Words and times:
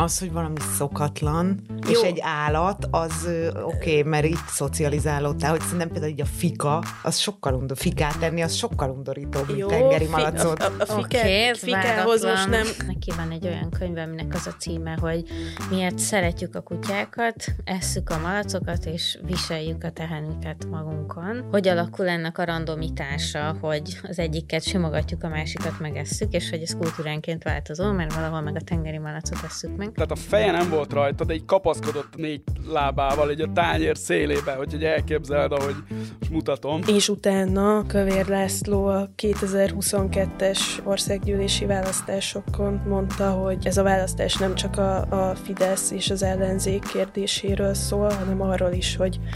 Az, 0.00 0.18
hogy 0.18 0.32
valami 0.32 0.60
szokatlan, 0.76 1.60
Jó. 1.90 2.00
és 2.00 2.06
egy 2.06 2.18
állat, 2.22 2.86
az 2.90 3.28
oké, 3.62 3.90
okay, 3.90 4.02
mert 4.02 4.24
itt 4.24 4.46
szocializálódtál, 4.46 5.50
hogy 5.50 5.60
szerintem 5.60 5.88
például 5.88 6.12
így 6.12 6.20
a 6.20 6.24
fika, 6.24 6.82
az 7.02 7.16
sokkal 7.16 7.54
undor, 7.54 7.76
fikát 7.76 8.18
tenni, 8.18 8.42
az 8.42 8.54
sokkal 8.54 8.90
undorítóbb, 8.90 9.46
mint 9.46 9.58
Jó, 9.58 9.66
tengeri 9.68 10.06
malacot. 10.06 10.62
A, 10.62 10.64
a, 10.64 10.72
a 10.78 10.84
fika, 10.84 11.18
okay, 11.18 11.54
fikához 11.54 12.24
most 12.24 12.48
nem... 12.48 12.66
Neki 12.86 13.12
van 13.16 13.30
egy 13.30 13.46
olyan 13.46 13.70
könyv, 13.78 13.96
aminek 13.96 14.34
az 14.34 14.46
a 14.46 14.54
címe, 14.58 14.96
hogy 15.00 15.22
miért 15.70 15.98
szeretjük 15.98 16.54
a 16.54 16.60
kutyákat, 16.60 17.44
esszük 17.64 18.10
a 18.10 18.18
malacokat, 18.18 18.84
és 18.84 19.18
viseljük 19.26 19.84
a 19.84 19.90
tehenüket 19.90 20.66
magunkon. 20.70 21.48
Hogy 21.50 21.68
alakul 21.68 22.08
ennek 22.08 22.38
a 22.38 22.44
randomitása, 22.44 23.56
hogy 23.60 23.98
az 24.02 24.18
egyiket 24.18 24.62
simogatjuk, 24.62 25.22
a 25.24 25.28
másikat 25.28 25.80
megesszük, 25.80 26.32
és 26.32 26.50
hogy 26.50 26.62
ez 26.62 26.76
kultúránként 26.76 27.42
változó, 27.42 27.92
mert 27.92 28.14
valahol 28.14 28.40
meg 28.40 28.56
a 28.56 28.60
tengeri 28.60 28.98
malacot 28.98 29.38
esszük 29.44 29.76
meg. 29.76 29.92
Tehát 29.92 30.10
a 30.10 30.16
feje 30.16 30.50
nem 30.50 30.70
volt 30.70 30.92
rajta, 30.92 31.24
de 31.24 31.34
így 31.34 31.44
kapaszkodott 31.80 32.16
négy 32.16 32.42
lábával 32.68 33.30
egy 33.30 33.40
a 33.40 33.52
tányér 33.54 33.96
szélébe, 33.96 34.52
hogy 34.52 34.84
elképzeld, 34.84 35.52
ahogy 35.52 35.74
most 36.18 36.30
mutatom. 36.30 36.80
És 36.86 37.08
utána 37.08 37.86
Kövér 37.86 38.26
László 38.26 38.86
a 38.86 39.10
2022-es 39.16 40.58
országgyűlési 40.84 41.66
választásokon 41.66 42.82
mondta, 42.86 43.30
hogy 43.30 43.66
ez 43.66 43.76
a 43.76 43.82
választás 43.82 44.36
nem 44.36 44.54
csak 44.54 44.78
a, 44.78 45.00
a 45.00 45.34
Fidesz 45.34 45.90
és 45.90 46.10
az 46.10 46.22
ellenzék 46.22 46.82
kérdéséről 46.92 47.74
szól, 47.74 48.10
hanem 48.10 48.40
arról 48.40 48.72
is, 48.72 48.96
hogy 48.96 49.20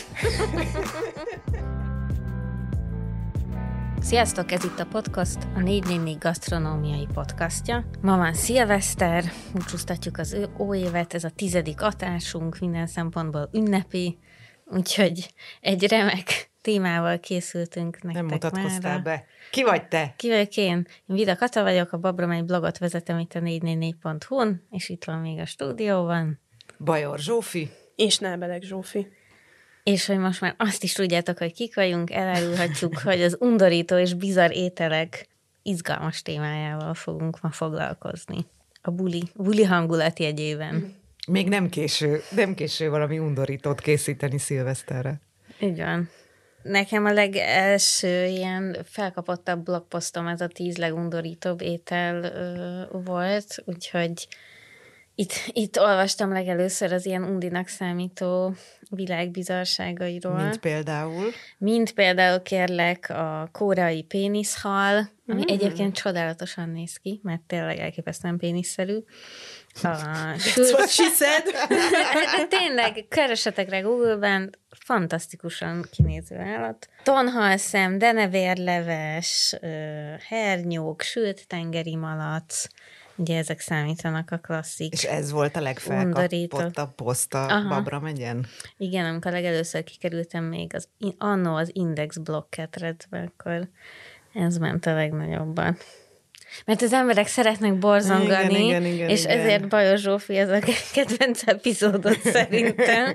Sziasztok, 4.02 4.52
ez 4.52 4.64
itt 4.64 4.78
a 4.78 4.86
podcast, 4.86 5.38
a 5.54 5.60
444 5.60 6.18
gasztronómiai 6.18 7.06
podcastja. 7.14 7.84
Ma 8.00 8.16
van 8.16 8.34
szilveszter, 8.34 9.24
búcsúztatjuk 9.52 10.18
az 10.18 10.36
új 10.56 10.78
évet, 10.78 11.14
ez 11.14 11.24
a 11.24 11.30
tizedik 11.30 11.82
atásunk, 11.82 12.58
minden 12.58 12.86
szempontból 12.86 13.50
ünnepi, 13.52 14.18
úgyhogy 14.64 15.34
egy 15.60 15.88
remek 15.88 16.50
témával 16.60 17.20
készültünk 17.20 18.02
nektek 18.02 18.22
Nem 18.22 18.32
mutatkoztál 18.32 18.90
mára. 18.90 19.02
be. 19.02 19.24
Ki 19.50 19.62
vagy 19.62 19.88
te? 19.88 20.14
Ki 20.16 20.28
vagyok 20.28 20.56
én? 20.56 20.76
Én 20.76 20.86
Vida 21.06 21.36
Kata 21.36 21.62
vagyok, 21.62 21.92
a 21.92 21.98
Babra 21.98 22.32
egy 22.32 22.44
blogot 22.44 22.78
vezetem 22.78 23.18
itt 23.18 23.34
a 23.34 23.40
444.hu-n, 23.40 24.66
és 24.70 24.88
itt 24.88 25.04
van 25.04 25.18
még 25.18 25.38
a 25.38 25.46
stúdióban. 25.46 26.40
Bajor 26.78 27.18
Zsófi. 27.18 27.70
És 27.96 28.18
Nábelek 28.18 28.62
Zsófi. 28.62 29.06
És 29.82 30.06
hogy 30.06 30.18
most 30.18 30.40
már 30.40 30.54
azt 30.58 30.82
is 30.82 30.92
tudjátok, 30.92 31.38
hogy 31.38 31.52
kik 31.52 31.74
vagyunk, 31.74 32.10
elárulhatjuk, 32.10 32.98
hogy 33.08 33.22
az 33.22 33.36
undorító 33.40 33.96
és 33.96 34.14
bizarr 34.14 34.50
ételek 34.52 35.28
izgalmas 35.62 36.22
témájával 36.22 36.94
fogunk 36.94 37.40
ma 37.40 37.50
foglalkozni. 37.50 38.46
A 38.82 38.90
buli, 38.90 39.22
buli 39.34 39.64
hangulat 39.64 40.18
jegyében. 40.18 40.94
Még 41.28 41.48
nem 41.48 41.68
késő, 41.68 42.20
nem 42.34 42.54
késő 42.54 42.90
valami 42.90 43.18
undorítót 43.18 43.80
készíteni 43.80 44.38
szilveszterre. 44.38 45.20
Van. 45.60 46.08
Nekem 46.62 47.04
a 47.04 47.12
legelső 47.12 48.24
ilyen 48.24 48.76
felkapottabb 48.84 49.64
blogposztom 49.64 50.26
ez 50.26 50.40
a 50.40 50.46
tíz 50.46 50.76
legundorítóbb 50.76 51.60
étel 51.60 52.24
ö, 52.24 52.98
volt, 52.98 53.62
úgyhogy 53.64 54.28
itt, 55.20 55.32
itt 55.46 55.78
olvastam 55.78 56.32
legelőször 56.32 56.92
az 56.92 57.06
ilyen 57.06 57.24
undinak 57.24 57.68
számító 57.68 58.54
világbizarságairól. 58.90 60.42
Mint 60.42 60.58
például? 60.58 61.30
Mint 61.58 61.92
például 61.92 62.42
kérlek 62.42 63.10
a 63.10 63.48
kórai 63.52 64.02
péniszhal, 64.02 65.10
ami 65.26 65.40
mm. 65.40 65.46
egyébként 65.46 65.94
csodálatosan 65.94 66.68
néz 66.68 66.96
ki, 66.96 67.20
mert 67.22 67.40
tényleg 67.40 67.78
elképesztően 67.78 68.38
péniszerű. 68.38 68.96
A 69.82 69.88
That's 69.88 70.72
what 70.72 70.88
she 70.90 71.08
said. 71.10 71.44
tényleg, 72.58 73.06
keresetek 73.08 73.70
rá 73.70 73.80
Google-ben, 73.80 74.50
fantasztikusan 74.70 75.86
kinéző 75.90 76.36
állat. 76.36 76.88
Tonhalszem, 77.02 77.98
denevérleves, 77.98 79.56
hernyók, 80.28 81.02
sült 81.02 81.46
tengeri 81.46 81.96
malac, 81.96 82.66
Ugye 83.20 83.38
ezek 83.38 83.60
számítanak 83.60 84.30
a 84.30 84.38
klasszik. 84.38 84.92
És 84.92 85.04
ez 85.04 85.30
volt 85.30 85.56
a 85.56 85.60
legfelkapottabb 85.60 86.94
poszt 86.94 87.34
a 87.34 87.66
Babra 87.68 88.00
megyen? 88.00 88.46
Igen, 88.76 89.04
amikor 89.04 89.32
legelőször 89.32 89.84
kikerültem 89.84 90.44
még 90.44 90.74
az, 90.74 90.88
annó 91.18 91.54
az 91.54 91.70
Index 91.72 92.16
blog 92.16 92.46
akkor 93.10 93.68
ez 94.34 94.56
ment 94.56 94.86
a 94.86 94.94
legnagyobban. 94.94 95.76
Mert 96.64 96.82
az 96.82 96.92
emberek 96.92 97.26
szeretnek 97.26 97.78
borzongani, 97.78 98.64
igen, 98.64 98.84
igen, 98.84 98.84
igen, 98.84 99.08
és 99.08 99.24
igen. 99.24 99.38
ezért 99.38 99.68
Bajos 99.68 100.00
Zsófi 100.00 100.36
ez 100.36 100.48
a 100.48 100.58
kedvenc 100.94 101.42
epizódot 101.46 102.20
szerintem. 102.32 103.14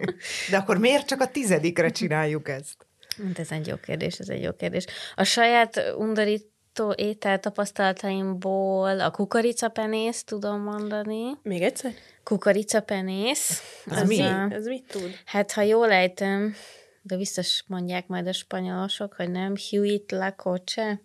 De 0.49 0.57
akkor 0.57 0.77
miért 0.77 1.07
csak 1.07 1.21
a 1.21 1.27
tizedikre 1.27 1.89
csináljuk 1.89 2.49
ezt? 2.49 2.87
Hát 3.27 3.39
ez 3.39 3.51
egy 3.51 3.67
jó 3.67 3.75
kérdés, 3.75 4.17
ez 4.17 4.29
egy 4.29 4.43
jó 4.43 4.51
kérdés. 4.51 4.85
A 5.15 5.23
saját 5.23 5.93
undorít 5.97 6.53
étel 6.95 7.39
tapasztalataimból 7.39 8.99
a 8.99 9.11
kukoricapenész 9.11 10.23
tudom 10.23 10.61
mondani. 10.61 11.23
Még 11.43 11.61
egyszer? 11.61 11.91
Kukoricapenész. 12.23 13.61
Az, 13.85 13.97
az 13.97 14.07
mi? 14.07 14.21
A, 14.21 14.47
ez 14.51 14.65
mit 14.65 14.87
tud? 14.87 15.19
Hát, 15.25 15.51
ha 15.51 15.61
jól 15.61 15.91
ejtem, 15.91 16.55
de 17.01 17.17
biztos 17.17 17.63
mondják 17.67 18.07
majd 18.07 18.27
a 18.27 18.33
spanyolosok, 18.33 19.13
hogy 19.13 19.31
nem, 19.31 19.53
Huit 19.69 20.11
la 20.11 20.31
coche. 20.31 21.01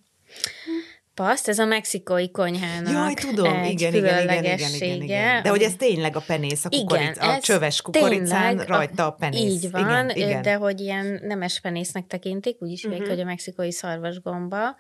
Hm 0.65 0.99
paszt, 1.25 1.49
ez 1.49 1.59
a 1.59 1.65
mexikói 1.65 2.31
konyhának 2.31 2.93
Jaj, 2.93 3.15
tudom, 3.15 3.55
egy 3.55 3.71
igen, 3.71 3.95
igen, 3.95 4.23
igen, 4.23 4.45
igen, 4.45 4.75
igen, 4.75 5.03
igen. 5.03 5.43
De 5.43 5.49
hogy 5.49 5.63
ez 5.63 5.75
tényleg 5.75 6.17
a 6.17 6.23
penész, 6.27 6.65
a, 6.65 6.69
kukoric, 6.69 7.17
igen, 7.17 7.29
a 7.29 7.41
csöves 7.41 7.83
kukoricán 7.83 8.49
tényleg, 8.49 8.69
rajta 8.69 9.07
a 9.07 9.11
penész. 9.11 9.41
Így 9.41 9.71
van, 9.71 9.81
igen, 9.81 10.11
igen. 10.11 10.43
de 10.43 10.55
hogy 10.55 10.81
ilyen 10.81 11.21
nemes 11.23 11.61
penésznek 11.61 12.07
tekintik, 12.07 12.57
úgy 12.63 12.71
is 12.71 12.85
uh-huh. 12.85 13.09
hogy 13.09 13.21
a 13.21 13.25
mexikói 13.25 13.73
szarvasgomba, 13.73 14.77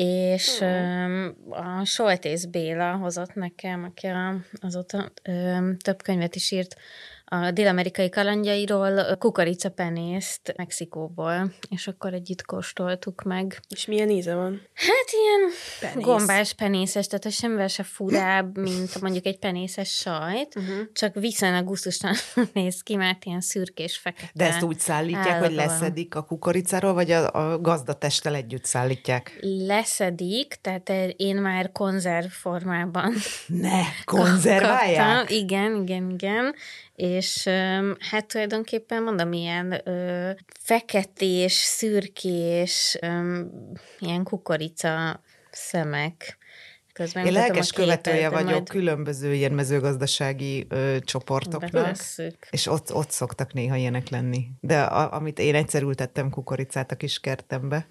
és 0.00 0.60
uh-huh. 0.60 1.80
a 1.80 1.84
Soltész 1.84 2.44
Béla 2.44 2.96
hozott 2.96 3.34
nekem, 3.34 3.84
aki 3.84 4.08
azóta 4.60 5.12
több 5.82 6.02
könyvet 6.02 6.34
is 6.34 6.50
írt, 6.50 6.76
a 7.30 7.50
dél-amerikai 7.50 8.08
kalandjairól 8.08 9.16
kukoricapenészt 9.18 10.54
Mexikóból, 10.56 11.52
és 11.70 11.86
akkor 11.86 12.14
együtt 12.14 12.44
kóstoltuk 12.44 13.22
meg. 13.22 13.60
És 13.68 13.86
milyen 13.86 14.10
íze 14.10 14.34
van? 14.34 14.62
Hát 14.74 15.10
ilyen 15.12 15.50
Penész. 15.80 16.04
gombás 16.06 16.54
penészes, 16.54 17.06
tehát 17.06 17.32
semmivel 17.32 17.68
se 17.68 17.82
furább, 17.82 18.58
mint 18.58 19.00
mondjuk 19.00 19.26
egy 19.26 19.38
penészes 19.38 19.90
sajt, 19.90 20.56
uh-huh. 20.56 20.92
csak 20.92 21.14
viszonylag 21.14 21.64
gusztusan 21.64 22.14
néz 22.52 22.82
ki, 22.82 22.96
mert 22.96 23.24
ilyen 23.24 23.40
szürkés 23.40 23.96
fekete. 23.96 24.30
De 24.34 24.46
ezt 24.46 24.62
úgy 24.62 24.78
szállítják, 24.78 25.26
állapban. 25.26 25.48
hogy 25.48 25.56
leszedik 25.56 26.14
a 26.14 26.22
kukoricáról, 26.22 26.92
vagy 26.92 27.10
a, 27.10 27.32
a 27.32 27.60
gazdatesttel 27.60 28.34
együtt 28.34 28.64
szállítják? 28.64 29.38
Leszedik, 29.40 30.58
tehát 30.60 30.90
én 31.16 31.36
már 31.36 31.72
konzerv 31.72 32.26
formában. 32.26 33.14
Ne, 33.46 33.80
konzerválják? 34.04 35.16
Kaptam. 35.18 35.36
Igen, 35.36 35.82
igen, 35.82 36.10
igen 36.10 36.54
és 36.98 37.48
hát 37.98 38.26
tulajdonképpen 38.26 39.02
mondom, 39.02 39.32
ilyen 39.32 39.80
ö, 39.84 40.30
feketés, 40.60 41.52
szürkés, 41.52 42.98
ö, 43.00 43.40
ilyen 43.98 44.22
kukorica 44.22 45.20
szemek. 45.50 46.38
Közben 46.92 47.26
Én 47.26 47.32
lelkes 47.32 47.72
követője 47.72 48.28
vagyok 48.28 48.50
majd... 48.50 48.68
különböző 48.68 49.34
ilyen 49.34 49.52
mezőgazdasági 49.52 50.66
ö, 50.68 50.96
csoportoknak, 51.00 51.70
Bevesszük. 51.70 52.46
és 52.50 52.66
ott, 52.66 52.94
ott 52.94 53.10
szoktak 53.10 53.52
néha 53.52 53.76
ilyenek 53.76 54.08
lenni. 54.08 54.46
De 54.60 54.80
a, 54.80 55.12
amit 55.12 55.38
én 55.38 55.54
egyszer 55.54 55.82
ültettem 55.82 56.30
kukoricát 56.30 56.90
a 56.90 56.96
kis 56.96 57.20
kertembe, 57.20 57.88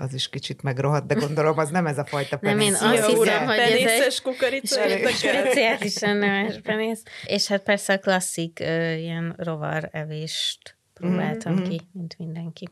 az 0.00 0.14
is 0.14 0.28
kicsit 0.28 0.62
megrohadt, 0.62 1.06
de 1.06 1.14
gondolom 1.14 1.58
az 1.58 1.70
nem 1.70 1.86
ez 1.86 1.98
a 1.98 2.04
fajta 2.04 2.36
penész. 2.36 2.80
Nem, 2.80 2.92
én 2.92 2.98
azt 2.98 3.06
hiszem, 3.06 3.46
hogy 3.46 3.58
ez 3.58 4.02
egy 4.02 4.22
kukorica. 4.22 4.88
speciálisan 4.88 6.16
nemes 6.16 6.60
penész. 6.62 7.02
És 7.26 7.46
hát 7.46 7.62
persze 7.62 7.92
a 7.92 7.98
klasszik 7.98 8.60
ö, 8.60 8.92
ilyen 8.92 9.34
rovar 9.38 9.88
evést 9.92 10.76
próbáltam 10.94 11.52
mm-hmm. 11.52 11.68
ki, 11.68 11.80
mint 11.92 12.18
mindenki. 12.18 12.68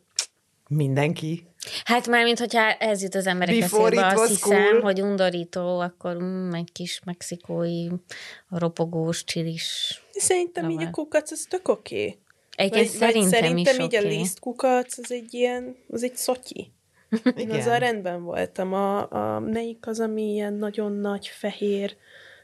Mindenki? 0.69 1.47
Hát 1.85 2.07
már, 2.07 2.25
mint 2.25 2.39
hogyha 2.39 2.73
ez 2.73 3.03
jut 3.03 3.15
az 3.15 3.27
emberek 3.27 3.63
eszébe, 3.63 4.07
azt 4.07 4.29
hiszem, 4.29 4.69
cool. 4.69 4.81
hogy 4.81 5.01
undorító, 5.01 5.79
akkor 5.79 6.23
mm, 6.23 6.53
egy 6.53 6.73
kis 6.73 7.01
mexikói 7.05 7.87
ropogós, 8.49 9.25
csilis. 9.25 10.01
Szerintem 10.13 10.65
rovar. 10.65 10.81
így 10.81 10.87
a 10.87 10.91
kukac, 10.91 11.31
az 11.31 11.47
tök 11.51 11.69
oké. 11.69 11.97
Okay. 11.97 12.19
Egyébként 12.57 12.89
szerintem, 12.89 13.23
vagy 13.23 13.31
szerintem 13.33 13.75
is 13.75 13.85
így 13.85 13.97
okay. 13.97 14.05
a 14.05 14.19
lisztkukac, 14.19 14.99
az 14.99 15.13
egy 15.13 15.35
ilyen, 15.35 15.77
az 15.89 16.03
egy 16.03 16.17
szotyi. 16.17 16.75
Igen. 17.37 17.49
Én 17.49 17.51
azzal 17.51 17.79
rendben 17.79 18.23
voltam. 18.23 18.73
A, 18.73 19.13
a, 19.13 19.41
melyik 19.41 19.87
az, 19.87 20.01
ami 20.01 20.33
ilyen 20.33 20.55
nagyon 20.55 20.93
nagy, 20.93 21.27
fehér, 21.27 21.97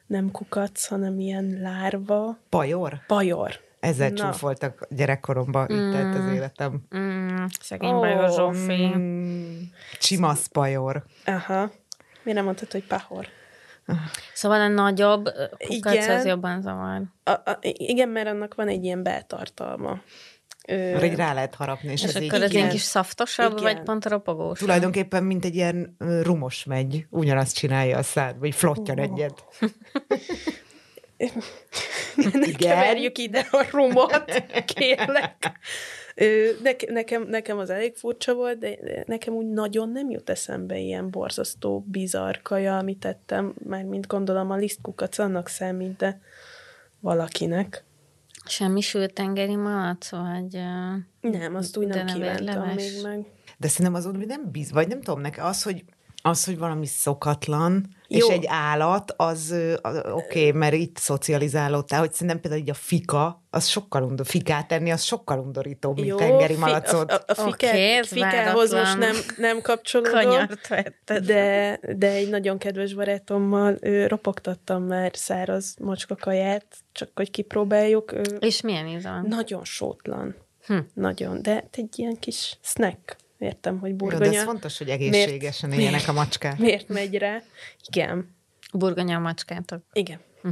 nem 0.07 0.31
kukac, 0.31 0.87
hanem 0.87 1.21
ilyen 1.21 1.59
lárva. 1.61 2.39
Pajor? 2.49 3.01
Pajor. 3.07 3.61
Ezzel 3.81 4.11
Na. 4.11 4.15
csúfoltak 4.15 4.87
gyerekkoromban, 4.91 5.69
mm. 5.73 5.77
itt 5.77 5.93
telt 5.93 6.17
az 6.17 6.35
életem. 6.35 6.81
Mm. 6.97 7.45
Szegény 7.61 7.91
oh, 7.91 8.01
Bajor 8.01 8.31
Zsófi. 8.31 8.87
Mm. 8.87 9.61
Csimasz 9.99 10.47
pajor. 10.47 11.05
Aha. 11.25 11.71
Miért 12.23 12.39
nem 12.39 12.45
mondtad, 12.45 12.73
hogy 12.73 12.87
pahor? 12.87 13.27
Szóval 14.35 14.61
a 14.61 14.69
nagyobb 14.69 15.29
kukac 15.59 16.09
az 16.09 16.25
jobban 16.25 16.63
zavar. 16.63 17.03
A, 17.25 17.31
a, 17.31 17.59
igen, 17.61 18.09
mert 18.09 18.29
annak 18.29 18.55
van 18.55 18.69
egy 18.69 18.85
ilyen 18.85 19.03
beltartalma. 19.03 20.01
Ö... 20.69 20.99
Rá 20.99 21.35
lehet 21.35 21.55
harapni. 21.55 21.93
És, 21.93 22.03
és 22.03 22.15
akkor 22.15 22.43
az 22.43 22.55
ilyen 22.55 22.69
kis 22.69 22.81
szaftosabb, 22.81 23.59
igen. 23.59 23.63
vagy 23.63 23.83
pont 23.83 24.07
ropogós? 24.07 24.59
Tulajdonképpen, 24.59 25.25
mint 25.25 25.45
egy 25.45 25.55
ilyen 25.55 25.97
rumos 26.23 26.65
megy, 26.65 27.07
ugyanazt 27.11 27.57
csinálja 27.57 27.99
a 27.99 28.03
szád, 28.03 28.39
vagy 28.39 28.55
flottyan 28.55 28.99
oh. 28.99 29.05
egyet. 29.05 29.45
ne 32.33 32.53
keverjük 32.53 33.19
ide 33.19 33.47
a 33.51 33.67
rumot, 33.71 34.43
kérlek. 34.75 35.53
Nekem, 36.63 36.93
nekem, 36.93 37.23
nekem 37.23 37.59
az 37.59 37.71
elég 37.71 37.97
furcsa 37.97 38.35
volt, 38.35 38.59
de 38.59 38.79
nekem 39.07 39.35
úgy 39.35 39.47
nagyon 39.47 39.93
nem 39.93 40.11
jut 40.11 40.31
eszembe 40.31 40.79
ilyen 40.79 41.11
borzasztó 41.11 41.85
bizarr 41.87 42.37
kaja, 42.43 42.79
amit 42.79 42.99
tettem, 42.99 43.55
már 43.69 43.85
mint 43.85 44.07
gondolom 44.07 44.51
a 44.51 44.57
lisztkukac 44.57 45.19
annak 45.19 45.49
számít, 45.49 45.97
de 45.97 46.21
valakinek. 47.01 47.85
Semmi 48.45 48.81
sült 48.81 49.13
tengeri 49.13 49.57
malac, 49.57 50.11
vagy... 50.11 50.53
Nem, 51.21 51.55
azt 51.55 51.77
úgy 51.77 51.87
nem 51.87 52.07
kívántam 52.07 52.69
még 52.75 53.03
meg. 53.03 53.27
De 53.59 53.69
szerintem 53.69 53.95
azon, 53.95 54.17
hogy 54.17 54.27
nem 54.27 54.51
biz, 54.51 54.73
vagy 54.73 54.89
nem 54.89 55.01
tudom, 55.01 55.21
nekem 55.21 55.47
az, 55.47 55.63
hogy 55.63 55.85
az, 56.23 56.45
hogy 56.45 56.59
valami 56.59 56.87
szokatlan, 56.87 57.89
Jó. 58.09 58.19
és 58.19 58.35
egy 58.35 58.45
állat, 58.49 59.15
az, 59.17 59.55
az 59.83 59.97
oké, 59.97 60.13
okay, 60.13 60.53
mert 60.53 60.75
itt 60.75 60.97
szocializálódtál, 60.97 62.01
hogy 62.01 62.13
szerintem 62.13 62.41
például 62.41 62.63
így 62.63 62.71
a 62.71 62.75
fika, 62.75 63.43
az 63.51 63.67
sokkal 63.67 64.03
undor, 64.03 64.27
fikát 64.27 64.69
tenni, 64.69 64.91
az 64.91 65.03
sokkal 65.03 65.39
undorítóbb, 65.39 65.95
mint 65.95 66.07
Jó, 66.07 66.17
tengeri 66.17 66.57
malacot. 66.57 67.11
A, 67.11 67.15
a, 67.15 67.23
a 67.27 67.35
fika, 67.35 67.69
okay, 67.69 68.03
fikához 68.03 68.73
most 68.73 68.99
nem, 68.99 69.17
nem 69.37 69.61
kapcsolódom, 69.61 70.47
de, 71.07 71.81
de 71.97 72.11
egy 72.11 72.29
nagyon 72.29 72.59
kedves 72.59 72.95
barátommal 72.95 73.77
ő, 73.81 74.07
ropogtattam 74.07 74.83
már 74.83 75.11
száraz 75.15 75.75
macska 75.81 76.17
kaját, 76.17 76.67
csak 76.93 77.11
hogy 77.15 77.31
kipróbáljuk. 77.31 78.13
Ő, 78.13 78.23
és 78.41 78.61
milyen 78.61 78.87
íze 78.87 79.21
Nagyon 79.29 79.65
sótlan. 79.65 80.35
Hm. 80.67 80.79
Nagyon, 80.95 81.43
de 81.43 81.65
egy 81.73 81.99
ilyen 81.99 82.19
kis 82.19 82.59
snack. 82.61 83.17
Értem, 83.43 83.79
hogy 83.79 83.95
burgonya. 83.95 84.25
Jó, 84.25 84.31
de 84.31 84.39
ez 84.39 84.45
fontos, 84.45 84.79
hogy 84.79 84.89
egészségesen 84.89 85.69
miért, 85.69 85.85
éljenek 85.85 86.09
a 86.09 86.13
macskák. 86.13 86.59
Miért 86.59 86.89
megy 86.89 87.19
rá? 87.19 87.43
Igen. 87.89 88.37
Burgonya 88.73 89.17
a 89.17 89.21
macskátok. 89.21 89.83
Igen. 89.93 90.21
Hm. 90.43 90.49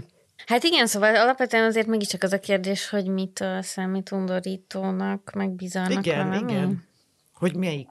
Hát 0.46 0.62
igen, 0.62 0.86
szóval 0.86 1.16
alapvetően 1.16 1.64
azért 1.64 1.86
mégiscsak 1.86 2.22
az 2.22 2.32
a 2.32 2.40
kérdés, 2.40 2.88
hogy 2.88 3.06
mit 3.06 3.44
számít 3.60 4.10
undorítónak, 4.10 5.30
meg 5.34 5.50
bizalnak 5.50 6.06
igen, 6.06 6.28
valami. 6.28 6.52
Igen, 6.52 6.88
hogy 7.40 7.56
melyik, 7.56 7.88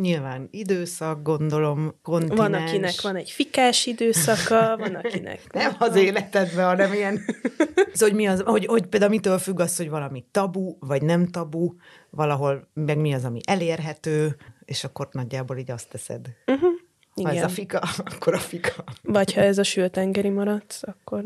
nyilván 0.00 0.48
időszak, 0.50 1.22
gondolom, 1.22 1.94
kontinens. 2.02 2.38
Van, 2.38 2.54
akinek 2.54 3.00
van 3.00 3.16
egy 3.16 3.30
fikás 3.30 3.86
időszaka, 3.86 4.76
van, 4.76 4.94
akinek... 4.94 5.52
nem 5.52 5.76
az 5.78 5.96
életedben, 5.96 6.66
hanem 6.66 6.92
ilyen... 6.92 7.20
szóval, 7.92 8.08
hogy, 8.08 8.14
mi 8.14 8.26
az, 8.26 8.40
hogy, 8.40 8.66
hogy 8.66 8.86
például 8.86 9.10
mitől 9.10 9.38
függ 9.38 9.60
az, 9.60 9.76
hogy 9.76 9.88
valami 9.88 10.24
tabu, 10.30 10.76
vagy 10.80 11.02
nem 11.02 11.26
tabu, 11.26 11.74
valahol 12.10 12.68
meg 12.74 12.98
mi 12.98 13.14
az, 13.14 13.24
ami 13.24 13.40
elérhető, 13.44 14.36
és 14.64 14.84
akkor 14.84 15.08
nagyjából 15.12 15.56
így 15.56 15.70
azt 15.70 15.88
teszed. 15.88 16.26
Uh-huh. 16.46 16.70
Ha 17.14 17.30
Igen. 17.30 17.36
ez 17.36 17.42
a 17.42 17.48
fika, 17.48 17.78
akkor 18.14 18.34
a 18.34 18.38
fika. 18.38 18.84
Vagy 19.02 19.34
ha 19.34 19.40
ez 19.40 19.58
a 19.58 19.62
sültengeri 19.62 20.28
maradsz, 20.28 20.82
akkor, 20.82 21.24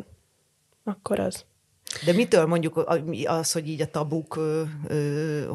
akkor 0.84 1.20
az. 1.20 1.44
De 2.04 2.12
mitől 2.12 2.46
mondjuk 2.46 2.84
az, 3.24 3.52
hogy 3.52 3.68
így 3.68 3.80
a 3.80 3.86
tabuk 3.86 4.40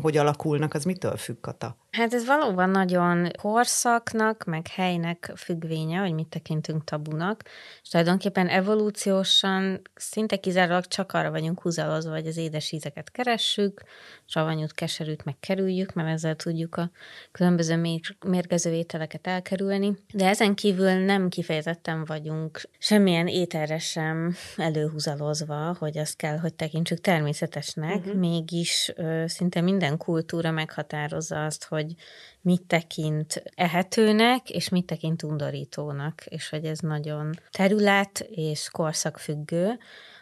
hogy 0.01 0.17
alakulnak, 0.17 0.73
az 0.73 0.83
mitől 0.83 1.17
függ, 1.17 1.39
Kata? 1.41 1.77
Hát 1.97 2.13
ez 2.13 2.25
valóban 2.25 2.69
nagyon 2.69 3.31
korszaknak, 3.41 4.43
meg 4.43 4.67
helynek 4.67 5.31
függvénye, 5.35 5.99
hogy 5.99 6.13
mit 6.13 6.27
tekintünk 6.27 6.83
tabunak, 6.83 7.43
és 7.83 7.89
tulajdonképpen 7.89 8.47
evolúciósan 8.47 9.81
szinte 9.95 10.37
kizárólag 10.37 10.85
csak 10.85 11.13
arra 11.13 11.31
vagyunk 11.31 11.61
húzalozva, 11.61 12.11
hogy 12.11 12.27
az 12.27 12.37
édes 12.37 12.71
ízeket 12.71 13.11
keressük, 13.11 13.83
savanyút, 14.27 14.73
keserűt 14.73 15.23
megkerüljük, 15.23 15.93
mert 15.93 16.09
ezzel 16.09 16.35
tudjuk 16.35 16.75
a 16.75 16.91
különböző 17.31 17.99
mérgező 18.25 18.73
ételeket 18.73 19.27
elkerülni. 19.27 19.95
De 20.13 20.27
ezen 20.27 20.55
kívül 20.55 20.91
nem 20.91 21.29
kifejezetten 21.29 22.05
vagyunk 22.05 22.61
semmilyen 22.77 23.27
ételre 23.27 23.79
sem 23.79 24.35
előhúzalozva, 24.55 25.75
hogy 25.79 25.97
azt 25.97 26.15
kell, 26.15 26.37
hogy 26.37 26.53
tekintsük 26.53 27.01
természetesnek, 27.01 27.95
uh-huh. 27.95 28.13
mégis 28.13 28.91
ö, 28.95 29.23
szinte 29.27 29.61
minden 29.61 29.97
kultúra 29.97 30.51
meghatározza 30.51 31.45
azt, 31.45 31.65
hogy 31.65 31.93
mit 32.41 32.61
tekint 32.61 33.43
ehetőnek, 33.55 34.49
és 34.49 34.69
mit 34.69 34.85
tekint 34.85 35.23
undorítónak, 35.23 36.25
és 36.25 36.49
hogy 36.49 36.65
ez 36.65 36.79
nagyon 36.79 37.33
terület 37.51 38.27
és 38.29 38.69
korszakfüggő, 38.71 39.77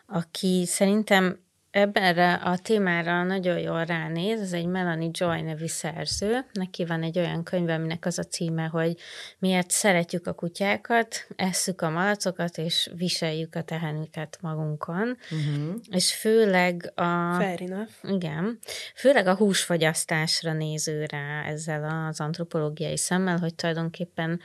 aki 0.07 0.63
szerintem 0.65 1.44
Ebbenre 1.75 2.33
a 2.33 2.57
témára 2.57 3.23
nagyon 3.23 3.59
jól 3.59 3.85
ránéz, 3.85 4.41
ez 4.41 4.53
egy 4.53 4.65
Melanie 4.65 5.09
Joy 5.11 5.41
nevű 5.41 5.65
szerző. 5.65 6.45
Neki 6.51 6.85
van 6.85 7.03
egy 7.03 7.19
olyan 7.19 7.43
könyv, 7.43 7.69
aminek 7.69 8.05
az 8.05 8.19
a 8.19 8.23
címe, 8.23 8.63
hogy 8.65 8.97
miért 9.39 9.69
szeretjük 9.69 10.27
a 10.27 10.33
kutyákat, 10.33 11.27
esszük 11.35 11.81
a 11.81 11.89
malacokat, 11.89 12.57
és 12.57 12.91
viseljük 12.97 13.55
a 13.55 13.61
tehenüket 13.61 14.37
magunkon. 14.41 15.17
Uh-huh. 15.31 15.75
És 15.89 16.13
főleg 16.13 16.91
a... 16.95 17.35
Fair 17.39 17.61
enough. 17.61 17.91
Igen. 18.01 18.59
Főleg 18.95 19.27
a 19.27 19.35
húsfogyasztásra 19.35 20.53
néző 20.53 21.05
rá 21.05 21.43
ezzel 21.45 22.07
az 22.09 22.19
antropológiai 22.19 22.97
szemmel, 22.97 23.37
hogy 23.37 23.55
tulajdonképpen 23.55 24.39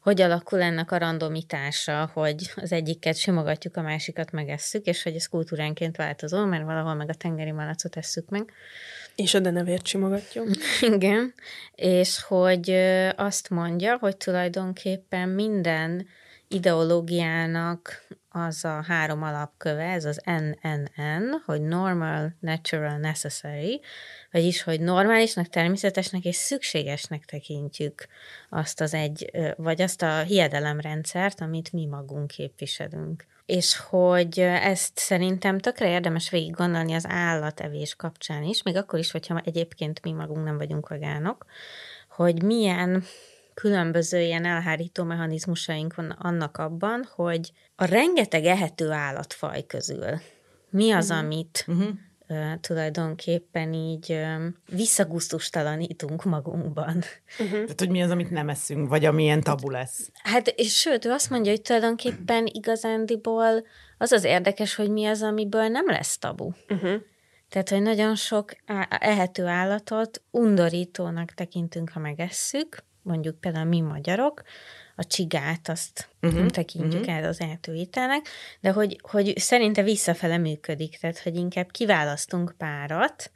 hogy 0.00 0.20
alakul 0.20 0.62
ennek 0.62 0.92
a 0.92 0.98
randomitása, 0.98 2.10
hogy 2.12 2.52
az 2.56 2.72
egyiket 2.72 3.16
simogatjuk, 3.16 3.76
a 3.76 3.82
másikat 3.82 4.30
megesszük, 4.30 4.86
és 4.86 5.02
hogy 5.02 5.14
ez 5.14 5.26
kultúránként 5.26 5.96
változó, 5.96 6.44
mert 6.44 6.64
valahol 6.64 6.94
meg 6.94 7.08
a 7.08 7.14
tengeri 7.14 7.50
malacot 7.50 7.96
esszük 7.96 8.28
meg. 8.28 8.52
És 9.14 9.34
a 9.34 9.40
denevért 9.40 9.86
simogatjuk. 9.86 10.48
Igen, 10.94 11.34
és 11.74 12.22
hogy 12.22 12.70
azt 13.16 13.50
mondja, 13.50 13.96
hogy 14.00 14.16
tulajdonképpen 14.16 15.28
minden 15.28 16.06
ideológiának 16.48 18.06
az 18.32 18.64
a 18.64 18.84
három 18.86 19.22
alapköve, 19.22 19.84
ez 19.84 20.04
az 20.04 20.20
NNN, 20.24 21.42
hogy 21.44 21.60
normal, 21.60 22.36
natural, 22.40 22.96
necessary, 22.96 23.80
vagyis, 24.30 24.62
hogy 24.62 24.80
normálisnak, 24.80 25.48
természetesnek 25.48 26.24
és 26.24 26.36
szükségesnek 26.36 27.24
tekintjük 27.24 28.06
azt 28.48 28.80
az 28.80 28.94
egy, 28.94 29.30
vagy 29.56 29.82
azt 29.82 30.02
a 30.02 30.20
hiedelemrendszert, 30.20 31.40
amit 31.40 31.72
mi 31.72 31.86
magunk 31.86 32.26
képviselünk. 32.26 33.26
És 33.46 33.76
hogy 33.76 34.40
ezt 34.40 34.98
szerintem 34.98 35.58
tökre 35.58 35.90
érdemes 35.90 36.30
végig 36.30 36.54
gondolni 36.54 36.94
az 36.94 37.06
állatevés 37.08 37.94
kapcsán 37.94 38.42
is, 38.42 38.62
még 38.62 38.76
akkor 38.76 38.98
is, 38.98 39.10
hogyha 39.10 39.42
egyébként 39.44 40.02
mi 40.02 40.12
magunk 40.12 40.44
nem 40.44 40.56
vagyunk 40.56 40.88
vegánok, 40.88 41.46
hogy 42.08 42.42
milyen 42.42 43.04
különböző 43.54 44.20
ilyen 44.20 44.44
elhárító 44.44 45.04
mechanizmusaink 45.04 45.94
van 45.94 46.10
annak 46.10 46.56
abban, 46.56 47.08
hogy 47.14 47.52
a 47.76 47.84
rengeteg 47.84 48.44
ehető 48.44 48.90
állatfaj 48.90 49.66
közül 49.66 50.20
mi 50.70 50.90
az, 50.90 51.10
uh-huh. 51.10 51.24
amit 51.24 51.64
uh-huh. 51.66 51.88
Uh, 52.28 52.60
tulajdonképpen 52.60 53.72
így 53.72 54.10
uh, 54.10 54.42
visszagusztustalanítunk 54.68 56.24
magunkban. 56.24 57.02
Uh-huh. 57.38 57.50
Tehát, 57.50 57.78
hogy 57.78 57.88
mi 57.88 58.02
az, 58.02 58.10
amit 58.10 58.30
nem 58.30 58.48
eszünk, 58.48 58.88
vagy 58.88 59.04
amilyen 59.04 59.40
tabu 59.40 59.70
lesz. 59.70 60.10
Hát, 60.22 60.48
és 60.48 60.74
sőt, 60.74 61.04
ő 61.04 61.10
azt 61.10 61.30
mondja, 61.30 61.50
hogy 61.50 61.62
tulajdonképpen 61.62 62.46
igazándiból 62.46 63.66
az 63.98 64.12
az 64.12 64.24
érdekes, 64.24 64.74
hogy 64.74 64.90
mi 64.90 65.06
az, 65.06 65.22
amiből 65.22 65.68
nem 65.68 65.86
lesz 65.86 66.18
tabu. 66.18 66.50
Uh-huh. 66.68 67.00
Tehát, 67.48 67.68
hogy 67.68 67.82
nagyon 67.82 68.14
sok 68.14 68.52
ehető 68.88 69.46
állatot 69.46 70.22
undorítónak 70.30 71.30
tekintünk, 71.30 71.90
ha 71.90 72.00
megesszük, 72.00 72.84
mondjuk 73.10 73.40
például 73.40 73.68
mi 73.68 73.80
magyarok, 73.80 74.42
a 74.96 75.04
csigát 75.04 75.68
azt 75.68 76.08
uh-huh, 76.22 76.46
tekintjük 76.46 77.00
uh-huh. 77.00 77.16
el 77.16 77.24
az 77.24 77.40
eltőítelnek, 77.40 78.26
de 78.60 78.70
hogy, 78.70 79.00
hogy 79.02 79.38
szerinte 79.38 79.82
visszafele 79.82 80.38
működik, 80.38 80.98
tehát 80.98 81.18
hogy 81.18 81.36
inkább 81.36 81.70
kiválasztunk 81.70 82.54
párat, 82.58 83.30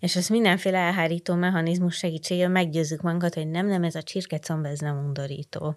és 0.00 0.16
ezt 0.16 0.30
mindenféle 0.30 0.78
elhárító 0.78 1.34
mechanizmus 1.34 1.96
segítségével 1.96 2.50
meggyőzzük 2.50 3.00
magunkat, 3.00 3.34
hogy 3.34 3.48
nem, 3.48 3.66
nem, 3.66 3.82
ez 3.82 3.94
a 3.94 4.02
csirkecomb, 4.02 4.64
ez 4.64 4.78
nem 4.78 4.98
undorító. 4.98 5.76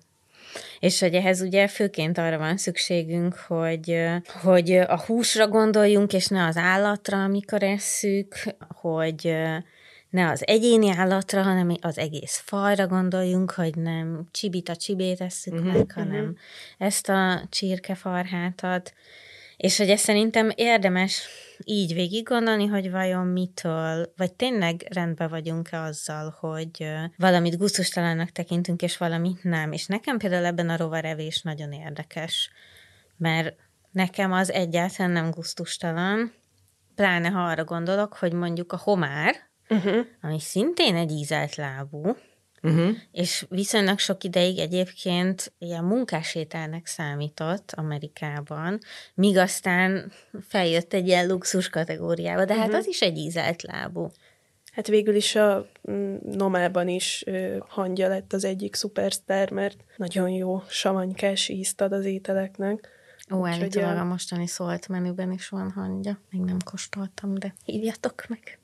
És 0.79 1.00
hogy 1.00 1.13
ehhez 1.13 1.41
ugye 1.41 1.68
főként 1.68 2.18
arra 2.18 2.38
van 2.38 2.58
szükségünk, 2.58 3.36
hogy, 3.36 4.08
hogy 4.41 4.72
a 4.72 5.03
húsra 5.06 5.48
gondoljunk, 5.48 6.13
és 6.13 6.27
ne 6.27 6.46
az 6.46 6.58
állatra, 6.58 7.24
amikor 7.24 7.63
esszük, 7.63 8.36
hogy 8.68 9.36
ne 10.10 10.30
az 10.30 10.48
egyéni 10.48 10.89
állatra, 10.89 11.42
hanem 11.42 11.75
az 11.82 11.98
egész 11.98 12.42
fajra 12.46 12.88
gondoljunk, 12.88 13.51
hogy 13.51 13.75
nem 13.75 14.28
csibit 14.32 14.70
a 14.70 14.75
csibét 14.75 15.18
tesszük 15.18 15.54
uh-huh, 15.54 15.74
meg, 15.74 15.92
hanem 15.92 16.22
uh-huh. 16.22 16.38
ezt 16.78 17.10
a 17.10 17.42
csirkefarhátat. 17.50 18.94
És 19.58 19.78
hogy 19.78 19.89
ezt 19.89 20.04
szerintem 20.04 20.51
érdemes 20.56 21.28
így 21.63 21.94
végig 21.94 22.24
gondolni, 22.24 22.66
hogy 22.66 22.92
vajon 22.92 23.28
mitől, 23.28 24.13
vagy 24.18 24.34
tényleg 24.34 24.86
rendben 24.89 25.30
vagyunk-e 25.30 25.82
azzal, 25.82 26.36
hogy 26.39 26.92
valamit 27.18 27.58
gusztustalannak 27.58 28.30
tekintünk, 28.30 28.82
és 28.82 28.98
valamit 28.98 29.44
nem. 29.44 29.72
És 29.72 29.86
nekem 29.86 30.18
például 30.18 30.46
ebben 30.46 30.70
a 30.70 30.78
rovarevés 30.78 31.42
nagyon 31.42 31.72
érdekes 31.72 32.50
mert 33.20 33.56
nekem 33.92 34.32
az 34.32 34.51
egyáltalán 34.51 35.12
nem 35.12 35.32
gusztustalan, 35.32 36.34
pláne 36.96 37.30
ha 37.30 37.44
arra 37.44 37.63
gondolok, 37.63 38.13
hogy 38.13 38.34
mondjuk 38.34 38.72
a 38.72 38.78
homár, 38.78 39.49
uh-huh. 39.70 40.06
ami 40.22 40.40
szintén 40.40 40.96
egy 40.96 41.12
ízelt 41.12 41.56
lábú, 41.56 42.16
Uh-huh. 42.62 42.96
És 43.12 43.46
viszonylag 43.50 44.00
sok 44.00 44.24
ideig 44.24 44.58
egyébként 44.58 45.54
ilyen 45.58 45.84
munkásételnek 45.84 46.86
számított 46.86 47.72
Amerikában, 47.76 48.80
míg 49.14 49.38
aztán 49.38 50.12
feljött 50.48 50.94
egy 50.94 51.08
ilyen 51.08 51.28
luxus 51.28 51.70
kategóriába, 51.70 52.46
de 52.46 52.54
uh-huh. 52.54 52.72
hát 52.72 52.80
az 52.80 52.88
is 52.88 53.02
egy 53.02 53.18
ízelt 53.18 53.62
lábú. 53.62 54.12
Hát 54.72 54.88
végül 54.88 55.16
is 55.16 55.36
a 55.36 55.68
mm, 55.92 56.16
Nomában 56.22 56.88
is 56.88 57.24
hangja 57.68 58.08
lett 58.08 58.34
az 58.34 58.44
egyik 58.44 58.76
szupersztár, 58.76 59.52
mert 59.52 59.84
nagyon 59.98 60.30
jó 60.30 60.62
savanykás 60.68 61.50
ízt 61.50 61.82
ad 61.82 61.92
az 61.92 62.06
ételeknek. 62.06 62.90
Ó, 63.34 63.48
állítólag 63.48 63.98
a 63.98 64.04
mostani 64.04 64.48
szólt 64.48 64.88
menüben 64.88 65.32
is 65.32 65.50
van 65.50 65.72
hangja. 65.72 66.20
Még 66.30 66.42
nem 66.42 66.58
kóstoltam, 66.66 67.36
de 67.36 67.54
hívjatok 67.66 68.26
meg. 68.28 68.59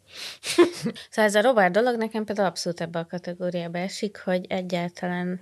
Szóval 1.10 1.30
ez 1.30 1.36
a 1.36 1.42
Robert 1.42 1.72
dolog 1.74 1.98
nekem 1.98 2.24
például 2.26 2.48
abszolút 2.48 2.82
ebbe 2.82 3.00
a 3.00 3.08
kategóriába 3.08 3.78
esik, 3.78 4.18
hogy 4.18 4.46
egyáltalán 4.50 5.42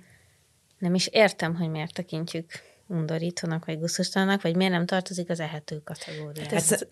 nem 0.78 0.94
is 0.94 1.06
értem, 1.06 1.54
hogy 1.54 1.68
miért 1.68 1.92
tekintjük 1.92 2.50
undorítónak, 2.86 3.64
vagy 3.64 3.78
gusztustalannak, 3.78 4.42
vagy 4.42 4.56
miért 4.56 4.72
nem 4.72 4.86
tartozik 4.86 5.30
az 5.30 5.40
ehető 5.40 5.82
kategóriába. 5.84 6.50
Hát 6.50 6.52
ez... 6.52 6.86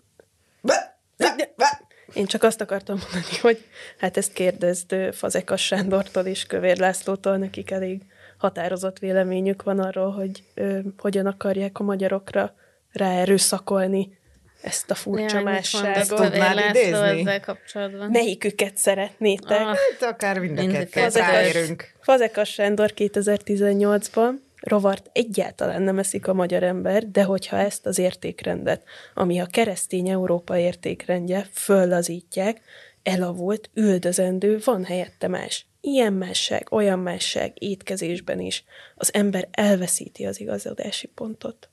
Én 2.13 2.25
csak 2.25 2.43
azt 2.43 2.61
akartam 2.61 2.97
mondani, 2.97 3.37
hogy 3.41 3.65
hát 3.97 4.17
ezt 4.17 4.33
kérdezd 4.33 4.95
Fazekas 5.11 5.65
Sándortól 5.65 6.25
és 6.25 6.45
Kövér 6.45 6.77
Lászlótól, 6.77 7.37
nekik 7.37 7.71
elég 7.71 8.01
határozott 8.37 8.99
véleményük 8.99 9.63
van 9.63 9.79
arról, 9.79 10.11
hogy 10.11 10.43
ö, 10.53 10.79
hogyan 10.97 11.25
akarják 11.25 11.79
a 11.79 11.83
magyarokra 11.83 12.55
ráerőszakolni 12.91 14.17
ezt 14.63 14.91
a 14.91 14.95
furcsa 14.95 15.37
ja, 15.37 15.43
másságot. 15.43 16.07
Tudnád 16.07 16.75
idézni? 16.75 17.39
kapcsolatban. 17.39 18.09
Melyiküket 18.09 18.77
szeretnétek? 18.77 19.59
Ah, 19.59 19.65
hát 19.65 20.11
akár 20.13 20.39
mindeket 20.39 21.13
ráérünk. 21.13 21.93
Fazekas 21.99 22.49
Sándor 22.49 22.93
2018-ban 22.95 24.31
rovart 24.61 25.09
egyáltalán 25.13 25.81
nem 25.81 25.99
eszik 25.99 26.27
a 26.27 26.33
magyar 26.33 26.63
ember, 26.63 27.07
de 27.07 27.23
hogyha 27.23 27.57
ezt 27.57 27.85
az 27.85 27.97
értékrendet, 27.97 28.83
ami 29.13 29.39
a 29.39 29.45
keresztény 29.45 30.09
Európa 30.09 30.57
értékrendje, 30.57 31.47
föllazítják, 31.51 32.61
elavult, 33.03 33.69
üldözendő, 33.73 34.59
van 34.65 34.83
helyette 34.83 35.27
más. 35.27 35.65
Ilyen 35.81 36.13
másság, 36.13 36.67
olyan 36.71 36.99
másság 36.99 37.53
étkezésben 37.63 38.39
is. 38.39 38.63
Az 38.95 39.13
ember 39.13 39.47
elveszíti 39.51 40.25
az 40.25 40.39
igazodási 40.39 41.07
pontot. 41.07 41.69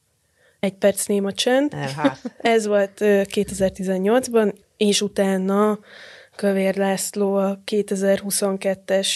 Egy 0.60 0.74
perc 0.74 1.06
néma 1.06 1.32
csend. 1.32 1.76
Ez 2.40 2.66
volt 2.66 2.92
2018-ban, 3.00 4.54
és 4.76 5.00
utána 5.00 5.78
Kövér 6.36 6.76
László 6.76 7.34
a 7.34 7.60
2022-es 7.70 9.08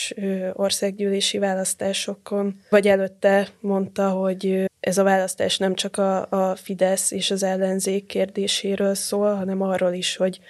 országgyűlési 0.57 1.39
választásokon, 1.39 2.61
vagy 2.69 2.89
előtte 2.89 3.49
mondta, 3.61 4.09
hogy 4.09 4.65
ez 4.81 4.99
a 4.99 5.03
választás 5.03 5.59
nem 5.59 5.75
csak 5.75 5.97
a, 5.97 6.27
a 6.31 6.57
Fidesz 6.57 7.11
és 7.11 7.31
az 7.31 7.43
ellenzék 7.43 8.07
kérdéséről 8.07 8.95
szól, 8.95 9.35
hanem 9.35 9.63
arról 9.63 9.93
is, 9.93 10.17
hogy 10.17 10.41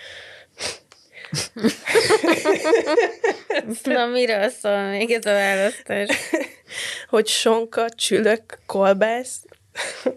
Na, 3.84 4.06
miről 4.06 4.48
szól 4.48 4.88
még 4.88 5.10
ez 5.10 5.26
a 5.26 5.32
választás? 5.32 6.08
hogy 7.14 7.26
sonka, 7.26 7.88
csülök, 7.88 8.58
kolbász, 8.66 9.44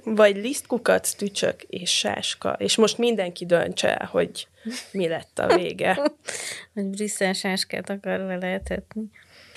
vagy 0.04 0.36
lisztkukac, 0.36 1.12
tücsök 1.12 1.64
és 1.64 1.98
sáska. 1.98 2.52
És 2.60 2.76
most 2.76 2.98
mindenki 2.98 3.46
dönts 3.46 3.86
el, 3.86 4.10
hogy 4.12 4.48
mi 4.92 5.08
lett 5.08 5.40
a 5.40 5.56
vége. 5.56 6.12
hogy 6.74 6.86
Brüsszel 6.86 7.34
sáskát 7.34 7.90
akar 7.90 8.20
vele 8.20 8.48
etetni. 8.48 9.04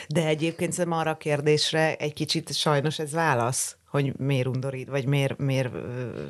De 0.09 0.27
egyébként 0.27 0.73
szerintem 0.73 1.01
arra 1.01 1.11
a 1.11 1.17
kérdésre 1.17 1.97
egy 1.97 2.13
kicsit 2.13 2.55
sajnos 2.55 2.99
ez 2.99 3.13
válasz, 3.13 3.77
hogy 3.87 4.13
miért 4.19 4.47
undorít, 4.47 4.89
vagy 4.89 5.07
miért, 5.07 5.39
miért 5.39 5.71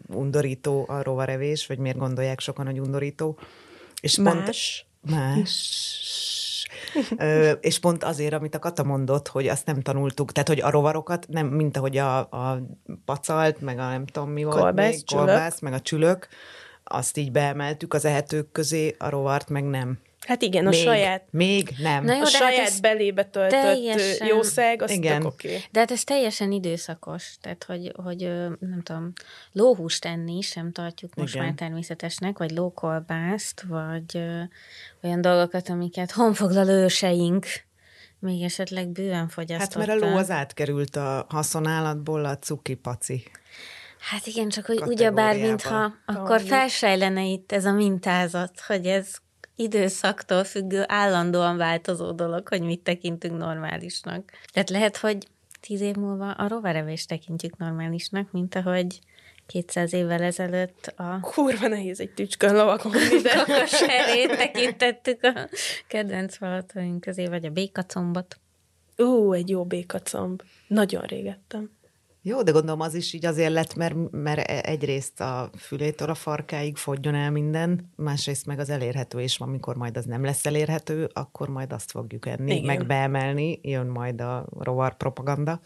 undorító 0.07 0.85
a 0.89 1.03
rovarevés, 1.03 1.67
vagy 1.67 1.79
miért 1.79 1.99
gondolják 1.99 2.41
sokan, 2.41 2.67
hogy 2.67 2.81
undorító. 2.81 3.39
És 4.01 4.17
Más. 4.17 4.87
Pont, 5.01 5.21
más 5.21 6.40
Ö, 7.17 7.51
és 7.51 7.79
pont 7.79 8.05
azért, 8.05 8.33
amit 8.33 8.55
a 8.55 8.59
Kata 8.59 8.83
mondott, 8.83 9.29
hogy 9.29 9.49
azt 9.49 9.67
nem 9.67 9.81
tanultuk, 9.81 10.33
tehát 10.33 10.49
hogy 10.49 10.61
a 10.61 10.71
rovarokat, 10.71 11.27
nem, 11.29 11.47
mint 11.47 11.77
ahogy 11.77 11.97
a, 11.97 12.19
a 12.19 12.63
pacalt, 13.05 13.61
meg 13.61 13.79
a 13.79 13.89
nem 13.89 14.07
tudom 14.07 14.31
mi 14.31 14.45
volt 14.45 14.59
kolbász, 14.59 14.91
még, 14.91 15.05
kolbász, 15.15 15.61
meg 15.61 15.73
a 15.73 15.81
csülök, 15.81 16.29
azt 16.85 17.17
így 17.17 17.33
beemeltük 17.33 17.95
az 17.95 18.05
ehetők 18.05 18.53
közé, 18.53 18.95
a 18.99 19.09
rovart 19.09 19.49
meg 19.49 19.65
nem. 19.65 19.99
Hát 20.27 20.43
igen, 20.43 20.67
a 20.67 20.71
még, 20.71 20.83
saját... 20.83 21.25
Még 21.31 21.75
nem. 21.79 22.05
Na 22.05 22.13
jó, 22.13 22.19
a 22.19 22.23
hát 22.23 22.31
saját 22.31 22.69
hát 22.69 22.81
belébe 22.81 23.25
töltött 23.25 23.61
teljesen, 23.61 24.27
jószág, 24.27 24.83
az 24.83 24.91
igen. 24.91 25.25
oké. 25.25 25.49
Okay. 25.49 25.61
De 25.71 25.79
hát 25.79 25.91
ez 25.91 26.05
teljesen 26.05 26.53
időszakos, 26.53 27.35
tehát 27.41 27.65
hogy, 27.65 27.93
hogy 28.05 28.19
nem 28.61 28.81
tudom, 28.83 29.13
lóhúst 29.53 30.05
enni 30.05 30.41
sem 30.41 30.73
tartjuk 30.73 31.15
most 31.15 31.35
igen. 31.35 31.47
már 31.47 31.55
természetesnek, 31.55 32.39
vagy 32.39 32.51
lókolbászt, 32.51 33.65
vagy 33.69 34.17
ö, 34.17 34.41
olyan 35.03 35.21
dolgokat, 35.21 35.69
amiket 35.69 36.11
honfoglaló 36.11 36.71
őseink 36.71 37.47
még 38.19 38.43
esetleg 38.43 38.89
bőven 38.89 39.29
fogyasztottak. 39.29 39.89
Hát 39.89 40.01
mert 40.01 40.03
a 40.03 40.11
ló 40.11 40.17
az 40.17 40.31
átkerült 40.31 40.97
a 40.97 41.27
haszonállatból 41.29 42.25
a 42.25 42.39
cuki-paci. 42.39 43.23
Hát 43.99 44.27
igen, 44.27 44.49
csak 44.49 44.67
hogy 44.67 44.83
ugyebár, 44.83 45.37
mintha 45.37 45.93
akkor 46.07 46.41
felsejlene 46.41 47.25
itt 47.25 47.53
ez 47.53 47.65
a 47.65 47.73
mintázat, 47.73 48.61
hogy 48.61 48.87
ez 48.87 49.15
időszaktól 49.61 50.45
függő, 50.45 50.85
állandóan 50.87 51.57
változó 51.57 52.13
dolog, 52.13 52.49
hogy 52.49 52.63
mit 52.63 52.81
tekintünk 52.81 53.39
normálisnak. 53.39 54.33
Tehát 54.53 54.71
lehet, 54.71 54.97
hogy 54.97 55.27
tíz 55.61 55.81
év 55.81 55.95
múlva 55.95 56.31
a 56.31 56.49
rovarevést 56.49 57.09
tekintjük 57.09 57.57
normálisnak, 57.57 58.33
mint 58.33 58.55
ahogy 58.55 59.01
200 59.47 59.93
évvel 59.93 60.23
ezelőtt 60.23 60.93
a... 60.97 61.21
Kurva 61.21 61.69
nehéz 61.69 62.01
egy 62.01 62.11
tücskön 62.11 62.55
lovakon 62.55 62.93
ide. 63.19 63.35
Kakaserét 63.47 64.37
tekintettük 64.37 65.23
a 65.23 65.49
kedvenc 65.87 66.39
valataink 66.39 67.01
közé, 67.01 67.27
vagy 67.27 67.45
a 67.45 67.51
békacombot. 67.51 68.39
Ú, 68.97 69.33
egy 69.33 69.49
jó 69.49 69.65
békacomb. 69.65 70.43
Nagyon 70.67 71.03
régettem. 71.03 71.71
Jó, 72.23 72.43
de 72.43 72.51
gondolom 72.51 72.81
az 72.81 72.95
is 72.95 73.13
így 73.13 73.27
azért 73.27 73.53
lett, 73.53 73.75
mert, 73.75 73.95
mert 74.11 74.51
egyrészt 74.67 75.21
a 75.21 75.51
fülétől 75.59 76.11
a 76.11 76.15
farkáig 76.15 76.77
fogjon 76.77 77.15
el 77.15 77.31
minden, 77.31 77.91
másrészt 77.97 78.47
meg 78.47 78.59
az 78.59 78.71
elérhető, 78.71 79.21
és 79.21 79.39
amikor 79.39 79.77
majd 79.77 79.97
az 79.97 80.05
nem 80.05 80.25
lesz 80.25 80.47
elérhető, 80.47 81.11
akkor 81.13 81.49
majd 81.49 81.73
azt 81.73 81.91
fogjuk 81.91 82.27
enni, 82.27 82.55
Igen. 82.55 82.65
meg 82.65 82.87
beemelni, 82.87 83.61
jön 83.63 83.87
majd 83.87 84.21
a 84.21 84.47
rovar 84.59 84.97
propaganda. 84.97 85.61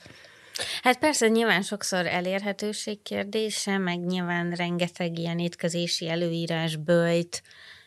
Hát 0.83 0.99
persze, 0.99 1.29
nyilván 1.29 1.63
sokszor 1.63 2.07
elérhetőség 2.07 3.03
kérdése, 3.03 3.79
meg 3.79 4.05
nyilván 4.05 4.51
rengeteg 4.51 5.19
ilyen 5.19 5.39
étkezési 5.39 6.09
előírás, 6.09 6.77
bőjt, 6.77 7.43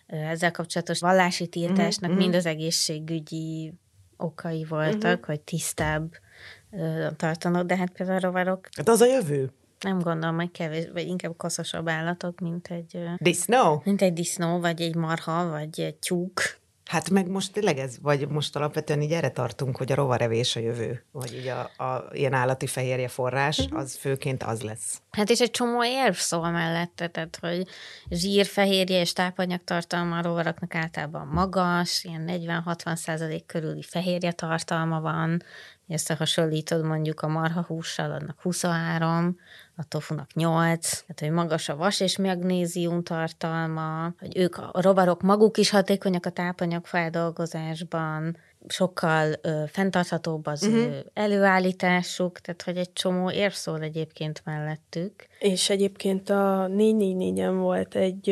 ezzel 0.08 0.52
kapcsolatos 0.52 1.00
vallási 1.00 1.48
tiltásnak 1.48 2.10
mm-hmm. 2.10 2.20
mind 2.20 2.36
az 2.36 2.46
egészségügyi 2.46 3.74
okai 4.18 4.66
voltak, 4.66 5.12
mm-hmm. 5.12 5.22
hogy 5.26 5.42
tisztább 5.42 6.12
tartanak, 7.16 7.66
de 7.66 7.76
hát 7.76 7.90
például 7.90 8.18
a 8.18 8.22
rovarok... 8.22 8.68
Hát 8.78 8.90
az 8.90 9.02
a 9.02 9.06
jövő. 9.06 9.52
Nem 9.80 10.00
gondolom, 10.00 10.36
hogy 10.36 10.52
kevés, 10.52 10.88
vagy 10.94 11.08
inkább 11.08 11.38
koszosabb 11.38 11.90
állatok, 11.90 12.40
mint 12.40 12.68
egy... 12.68 13.04
Disznó? 13.18 13.82
Mint 13.86 14.02
egy 14.02 14.14
disznó, 14.14 14.60
vagy 14.60 14.82
egy 14.82 14.96
marha, 14.96 15.50
vagy 15.50 15.80
egy 15.80 15.96
tyúk. 15.96 16.57
Hát 16.88 17.10
meg 17.10 17.27
most 17.27 17.51
tényleg 17.51 17.77
ez, 17.77 17.98
vagy 18.01 18.27
most 18.27 18.56
alapvetően 18.56 19.01
így 19.01 19.12
erre 19.12 19.29
tartunk, 19.29 19.77
hogy 19.77 19.91
a 19.91 19.96
rovarevés 19.96 20.56
a 20.56 20.60
jövő, 20.60 21.03
vagy 21.12 21.34
így 21.34 21.48
a, 21.48 21.84
a 21.84 22.10
ilyen 22.12 22.34
állati 22.34 22.67
fehérje 22.67 23.08
forrás, 23.08 23.58
uh-huh. 23.58 23.79
az 23.79 23.96
főként 23.96 24.44
az 24.44 24.62
lesz. 24.62 25.01
Hát 25.12 25.29
és 25.29 25.39
egy 25.39 25.51
csomó 25.51 25.84
érv 25.84 26.13
szól 26.13 26.51
mellette, 26.51 27.08
tehát 27.08 27.38
hogy 27.41 27.67
zsír, 28.10 28.46
fehérje 28.46 29.00
és 29.00 29.13
tápanyag 29.13 29.63
tartalma 29.63 30.17
a 30.17 30.22
rovaraknak 30.22 30.75
általában 30.75 31.27
magas, 31.27 32.03
ilyen 32.03 32.25
40-60 32.65 32.96
százalék 32.96 33.46
körüli 33.46 33.84
fehérje 33.84 34.32
tartalma 34.32 35.01
van, 35.01 35.44
összehasonlítod 35.88 36.86
mondjuk 36.86 37.22
a 37.22 37.27
marha 37.27 37.63
hússal, 37.63 38.12
annak 38.12 38.41
23, 38.41 39.38
a 39.78 39.84
tofunak 39.88 40.34
8, 40.34 40.90
tehát 40.90 41.20
hogy 41.20 41.32
magas 41.32 41.70
a 41.70 41.76
vas 41.76 42.00
és 42.00 42.18
magnézium 42.18 43.04
tartalma, 43.04 44.14
hogy 44.20 44.38
ők 44.38 44.58
a 44.58 44.72
rovarok 44.74 45.22
maguk 45.22 45.58
is 45.58 45.70
hatékonyak 45.70 46.26
a 46.26 46.30
tápanyag 46.30 46.86
feldolgozásban, 46.86 48.38
sokkal 48.68 49.34
ö, 49.42 49.64
fenntarthatóbb 49.68 50.46
az 50.46 50.64
uh-huh. 50.64 50.82
ő 50.82 51.06
előállításuk, 51.14 52.40
tehát 52.40 52.62
hogy 52.62 52.78
egy 52.78 52.94
csomó 52.94 53.32
érv 53.32 53.54
szól 53.54 53.82
egyébként 53.82 54.42
mellettük. 54.46 55.14
És 55.40 55.70
egyébként 55.70 56.30
a 56.30 56.70
444-en 56.72 57.56
volt 57.58 57.96
egy... 57.96 58.30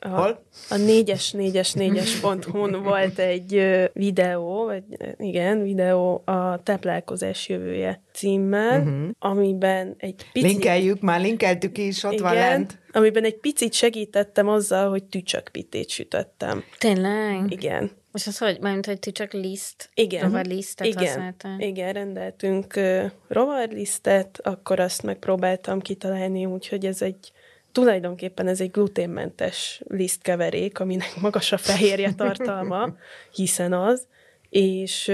A, 0.00 0.08
Hol? 0.08 0.42
A 0.70 0.74
4-es, 0.74 1.24
4-es, 1.32 1.70
4-es 1.74 2.18
ponton 2.20 2.82
volt 2.82 3.18
egy 3.18 3.64
videó, 3.92 4.64
vagy 4.64 4.82
igen, 5.16 5.62
videó 5.62 6.22
a 6.24 6.62
táplálkozás 6.62 7.48
jövője 7.48 8.02
címmel, 8.12 8.80
uh-huh. 8.80 9.10
amiben 9.18 9.94
egy 9.98 10.26
picit... 10.32 10.50
Linkeljük, 10.50 11.00
már 11.00 11.20
linkeltük 11.20 11.78
is, 11.78 12.02
ott 12.02 12.12
igen, 12.12 12.24
van 12.24 12.34
lent. 12.34 12.78
Amiben 12.92 13.24
egy 13.24 13.36
picit 13.36 13.72
segítettem 13.72 14.48
azzal, 14.48 14.90
hogy 14.90 15.04
tücsökpitét 15.04 15.88
sütöttem. 15.88 16.64
Tényleg? 16.78 17.52
Igen. 17.52 17.90
És 18.12 18.26
az 18.26 18.38
hogy? 18.38 18.58
Mármint, 18.60 18.86
hogy 18.86 18.98
ti 18.98 19.12
csak 19.12 19.32
liszt? 19.32 19.90
Igen. 19.94 20.22
Rovarlisztet 20.22 20.86
Igen. 20.86 21.06
használtál? 21.06 21.60
Igen, 21.60 21.92
rendeltünk 21.92 22.72
uh, 22.76 23.10
rovarlisztet, 23.28 24.40
akkor 24.42 24.80
azt 24.80 25.02
megpróbáltam 25.02 25.80
kitalálni, 25.80 26.44
úgyhogy 26.46 26.86
ez 26.86 27.02
egy 27.02 27.32
tulajdonképpen 27.72 28.48
ez 28.48 28.60
egy 28.60 28.70
gluténmentes 28.70 29.82
lisztkeverék, 29.88 30.80
aminek 30.80 31.16
magas 31.20 31.52
a 31.52 31.58
fehérje 31.58 32.12
tartalma, 32.14 32.94
hiszen 33.34 33.72
az, 33.72 34.06
és 34.48 35.12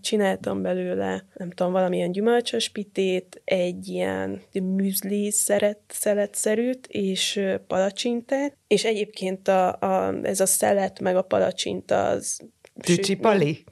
csináltam 0.00 0.62
belőle, 0.62 1.24
nem 1.34 1.50
tudom, 1.50 1.72
valamilyen 1.72 2.12
gyümölcsös 2.12 2.68
pitét, 2.68 3.42
egy 3.44 3.88
ilyen 3.88 4.42
műzli 4.52 5.30
szeret, 5.30 5.78
szeletszerűt, 5.88 6.86
és 6.86 7.40
palacsintát, 7.66 8.56
és 8.66 8.84
egyébként 8.84 9.48
a, 9.48 9.72
a, 9.72 10.14
ez 10.22 10.40
a 10.40 10.46
szelet 10.46 11.00
meg 11.00 11.16
a 11.16 11.22
palacsinta 11.22 12.04
az... 12.06 12.40
Tücsipali? 12.80 13.64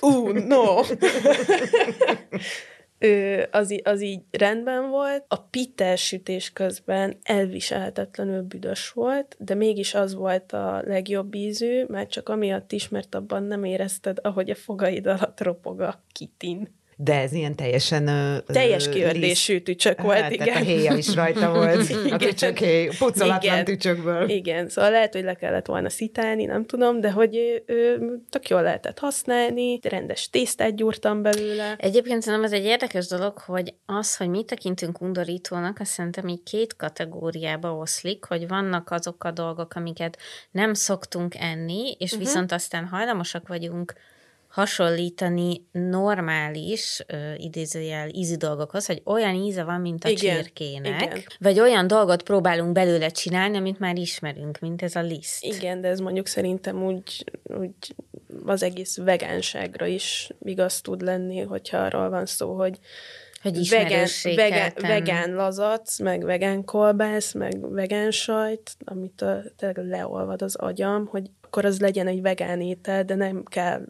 Ú, 0.00 0.08
uh, 0.08 0.46
no! 0.46 0.64
az, 3.50 3.80
az 3.82 4.00
így 4.00 4.20
rendben 4.30 4.90
volt. 4.90 5.24
A 5.28 5.40
pites 5.40 6.06
sütés 6.06 6.52
közben 6.52 7.16
elviselhetetlenül 7.22 8.42
büdös 8.42 8.90
volt, 8.90 9.36
de 9.38 9.54
mégis 9.54 9.94
az 9.94 10.14
volt 10.14 10.52
a 10.52 10.82
legjobb 10.86 11.34
ízű, 11.34 11.84
mert 11.88 12.10
csak 12.10 12.28
amiatt 12.28 12.72
is, 12.72 12.88
mert 12.88 13.14
abban 13.14 13.42
nem 13.42 13.64
érezted, 13.64 14.18
ahogy 14.22 14.50
a 14.50 14.54
fogaid 14.54 15.06
alatt 15.06 15.40
ropog 15.40 15.80
a 15.80 16.02
kitin. 16.12 16.80
De 17.04 17.20
ez 17.20 17.32
ilyen 17.32 17.54
teljesen... 17.54 18.04
Teljes 18.46 18.88
kiördésű 18.88 19.60
tücsök 19.60 19.96
hát, 19.96 20.06
volt, 20.06 20.30
igen. 20.30 20.56
a 20.56 20.58
héja 20.58 20.94
is 20.94 21.14
rajta 21.14 21.52
volt, 21.52 21.88
igen. 21.90 22.12
a 22.12 22.16
tücsök 22.16 22.58
héj, 22.58 22.88
pucolatlan 22.98 23.52
igen. 23.52 23.64
tücsökből. 23.64 24.28
Igen, 24.28 24.68
szóval 24.68 24.90
lehet, 24.90 25.12
hogy 25.12 25.22
le 25.22 25.34
kellett 25.34 25.66
volna 25.66 25.88
szitálni, 25.88 26.44
nem 26.44 26.66
tudom, 26.66 27.00
de 27.00 27.10
hogy 27.10 27.62
ö, 27.66 27.94
tök 28.30 28.48
jól 28.48 28.62
lehetett 28.62 28.98
használni, 28.98 29.78
rendes 29.82 30.30
tésztát 30.30 30.76
gyúrtam 30.76 31.22
belőle. 31.22 31.74
Egyébként 31.78 32.22
szerintem 32.22 32.52
ez 32.52 32.58
egy 32.60 32.64
érdekes 32.64 33.06
dolog, 33.06 33.38
hogy 33.38 33.74
az, 33.86 34.16
hogy 34.16 34.28
mit 34.28 34.46
tekintünk 34.46 35.00
undorítónak, 35.00 35.80
azt 35.80 35.90
szerintem 35.90 36.28
így 36.28 36.42
két 36.42 36.76
kategóriába 36.76 37.76
oszlik, 37.76 38.24
hogy 38.24 38.48
vannak 38.48 38.90
azok 38.90 39.24
a 39.24 39.30
dolgok, 39.30 39.74
amiket 39.74 40.18
nem 40.50 40.74
szoktunk 40.74 41.34
enni, 41.38 41.96
és 41.98 42.12
uh-huh. 42.12 42.26
viszont 42.26 42.52
aztán 42.52 42.86
hajlamosak 42.86 43.48
vagyunk 43.48 43.92
hasonlítani 44.52 45.66
normális, 45.72 47.00
uh, 47.12 47.44
idézőjel 47.44 48.08
ízi 48.08 48.36
dolgokhoz, 48.36 48.86
hogy 48.86 49.02
olyan 49.04 49.34
íze 49.34 49.62
van, 49.62 49.80
mint 49.80 50.04
a 50.04 50.08
igen, 50.08 50.36
csirkének, 50.36 51.02
igen. 51.02 51.22
vagy 51.38 51.60
olyan 51.60 51.86
dolgot 51.86 52.22
próbálunk 52.22 52.72
belőle 52.72 53.08
csinálni, 53.08 53.56
amit 53.56 53.78
már 53.78 53.96
ismerünk, 53.96 54.58
mint 54.58 54.82
ez 54.82 54.96
a 54.96 55.00
liszt. 55.00 55.44
Igen, 55.44 55.80
de 55.80 55.88
ez 55.88 55.98
mondjuk 55.98 56.26
szerintem 56.26 56.84
úgy, 56.84 57.24
úgy 57.42 57.94
az 58.46 58.62
egész 58.62 58.96
vegánságra 58.96 59.86
is 59.86 60.30
igaz 60.42 60.80
tud 60.80 61.02
lenni, 61.02 61.40
hogyha 61.40 61.78
arról 61.78 62.10
van 62.10 62.26
szó, 62.26 62.54
hogy 62.54 62.78
hogy 63.42 63.68
vegán, 63.68 64.08
vegán, 64.34 64.72
vegán 64.80 65.34
lazac, 65.34 65.98
meg 65.98 66.24
vegán 66.24 66.64
kolbász, 66.64 67.32
meg 67.32 67.72
vegán 67.72 68.10
sajt, 68.10 68.76
amit 68.84 69.22
a, 69.22 69.42
tényleg 69.56 69.86
leolvad 69.86 70.42
az 70.42 70.54
agyam, 70.54 71.06
hogy 71.06 71.30
akkor 71.40 71.64
az 71.64 71.80
legyen 71.80 72.06
egy 72.06 72.20
vegán 72.20 72.60
étel, 72.60 73.04
de 73.04 73.14
nem 73.14 73.44
kell 73.44 73.84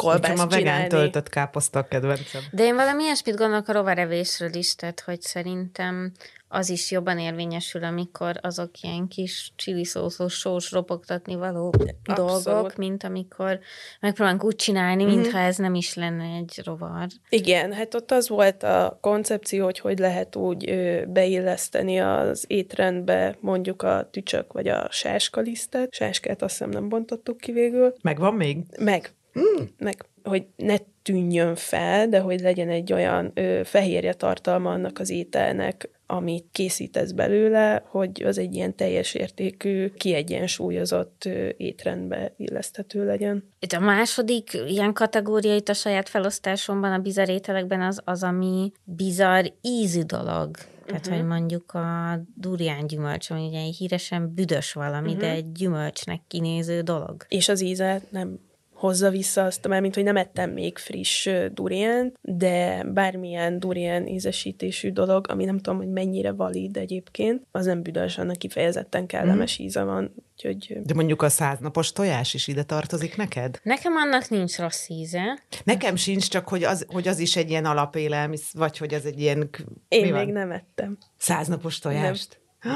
kolbászt 0.00 0.42
a 0.42 0.46
vegán 0.46 0.88
töltött 0.88 1.28
káposzta 1.28 1.78
a 1.78 1.86
kedvencem. 1.86 2.42
De 2.52 2.64
én 2.64 2.74
valami 2.74 3.02
ilyesmit 3.02 3.36
gondolok 3.36 3.68
a 3.68 3.72
rovarevésről 3.72 4.54
is, 4.54 4.74
tehát 4.74 5.00
hogy 5.00 5.20
szerintem 5.20 6.12
az 6.52 6.68
is 6.68 6.90
jobban 6.90 7.18
érvényesül, 7.18 7.84
amikor 7.84 8.38
azok 8.42 8.80
ilyen 8.80 9.08
kis 9.08 9.52
csiliszószós 9.56 10.34
sós 10.34 10.72
ropogtatni 10.72 11.34
való 11.34 11.74
Abszolút. 12.04 12.44
dolgok, 12.44 12.76
mint 12.76 13.04
amikor 13.04 13.58
megpróbálunk 14.00 14.44
úgy 14.44 14.56
csinálni, 14.56 15.04
mm-hmm. 15.04 15.14
mintha 15.14 15.38
ez 15.38 15.56
nem 15.56 15.74
is 15.74 15.94
lenne 15.94 16.24
egy 16.24 16.60
rovar. 16.64 17.06
Igen, 17.28 17.72
hát 17.72 17.94
ott 17.94 18.10
az 18.10 18.28
volt 18.28 18.62
a 18.62 18.98
koncepció, 19.00 19.64
hogy 19.64 19.78
hogy 19.78 19.98
lehet 19.98 20.36
úgy 20.36 20.70
ö, 20.70 21.04
beilleszteni 21.06 22.00
az 22.00 22.44
étrendbe 22.46 23.36
mondjuk 23.40 23.82
a 23.82 24.08
tücsök 24.10 24.52
vagy 24.52 24.68
a 24.68 24.88
sáskalisztet. 24.90 25.92
Sáskát 25.92 26.42
azt 26.42 26.52
hiszem 26.52 26.70
nem 26.70 26.88
bontottuk 26.88 27.38
ki 27.38 27.52
végül. 27.52 27.94
Megvan 28.02 28.34
még? 28.34 28.58
Meg. 28.78 29.14
Mm. 29.40 29.64
Meg, 29.78 30.04
hogy 30.22 30.46
ne 30.56 30.76
tűnjön 31.02 31.54
fel, 31.54 32.08
de 32.08 32.20
hogy 32.20 32.40
legyen 32.40 32.68
egy 32.68 32.92
olyan 32.92 33.30
ö, 33.34 33.60
fehérje 33.64 34.12
tartalma 34.12 34.70
annak 34.70 34.98
az 34.98 35.10
ételnek, 35.10 35.88
amit 36.06 36.44
készítesz 36.52 37.10
belőle, 37.10 37.82
hogy 37.86 38.22
az 38.22 38.38
egy 38.38 38.54
ilyen 38.54 38.76
teljes 38.76 39.14
értékű, 39.14 39.88
kiegyensúlyozott 39.88 41.24
ö, 41.24 41.48
étrendbe 41.56 42.34
illeszthető 42.36 43.04
legyen. 43.04 43.44
Itt 43.58 43.72
a 43.72 43.80
második 43.80 44.52
ilyen 44.68 44.92
kategória 44.92 45.54
itt 45.54 45.68
a 45.68 45.74
saját 45.74 46.08
felosztásomban, 46.08 46.92
a 46.92 46.98
bizarr 46.98 47.28
ételekben 47.28 47.80
az, 47.80 48.00
az 48.04 48.22
ami 48.22 48.72
bizarr 48.84 49.46
ízű 49.60 50.02
dolog. 50.02 50.56
Tehát, 50.86 51.06
uh-huh. 51.06 51.20
hogy 51.20 51.30
mondjuk 51.30 51.72
a 51.72 52.20
durián 52.34 52.86
gyümölcs, 52.86 53.30
ami 53.30 53.46
ugye 53.46 53.58
egy 53.58 53.76
híresen 53.76 54.34
büdös 54.34 54.72
valami, 54.72 55.08
uh-huh. 55.08 55.20
de 55.22 55.30
egy 55.30 55.52
gyümölcsnek 55.52 56.20
kinéző 56.28 56.80
dolog. 56.80 57.24
És 57.28 57.48
az 57.48 57.62
íze 57.62 58.00
nem 58.10 58.38
hozza 58.80 59.10
vissza 59.10 59.44
azt, 59.44 59.68
mert 59.68 59.82
mint 59.82 59.94
hogy 59.94 60.04
nem 60.04 60.16
ettem 60.16 60.50
még 60.50 60.78
friss 60.78 61.28
duriánt, 61.52 62.18
de 62.22 62.84
bármilyen 62.84 63.58
durián 63.58 64.06
ízesítésű 64.06 64.92
dolog, 64.92 65.26
ami 65.28 65.44
nem 65.44 65.56
tudom, 65.58 65.78
hogy 65.78 65.88
mennyire 65.88 66.32
valid 66.32 66.76
egyébként, 66.76 67.42
az 67.50 67.66
nem 67.66 67.82
büdös, 67.82 68.18
annak 68.18 68.36
kifejezetten 68.36 69.06
kellemes 69.06 69.58
mm. 69.60 69.64
íze 69.64 69.82
van. 69.82 70.14
Úgyhogy... 70.34 70.80
De 70.82 70.94
mondjuk 70.94 71.22
a 71.22 71.28
száznapos 71.28 71.92
tojás 71.92 72.34
is 72.34 72.46
ide 72.46 72.62
tartozik 72.62 73.16
neked? 73.16 73.60
Nekem 73.62 73.96
annak 73.96 74.28
nincs 74.28 74.58
rossz 74.58 74.88
íze. 74.88 75.42
Nekem 75.64 75.96
sincs, 75.96 76.28
csak 76.28 76.48
hogy 76.48 76.64
az, 76.64 76.86
hogy 76.88 77.08
az 77.08 77.18
is 77.18 77.36
egy 77.36 77.50
ilyen 77.50 77.64
alapélelmisz, 77.64 78.52
vagy 78.52 78.78
hogy 78.78 78.94
az 78.94 79.06
egy 79.06 79.20
ilyen... 79.20 79.50
Én 79.88 80.02
még 80.02 80.12
van? 80.12 80.28
nem 80.28 80.50
ettem. 80.50 80.98
Száznapos 81.16 81.78
tojást? 81.78 82.40
Nem. 82.62 82.74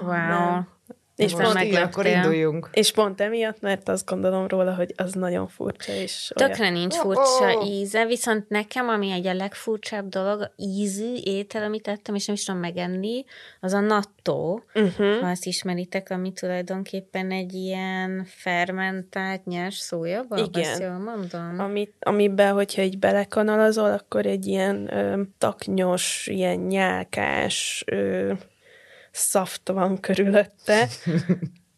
wow. 0.02 0.10
Nem. 0.10 0.77
És 1.18 1.34
most 1.34 1.52
pont, 1.52 1.64
így, 1.64 1.74
akkor 1.74 2.06
induljunk. 2.06 2.68
És 2.72 2.92
pont 2.92 3.20
emiatt, 3.20 3.60
mert 3.60 3.88
azt 3.88 4.06
gondolom 4.06 4.46
róla, 4.46 4.74
hogy 4.74 4.94
az 4.96 5.12
nagyon 5.12 5.48
furcsa. 5.48 5.92
És 5.92 6.30
Tökre 6.34 6.60
olyan... 6.60 6.72
nincs 6.72 6.94
furcsa 6.94 7.54
oh, 7.54 7.56
oh. 7.56 7.68
íze, 7.68 8.06
viszont 8.06 8.48
nekem, 8.48 8.88
ami 8.88 9.10
egy 9.10 9.26
a 9.26 9.34
legfurcsább 9.34 10.08
dolog, 10.08 10.50
ízű 10.56 11.14
étel, 11.22 11.62
amit 11.62 11.82
tettem, 11.82 12.14
és 12.14 12.26
nem 12.26 12.36
is 12.36 12.44
tudom 12.44 12.60
megenni, 12.60 13.24
az 13.60 13.72
a 13.72 13.80
nattó, 13.80 14.62
uh-huh. 14.74 15.20
ha 15.20 15.26
azt 15.26 15.46
ismeritek, 15.46 16.10
ami 16.10 16.32
tulajdonképpen 16.32 17.30
egy 17.30 17.54
ilyen 17.54 18.24
fermentált 18.26 19.44
nyers 19.44 19.76
szója, 19.76 20.26
Igen. 20.36 20.70
Azt 20.70 20.82
jól 20.82 20.98
mondom. 20.98 21.58
Amit, 21.58 21.94
amiben, 22.00 22.52
hogyha 22.52 22.82
egy 22.82 22.98
belekanalazol, 22.98 23.92
akkor 23.92 24.26
egy 24.26 24.46
ilyen 24.46 24.94
ö, 24.94 25.22
taknyos, 25.38 26.26
ilyen 26.30 26.58
nyálkás, 26.58 27.84
ö, 27.86 28.32
szaft 29.10 29.68
van 29.68 30.00
körülötte. 30.00 30.88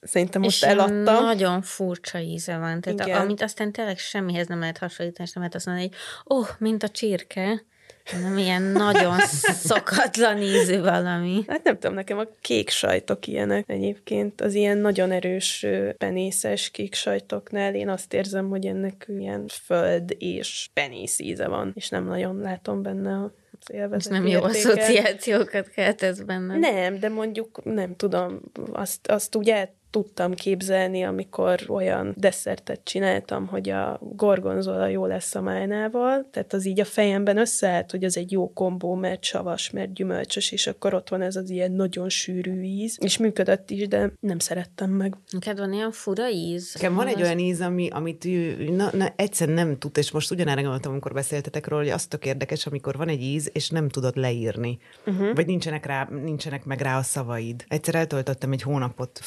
Szerintem 0.00 0.42
most 0.42 0.62
és 0.62 0.68
eladtam. 0.68 1.24
nagyon 1.24 1.62
furcsa 1.62 2.18
íze 2.18 2.58
van. 2.58 2.80
Tehát 2.80 3.06
Igen. 3.06 3.20
amit 3.20 3.42
aztán 3.42 3.72
tényleg 3.72 3.98
semmihez 3.98 4.46
nem 4.46 4.60
lehet 4.60 4.78
hasonlítani, 4.78 5.28
és 5.28 5.34
nem 5.34 5.42
lehet 5.42 5.54
azt 5.56 5.66
mondani, 5.66 5.88
hogy 5.88 5.96
oh, 6.38 6.48
mint 6.58 6.82
a 6.82 6.88
csirke. 6.88 7.64
Nem 8.22 8.38
ilyen 8.38 8.62
nagyon 8.62 9.18
szokatlan 9.68 10.38
ízű 10.38 10.80
valami. 10.80 11.44
Hát 11.46 11.64
nem 11.64 11.78
tudom, 11.78 11.94
nekem 11.94 12.18
a 12.18 12.26
kék 12.40 12.70
sajtok 12.70 13.26
ilyenek 13.26 13.68
egyébként. 13.68 14.40
Az 14.40 14.54
ilyen 14.54 14.78
nagyon 14.78 15.10
erős 15.10 15.66
penészes 15.98 16.70
kék 16.70 16.94
sajtoknál 16.94 17.74
én 17.74 17.88
azt 17.88 18.14
érzem, 18.14 18.48
hogy 18.48 18.66
ennek 18.66 19.06
ilyen 19.08 19.48
föld 19.64 20.14
és 20.18 20.68
penész 20.72 21.18
íze 21.18 21.48
van, 21.48 21.72
és 21.74 21.88
nem 21.88 22.04
nagyon 22.04 22.36
látom 22.38 22.82
benne 22.82 23.12
a 23.14 23.32
élvezet. 23.68 24.12
nem 24.12 24.26
jó 24.26 24.42
asszociációkat 24.42 25.68
keltesz 25.68 26.18
benne. 26.18 26.56
Nem, 26.56 26.98
de 26.98 27.08
mondjuk 27.08 27.64
nem 27.64 27.96
tudom, 27.96 28.40
azt, 28.72 29.06
azt 29.06 29.36
úgy 29.36 29.50
el 29.50 29.78
tudtam 29.90 30.35
képzelni, 30.35 31.03
amikor 31.03 31.64
olyan 31.68 32.14
desszertet 32.16 32.81
csináltam, 32.85 33.46
hogy 33.46 33.68
a 33.70 33.98
gorgonzola 34.00 34.87
jó 34.87 35.07
lesz 35.07 35.35
a 35.35 35.40
májnával, 35.40 36.29
tehát 36.31 36.53
az 36.53 36.66
így 36.66 36.81
a 36.81 36.85
fejemben 36.85 37.38
összeállt, 37.38 37.90
hogy 37.90 38.05
az 38.05 38.16
egy 38.16 38.33
jó 38.33 38.53
kombó, 38.53 38.94
mert 38.94 39.24
savas, 39.24 39.70
mert 39.70 39.92
gyümölcsös, 39.92 40.53
és 40.53 40.66
akkor 40.66 40.94
ott 40.94 41.09
van 41.09 41.22
ez 41.22 41.37
az 41.37 41.50
ilyen 41.50 41.72
nagyon 41.72 42.09
sűrű 42.09 42.61
íz, 42.62 42.98
és 43.00 43.18
működött 43.18 43.70
is, 43.70 43.88
de 43.88 44.12
nem 44.20 44.38
szerettem 44.38 44.90
meg. 44.90 45.16
Neked 45.31 45.59
van 45.59 45.72
ilyen 45.72 45.92
fura 45.92 46.31
íz? 46.31 46.74
Nekem 46.74 46.94
van 46.94 47.07
egy 47.07 47.22
olyan 47.22 47.38
íz, 47.38 47.61
ami, 47.61 47.88
amit 47.88 48.24
na, 48.76 48.88
na, 48.92 49.12
egyszer 49.16 49.48
nem 49.48 49.79
tud, 49.79 49.98
és 49.98 50.11
most 50.11 50.31
ugyanerre 50.31 50.61
gondoltam, 50.61 50.90
amikor 50.90 51.12
beszéltetek 51.12 51.68
róla, 51.68 51.83
hogy 51.83 51.92
az 51.92 52.07
tök 52.07 52.24
érdekes, 52.24 52.66
amikor 52.66 52.96
van 52.96 53.09
egy 53.09 53.22
íz, 53.22 53.50
és 53.53 53.68
nem 53.68 53.88
tudod 53.88 54.16
leírni. 54.16 54.79
Uh-huh. 55.07 55.35
Vagy 55.35 55.46
nincsenek, 55.46 55.87
rá, 55.87 56.09
nincsenek 56.22 56.64
meg 56.64 56.81
rá 56.81 56.98
a 56.98 57.03
szavaid. 57.03 57.64
Egyszer 57.68 57.94
eltöltöttem 57.94 58.53
egy 58.53 58.62
hónapot 58.62 59.18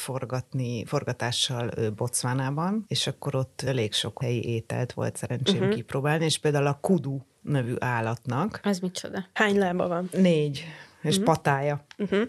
forgatni, 0.54 0.84
forgatással 0.84 1.70
Bocvánában, 1.96 2.84
és 2.88 3.06
akkor 3.06 3.34
ott 3.34 3.62
elég 3.66 3.92
sok 3.92 4.22
helyi 4.22 4.44
ételt 4.44 4.92
volt 4.92 5.16
szerencsém 5.16 5.60
uh-huh. 5.60 5.74
kipróbálni, 5.74 6.24
és 6.24 6.38
például 6.38 6.66
a 6.66 6.78
kudu 6.80 7.18
nevű 7.42 7.74
állatnak. 7.78 8.60
Az 8.62 8.78
micsoda? 8.78 9.24
Hány 9.32 9.58
lába 9.58 9.88
van? 9.88 10.08
Négy, 10.12 10.64
és 11.02 11.18
uh-huh. 11.18 11.34
patája. 11.34 11.84
Uh-huh. 11.98 12.22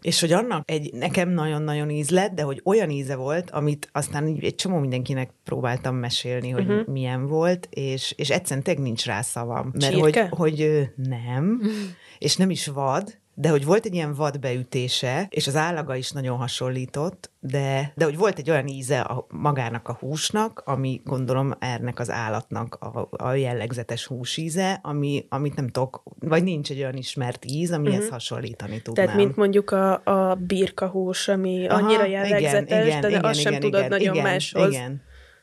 És 0.00 0.20
hogy 0.20 0.32
annak 0.32 0.70
egy 0.70 0.92
nekem 0.92 1.28
nagyon-nagyon 1.28 1.90
íz 1.90 2.10
lett, 2.10 2.34
de 2.34 2.42
hogy 2.42 2.60
olyan 2.64 2.90
íze 2.90 3.16
volt, 3.16 3.50
amit 3.50 3.88
aztán 3.92 4.38
egy 4.40 4.54
csomó 4.54 4.78
mindenkinek 4.78 5.30
próbáltam 5.44 5.96
mesélni, 5.96 6.50
hogy 6.50 6.68
uh-huh. 6.68 6.86
milyen 6.86 7.26
volt, 7.26 7.68
és, 7.70 8.14
és 8.16 8.30
egyszerűen 8.30 8.64
tényleg 8.64 8.82
nincs 8.82 9.04
rá 9.06 9.22
szavam. 9.22 9.70
Mert 9.72 9.92
Csirke? 9.92 10.28
hogy, 10.28 10.38
hogy 10.38 10.88
nem, 10.96 11.58
uh-huh. 11.60 11.74
és 12.18 12.36
nem 12.36 12.50
is 12.50 12.66
vad, 12.66 13.18
de 13.34 13.48
hogy 13.48 13.64
volt 13.64 13.84
egy 13.84 13.94
ilyen 13.94 14.14
vad 14.14 14.40
beütése, 14.40 15.26
és 15.30 15.46
az 15.46 15.56
állaga 15.56 15.96
is 15.96 16.10
nagyon 16.10 16.36
hasonlított, 16.36 17.30
de, 17.40 17.92
de 17.96 18.04
hogy 18.04 18.16
volt 18.16 18.38
egy 18.38 18.50
olyan 18.50 18.66
íze 18.66 19.00
a, 19.00 19.26
magának 19.28 19.88
a 19.88 19.96
húsnak, 20.00 20.62
ami 20.64 21.00
gondolom 21.04 21.52
ennek 21.58 21.98
az 21.98 22.10
állatnak 22.10 22.74
a, 22.74 23.08
a 23.10 23.32
jellegzetes 23.32 24.06
húsíze, 24.06 24.80
ami, 24.82 25.26
amit 25.28 25.54
nem 25.54 25.68
tudok, 25.68 26.02
vagy 26.18 26.42
nincs 26.42 26.70
egy 26.70 26.78
olyan 26.78 26.96
ismert 26.96 27.44
íz, 27.44 27.72
amihez 27.72 27.96
uh-huh. 27.96 28.12
hasonlítani 28.12 28.82
tudnám. 28.82 29.06
Tehát 29.06 29.20
mint 29.20 29.36
mondjuk 29.36 29.70
a, 29.70 30.04
a 30.04 30.34
birka 30.34 30.88
hús, 30.88 31.28
ami 31.28 31.66
Aha, 31.66 31.84
annyira 31.84 32.04
jellegzetes, 32.04 32.86
igen, 32.86 33.00
de, 33.00 33.08
igen, 33.08 33.20
de 33.22 33.28
azt 33.28 33.40
igen, 33.40 33.52
sem 33.52 33.52
igen, 33.52 33.60
tudod 33.60 33.78
igen, 33.78 33.90
nagyon 33.90 34.14
igen, 34.14 34.24
máshoz 34.24 34.72
igen. 34.72 35.02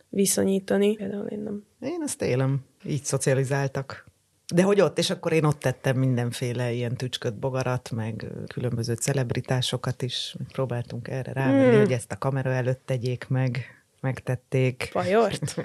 viszonyítani. 0.10 0.96
Például 0.96 1.28
én 1.28 1.40
nem. 1.40 1.64
Én 1.80 2.02
azt 2.04 2.22
élem. 2.22 2.60
Így 2.86 3.04
szocializáltak. 3.04 4.06
De 4.54 4.64
hogy 4.64 4.82
ott, 4.82 4.98
és 4.98 5.10
akkor 5.10 5.32
én 5.32 5.44
ott 5.44 5.60
tettem 5.60 5.98
mindenféle 5.98 6.72
ilyen 6.72 6.96
tücsköt, 6.96 7.40
bogarat, 7.40 7.92
meg 7.92 8.26
különböző 8.54 8.94
celebritásokat 8.94 10.02
is. 10.02 10.36
Próbáltunk 10.52 11.08
erre 11.08 11.34
rávenni, 11.34 11.70
hmm. 11.70 11.80
hogy 11.80 11.92
ezt 11.92 12.12
a 12.12 12.18
kamera 12.18 12.52
előtt 12.52 12.82
tegyék 12.86 13.28
meg, 13.28 13.66
megtették. 14.00 14.88
Fajort? 14.92 15.56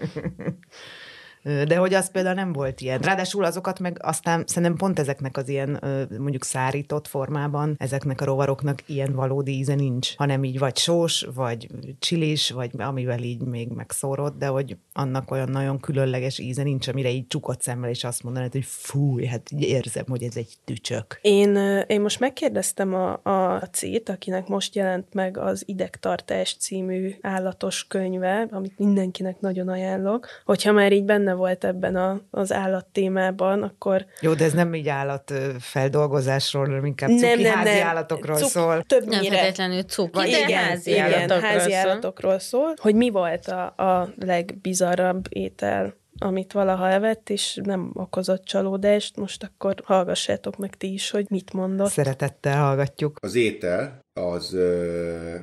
De 1.43 1.77
hogy 1.77 1.95
az 1.95 2.11
például 2.11 2.35
nem 2.35 2.53
volt 2.53 2.81
ilyen. 2.81 2.99
Ráadásul 2.99 3.45
azokat 3.45 3.79
meg 3.79 3.99
aztán 4.03 4.45
szerintem 4.47 4.77
pont 4.77 4.99
ezeknek 4.99 5.37
az 5.37 5.49
ilyen 5.49 5.81
mondjuk 6.19 6.45
szárított 6.45 7.07
formában, 7.07 7.75
ezeknek 7.79 8.21
a 8.21 8.25
rovaroknak 8.25 8.79
ilyen 8.87 9.13
valódi 9.15 9.53
íze 9.53 9.75
nincs, 9.75 10.17
hanem 10.17 10.45
így 10.45 10.59
vagy 10.59 10.77
sós, 10.77 11.27
vagy 11.35 11.69
csilis, 11.99 12.51
vagy 12.51 12.71
amivel 12.79 13.23
így 13.23 13.41
még 13.43 13.69
megszórod, 13.69 14.35
de 14.39 14.47
hogy 14.47 14.77
annak 14.93 15.31
olyan 15.31 15.49
nagyon 15.49 15.81
különleges 15.81 16.39
íze 16.39 16.63
nincs, 16.63 16.89
amire 16.89 17.11
így 17.11 17.27
csukott 17.27 17.63
szemmel, 17.63 17.91
és 17.91 18.05
azt 18.05 18.23
mondanád, 18.23 18.53
hogy 18.53 18.65
fúj, 18.65 19.25
hát 19.25 19.51
érzem, 19.51 20.05
hogy 20.09 20.23
ez 20.23 20.37
egy 20.37 20.55
tücsök. 20.65 21.19
Én, 21.23 21.57
én 21.87 22.01
most 22.01 22.21
megkérdeztem 22.21 22.95
a, 22.95 23.21
a 23.23 23.69
cét, 23.73 24.09
akinek 24.09 24.47
most 24.47 24.75
jelent 24.75 25.15
meg 25.15 25.39
az 25.39 25.63
Idegtartás 25.67 26.57
című 26.57 27.15
állatos 27.21 27.87
könyve, 27.87 28.49
amit 28.51 28.79
mindenkinek 28.79 29.41
nagyon 29.41 29.69
ajánlok, 29.69 30.27
hogyha 30.45 30.73
már 30.73 30.93
így 30.93 31.05
benne 31.05 31.32
benne 31.33 31.35
volt 31.35 31.65
ebben 31.65 31.97
a, 31.97 32.21
az 32.31 32.53
állat 32.53 32.87
témában, 32.87 33.63
akkor... 33.63 34.07
Jó, 34.21 34.35
de 34.35 34.45
ez 34.45 34.53
nem 34.53 34.75
így 34.75 34.89
állat 34.89 35.33
feldolgozásról, 35.61 36.67
hanem 36.67 36.85
inkább 36.85 37.11
cuki 37.11 37.23
nem, 37.23 37.41
nem, 37.41 37.55
házi 37.55 37.79
nem. 37.79 37.87
állatokról 37.87 38.37
Cuk, 38.37 38.49
szól. 38.49 38.83
Többnyire. 38.83 39.21
Nem 39.21 39.33
feltétlenül 39.33 39.83
cuki, 39.83 40.11
Vagy 40.13 40.31
de 40.31 40.39
igen, 40.39 40.63
házi, 40.63 40.91
igen, 40.91 41.05
állatokról, 41.05 41.51
házi 41.51 41.71
szól. 41.71 41.79
állatokról 41.81 42.39
szól. 42.39 42.75
Hogy 42.81 42.95
mi 42.95 43.11
volt 43.11 43.47
a, 43.47 43.65
a 43.67 44.09
legbizarrabb 44.19 45.25
étel, 45.29 45.95
amit 46.19 46.53
valaha 46.53 46.89
evett, 46.89 47.31
és 47.31 47.61
nem 47.65 47.91
okozott 47.95 48.45
csalódást, 48.45 49.17
most 49.17 49.43
akkor 49.43 49.75
hallgassátok 49.85 50.57
meg 50.57 50.77
ti 50.77 50.93
is, 50.93 51.11
hogy 51.11 51.27
mit 51.29 51.53
mondott. 51.53 51.91
Szeretettel 51.91 52.59
hallgatjuk. 52.59 53.19
Az 53.21 53.35
étel 53.35 54.01
az, 54.15 54.57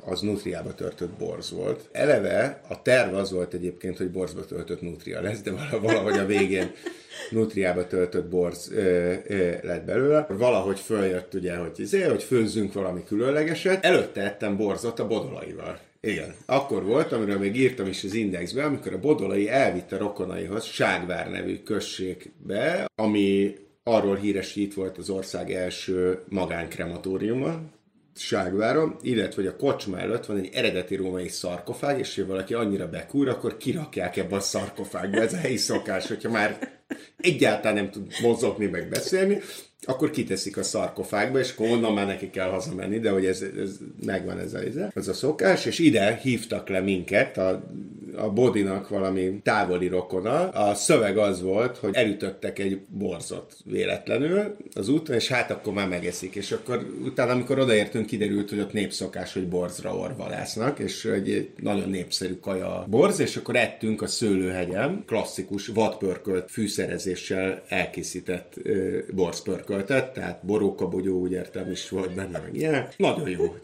az 0.04 0.20
nutriába 0.20 0.74
töltött 0.74 1.10
borz 1.18 1.50
volt. 1.50 1.88
Eleve 1.92 2.60
a 2.68 2.82
terv 2.82 3.14
az 3.14 3.32
volt 3.32 3.54
egyébként, 3.54 3.96
hogy 3.96 4.10
borzba 4.10 4.44
töltött 4.44 4.80
nutria 4.80 5.20
lesz, 5.20 5.40
de 5.40 5.52
valahogy 5.80 6.18
a 6.18 6.26
végén 6.26 6.70
nutriába 7.30 7.86
töltött 7.86 8.28
borz 8.28 8.72
ö, 8.72 9.14
ö, 9.26 9.52
lett 9.62 9.84
belőle. 9.84 10.26
Valahogy 10.28 10.78
följött 10.78 11.34
ugye, 11.34 11.56
hogy, 11.56 11.80
izé, 11.80 12.02
hogy 12.02 12.22
főzzünk 12.22 12.72
valami 12.72 13.04
különlegeset. 13.04 13.84
Előtte 13.84 14.22
ettem 14.22 14.56
borzot 14.56 14.98
a 14.98 15.06
bodolaival. 15.06 15.78
Igen. 16.00 16.34
Akkor 16.46 16.84
volt, 16.84 17.12
amiről 17.12 17.38
még 17.38 17.56
írtam 17.56 17.86
is 17.86 18.04
az 18.04 18.14
indexbe, 18.14 18.64
amikor 18.64 18.92
a 18.92 18.98
Bodolai 18.98 19.48
elvitte 19.48 19.96
rokonaihoz 19.96 20.64
Ságvár 20.64 21.30
nevű 21.30 21.58
községbe, 21.58 22.86
ami 22.94 23.54
arról 23.82 24.16
híres, 24.16 24.54
hogy 24.54 24.62
itt 24.62 24.74
volt 24.74 24.98
az 24.98 25.10
ország 25.10 25.52
első 25.52 26.22
magánkrematóriuma, 26.28 27.60
Ságváron, 28.14 28.96
illetve 29.02 29.42
hogy 29.42 29.46
a 29.46 29.56
kocsma 29.56 29.98
előtt 29.98 30.26
van 30.26 30.36
egy 30.36 30.48
eredeti 30.52 30.96
római 30.96 31.28
szarkofág, 31.28 31.98
és 31.98 32.16
ha 32.16 32.26
valaki 32.26 32.54
annyira 32.54 32.88
bekúr, 32.88 33.28
akkor 33.28 33.56
kirakják 33.56 34.16
ebbe 34.16 34.36
a 34.36 34.40
szarkofágba. 34.40 35.20
Ez 35.20 35.32
a 35.32 35.36
helyi 35.36 35.56
szokás, 35.56 36.08
hogyha 36.08 36.30
már 36.30 36.80
egyáltalán 37.16 37.74
nem 37.74 37.90
tud 37.90 38.12
mozogni, 38.22 38.66
meg 38.66 38.88
beszélni, 38.88 39.40
akkor 39.86 40.10
kiteszik 40.10 40.56
a 40.56 40.62
szarkofágba, 40.62 41.38
és 41.38 41.52
akkor 41.52 41.68
onnan 41.68 41.92
már 41.92 42.06
neki 42.06 42.30
kell 42.30 42.48
hazamenni, 42.48 42.98
de 42.98 43.10
hogy 43.10 43.26
ez, 43.26 43.42
ez 43.42 43.76
megvan 44.04 44.38
ez 44.38 44.54
a, 44.54 44.58
ez 44.94 45.08
a 45.08 45.12
szokás, 45.12 45.64
és 45.64 45.78
ide 45.78 46.18
hívtak 46.22 46.68
le 46.68 46.80
minket, 46.80 47.38
a, 47.38 47.62
a 48.16 48.30
Bodinak 48.30 48.88
valami 48.88 49.40
távoli 49.42 49.88
rokona. 49.88 50.48
A 50.48 50.74
szöveg 50.74 51.18
az 51.18 51.42
volt, 51.42 51.76
hogy 51.76 51.94
elütöttek 51.94 52.58
egy 52.58 52.80
borzot 52.88 53.56
véletlenül 53.64 54.56
az 54.74 54.88
úton, 54.88 55.14
és 55.14 55.28
hát 55.28 55.50
akkor 55.50 55.72
már 55.72 55.88
megeszik, 55.88 56.34
és 56.34 56.52
akkor 56.52 56.86
utána, 57.04 57.32
amikor 57.32 57.58
odaértünk, 57.58 58.06
kiderült, 58.06 58.48
hogy 58.48 58.58
ott 58.58 58.72
népszokás, 58.72 59.32
hogy 59.32 59.48
borzra 59.48 59.96
orvalásznak, 59.96 60.78
és 60.78 61.04
egy 61.04 61.50
nagyon 61.56 61.88
népszerű 61.88 62.34
kaja 62.34 62.78
a 62.78 62.86
borz, 62.88 63.20
és 63.20 63.36
akkor 63.36 63.56
ettünk 63.56 64.02
a 64.02 64.06
szőlőhegyen, 64.06 65.02
klasszikus 65.06 65.66
vadpörkölt 65.66 66.50
fűszerezéssel 66.50 67.62
elkészített 67.68 68.54
borzpörkölt 69.14 69.68
költött, 69.70 70.12
tehát 70.12 70.44
borókabogyó, 70.46 71.20
úgy 71.20 71.32
értem 71.32 71.70
is 71.70 71.88
volt 71.88 72.14
benne, 72.14 72.38
meg 72.38 72.56
ilyen. 72.56 72.88
Nagyon 72.96 73.28
jó. 73.28 73.56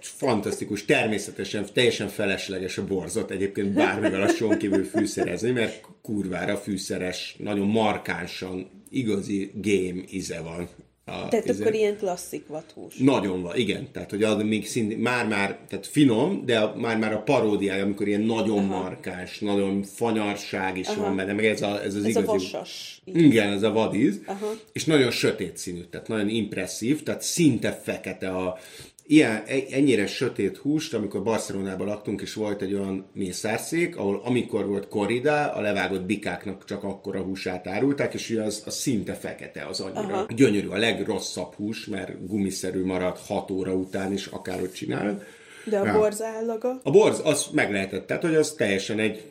Fantasztikus, 0.00 0.84
természetesen 0.84 1.66
teljesen 1.72 2.08
felesleges 2.08 2.78
a 2.78 2.86
borzot 2.86 3.30
egyébként 3.30 3.72
bármivel 3.72 4.22
a 4.22 4.28
son 4.28 4.58
kívül 4.58 4.84
fűszerezni, 4.84 5.50
mert 5.50 5.86
kurvára 6.02 6.56
fűszeres, 6.56 7.36
nagyon 7.38 7.66
markánsan 7.66 8.70
igazi 8.90 9.52
game 9.54 10.02
íze 10.10 10.40
van 10.40 10.68
a, 11.08 11.28
tehát 11.28 11.48
izé, 11.48 11.62
akkor 11.62 11.74
ilyen 11.74 11.96
klasszik 11.96 12.46
vathús. 12.46 12.96
Nagyon 12.96 13.42
van, 13.42 13.56
igen. 13.56 13.88
Tehát, 13.92 14.10
hogy 14.10 14.22
az 14.22 14.42
még 14.42 14.66
szint, 14.66 15.02
már-már, 15.02 15.58
tehát 15.68 15.86
finom, 15.86 16.42
de 16.44 16.72
már-már 16.76 17.12
a 17.12 17.22
paródiája, 17.22 17.82
amikor 17.82 18.08
ilyen 18.08 18.20
nagyon 18.20 18.58
Aha. 18.58 18.82
markás, 18.82 19.38
nagyon 19.38 19.82
fanyarság 19.82 20.78
is 20.78 20.86
Aha. 20.86 21.02
van 21.02 21.16
benne, 21.16 21.32
meg 21.32 21.44
ez, 21.44 21.62
a, 21.62 21.82
ez 21.82 21.94
az 21.94 22.04
ez 22.04 22.08
igazi... 22.08 22.26
a 22.26 22.32
vasas. 22.32 23.02
Igen, 23.04 23.52
ez 23.52 23.62
a 23.62 23.72
vadíz. 23.72 24.20
Aha. 24.26 24.52
És 24.72 24.84
nagyon 24.84 25.10
sötét 25.10 25.56
színű, 25.56 25.80
tehát 25.90 26.08
nagyon 26.08 26.28
impresszív, 26.28 27.02
tehát 27.02 27.22
szinte 27.22 27.72
fekete 27.72 28.28
a, 28.28 28.58
ilyen, 29.06 29.42
ennyire 29.70 30.06
sötét 30.06 30.56
húst, 30.56 30.94
amikor 30.94 31.22
Barcelonában 31.22 31.86
laktunk, 31.86 32.20
és 32.20 32.34
volt 32.34 32.62
egy 32.62 32.74
olyan 32.74 33.06
mészárszék, 33.12 33.96
ahol 33.96 34.20
amikor 34.24 34.66
volt 34.66 34.88
korrida, 34.88 35.52
a 35.52 35.60
levágott 35.60 36.02
bikáknak 36.02 36.64
csak 36.64 36.84
akkor 36.84 37.16
a 37.16 37.22
húsát 37.22 37.66
árulták, 37.66 38.14
és 38.14 38.30
ugye 38.30 38.42
az, 38.42 38.62
az 38.66 38.74
szinte 38.74 39.14
fekete, 39.14 39.66
az 39.66 39.80
annyira 39.80 40.14
Aha. 40.14 40.26
gyönyörű, 40.34 40.68
a 40.68 40.76
legrosszabb 40.76 41.54
hús, 41.54 41.86
mert 41.86 42.26
gumiszerű 42.26 42.84
marad 42.84 43.18
6 43.26 43.50
óra 43.50 43.72
után 43.72 44.12
is, 44.12 44.26
akárhogy 44.26 44.72
csinálod. 44.72 45.22
De 45.64 45.78
a 45.78 45.86
ja. 45.86 45.92
borz 45.92 46.22
állaga? 46.22 46.80
A 46.82 46.90
borz, 46.90 47.20
az 47.24 47.46
meg 47.52 47.72
lehetett, 47.72 48.06
tehát 48.06 48.22
hogy 48.22 48.34
az 48.34 48.52
teljesen 48.52 48.98
egy, 48.98 49.22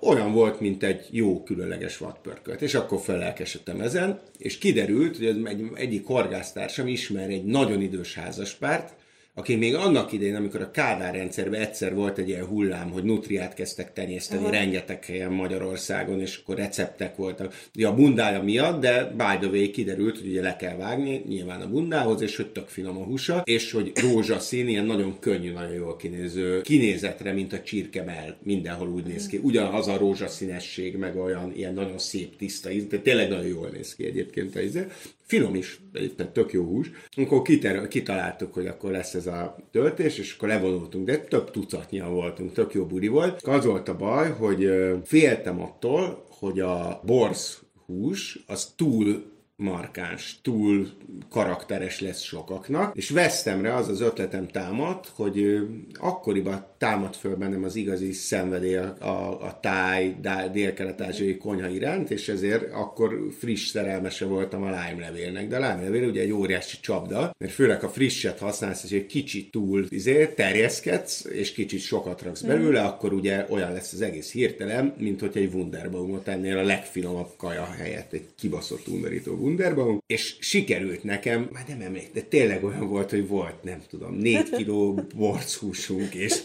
olyan 0.00 0.32
volt, 0.32 0.60
mint 0.60 0.82
egy 0.82 1.06
jó 1.10 1.42
különleges 1.42 1.98
vadpörkölt. 1.98 2.62
És 2.62 2.74
akkor 2.74 3.00
felelkesedtem 3.00 3.80
ezen, 3.80 4.20
és 4.38 4.58
kiderült, 4.58 5.16
hogy 5.16 5.26
egy, 5.26 5.70
egyik 5.74 6.06
horgásztársam 6.06 6.86
ismer 6.86 7.30
egy 7.30 7.44
nagyon 7.44 7.80
idős 7.80 8.14
házaspárt, 8.14 8.94
akik 9.34 9.58
még 9.58 9.74
annak 9.74 10.12
idején, 10.12 10.34
amikor 10.34 10.60
a 10.60 10.70
Kádár 10.70 11.14
rendszerben 11.14 11.60
egyszer 11.60 11.94
volt 11.94 12.18
egy 12.18 12.28
ilyen 12.28 12.44
hullám, 12.44 12.90
hogy 12.90 13.04
nutriát 13.04 13.54
kezdtek 13.54 13.92
tenyészteni 13.92 14.42
Aha. 14.42 14.50
rengeteg 14.50 15.04
helyen 15.04 15.32
Magyarországon, 15.32 16.20
és 16.20 16.36
akkor 16.36 16.56
receptek 16.56 17.16
voltak. 17.16 17.54
Ugye 17.74 17.86
a 17.86 17.94
bundája 17.94 18.42
miatt, 18.42 18.80
de 18.80 19.04
by 19.04 19.46
the 19.46 19.46
way 19.46 19.70
kiderült, 19.70 20.18
hogy 20.18 20.28
ugye 20.28 20.42
le 20.42 20.56
kell 20.56 20.76
vágni, 20.76 21.22
nyilván 21.28 21.60
a 21.60 21.68
bundához, 21.68 22.20
és 22.20 22.36
hogy 22.36 22.52
tök 22.52 22.68
finom 22.68 22.96
a 22.96 23.04
húsa, 23.04 23.42
és 23.44 23.72
hogy 23.72 23.92
rózsaszín, 23.94 24.68
ilyen 24.68 24.84
nagyon 24.84 25.18
könnyű, 25.18 25.52
nagyon 25.52 25.74
jól 25.74 25.96
kinéző 25.96 26.60
kinézetre, 26.60 27.32
mint 27.32 27.52
a 27.52 27.62
csirkemel, 27.62 28.38
mindenhol 28.42 28.88
úgy 28.88 29.06
néz 29.06 29.26
ki. 29.26 29.40
Ugyanaz 29.42 29.88
a 29.88 29.96
rózsaszínesség, 29.96 30.96
meg 30.96 31.16
olyan 31.16 31.52
ilyen 31.56 31.74
nagyon 31.74 31.98
szép, 31.98 32.36
tiszta 32.36 32.70
íz, 32.70 32.86
de 32.86 32.98
tényleg 32.98 33.28
nagyon 33.28 33.46
jól 33.46 33.68
néz 33.68 33.94
ki 33.94 34.04
egyébként 34.04 34.56
a 34.56 34.60
íze 34.60 34.86
finom 35.32 35.54
is, 35.54 35.80
tehát 36.16 36.32
tök 36.32 36.52
jó 36.52 36.64
hús. 36.64 36.90
Akkor 37.16 37.42
kiter, 37.42 37.88
kitaláltuk, 37.88 38.54
hogy 38.54 38.66
akkor 38.66 38.90
lesz 38.90 39.14
ez 39.14 39.26
a 39.26 39.56
töltés, 39.70 40.18
és 40.18 40.34
akkor 40.34 40.48
levonultunk, 40.48 41.06
de 41.06 41.18
több 41.18 41.50
tucatnyian 41.50 42.12
voltunk, 42.12 42.52
tök 42.52 42.72
jó 42.72 42.84
buri 42.86 43.08
volt. 43.08 43.42
Az 43.42 43.64
volt 43.64 43.88
a 43.88 43.96
baj, 43.96 44.30
hogy 44.30 44.70
féltem 45.04 45.60
attól, 45.60 46.24
hogy 46.28 46.60
a 46.60 47.00
borz 47.06 47.62
hús 47.86 48.44
az 48.46 48.72
túl 48.76 49.31
markáns, 49.62 50.38
túl 50.42 50.88
karakteres 51.30 52.00
lesz 52.00 52.20
sokaknak, 52.20 52.96
és 52.96 53.10
Vesztemre 53.10 53.74
az 53.74 53.88
az 53.88 54.00
ötletem 54.00 54.48
támad, 54.48 55.06
hogy 55.14 55.58
akkoriban 55.98 56.66
támad 56.78 57.14
föl 57.14 57.36
bennem 57.36 57.64
az 57.64 57.76
igazi 57.76 58.12
szenvedély 58.12 58.76
a, 58.76 58.96
a, 58.98 59.42
a 59.42 59.58
táj, 59.60 60.16
dél-kelet-ázsiai 60.52 61.36
konyha 61.36 61.68
iránt, 61.68 62.10
és 62.10 62.28
ezért 62.28 62.72
akkor 62.72 63.28
friss 63.38 63.68
szerelmese 63.68 64.24
voltam 64.24 64.62
a 64.62 64.66
lime-levélnek. 64.66 65.48
De 65.48 65.56
a 65.56 65.60
lime-levél 65.60 66.08
ugye 66.08 66.20
egy 66.20 66.32
óriási 66.32 66.76
csapda, 66.80 67.34
mert 67.38 67.52
főleg 67.52 67.84
a 67.84 67.88
frisset 67.88 68.38
használsz, 68.38 68.84
és 68.84 68.90
egy 68.90 69.06
kicsit 69.06 69.50
túl 69.50 69.86
izé, 69.88 70.26
terjeszkedsz, 70.26 71.24
és 71.24 71.52
kicsit 71.52 71.80
sokat 71.80 72.22
raksz 72.22 72.40
belőle, 72.40 72.82
mm. 72.82 72.84
akkor 72.84 73.12
ugye 73.12 73.46
olyan 73.48 73.72
lesz 73.72 73.92
az 73.92 74.00
egész 74.00 74.32
hirtelen, 74.32 74.94
mint 74.98 75.20
hogy 75.20 75.36
egy 75.36 75.54
Wunderbaumot 75.54 76.28
ennél 76.28 76.58
a 76.58 76.62
legfinomabb 76.62 77.30
kaja 77.36 77.64
helyett, 77.64 78.12
egy 78.12 78.26
kibaszott 78.38 78.88
undorító 78.88 79.34
Wunderbaum, 79.52 80.02
és 80.06 80.36
sikerült 80.40 81.04
nekem, 81.04 81.48
már 81.52 81.64
nem 81.68 81.80
emlékszem, 81.80 82.10
de 82.14 82.20
tényleg 82.20 82.64
olyan 82.64 82.88
volt, 82.88 83.10
hogy 83.10 83.28
volt, 83.28 83.62
nem 83.62 83.82
tudom, 83.90 84.14
négy 84.14 84.50
kiló 84.50 85.00
borchúsunk, 85.16 86.14
és 86.14 86.40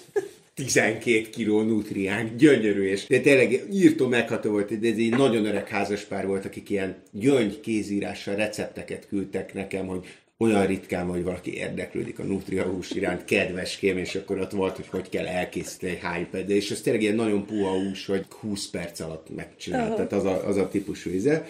12 0.53 1.29
kiló 1.29 1.61
nutriánk, 1.61 2.35
gyönyörű, 2.35 2.83
és 2.83 3.05
de 3.05 3.19
tényleg 3.19 3.63
írtó 3.71 4.07
megható 4.07 4.51
volt, 4.51 4.79
de 4.79 4.89
ez 4.89 4.97
egy 4.97 5.09
nagyon 5.09 5.45
öreg 5.45 5.67
házaspár 5.67 6.27
volt, 6.27 6.45
akik 6.45 6.69
ilyen 6.69 6.95
gyöngy 7.11 7.59
kézírással 7.59 8.35
recepteket 8.35 9.07
küldtek 9.07 9.53
nekem, 9.53 9.87
hogy 9.87 10.05
olyan 10.37 10.65
ritkán, 10.65 11.07
hogy 11.07 11.23
valaki 11.23 11.55
érdeklődik 11.55 12.19
a 12.19 12.23
nutria 12.23 12.63
hús 12.63 12.91
iránt, 12.91 13.25
kedveském, 13.25 13.97
és 13.97 14.15
akkor 14.15 14.39
ott 14.39 14.51
volt, 14.51 14.75
hogy 14.75 14.87
hogy 14.87 15.09
kell 15.09 15.25
elkészíteni 15.25 15.91
egy 15.91 15.99
hány 16.01 16.27
és 16.47 16.71
ez 16.71 16.81
tényleg 16.81 17.01
ilyen 17.01 17.15
nagyon 17.15 17.45
puha 17.45 17.71
hús, 17.71 18.05
hogy 18.05 18.25
20 18.39 18.69
perc 18.69 18.99
alatt 18.99 19.35
megcsinált, 19.35 19.95
tehát 19.95 20.13
az 20.13 20.25
a, 20.25 20.47
az 20.47 20.57
a 20.57 20.67
típusú 20.67 21.09
íze 21.09 21.47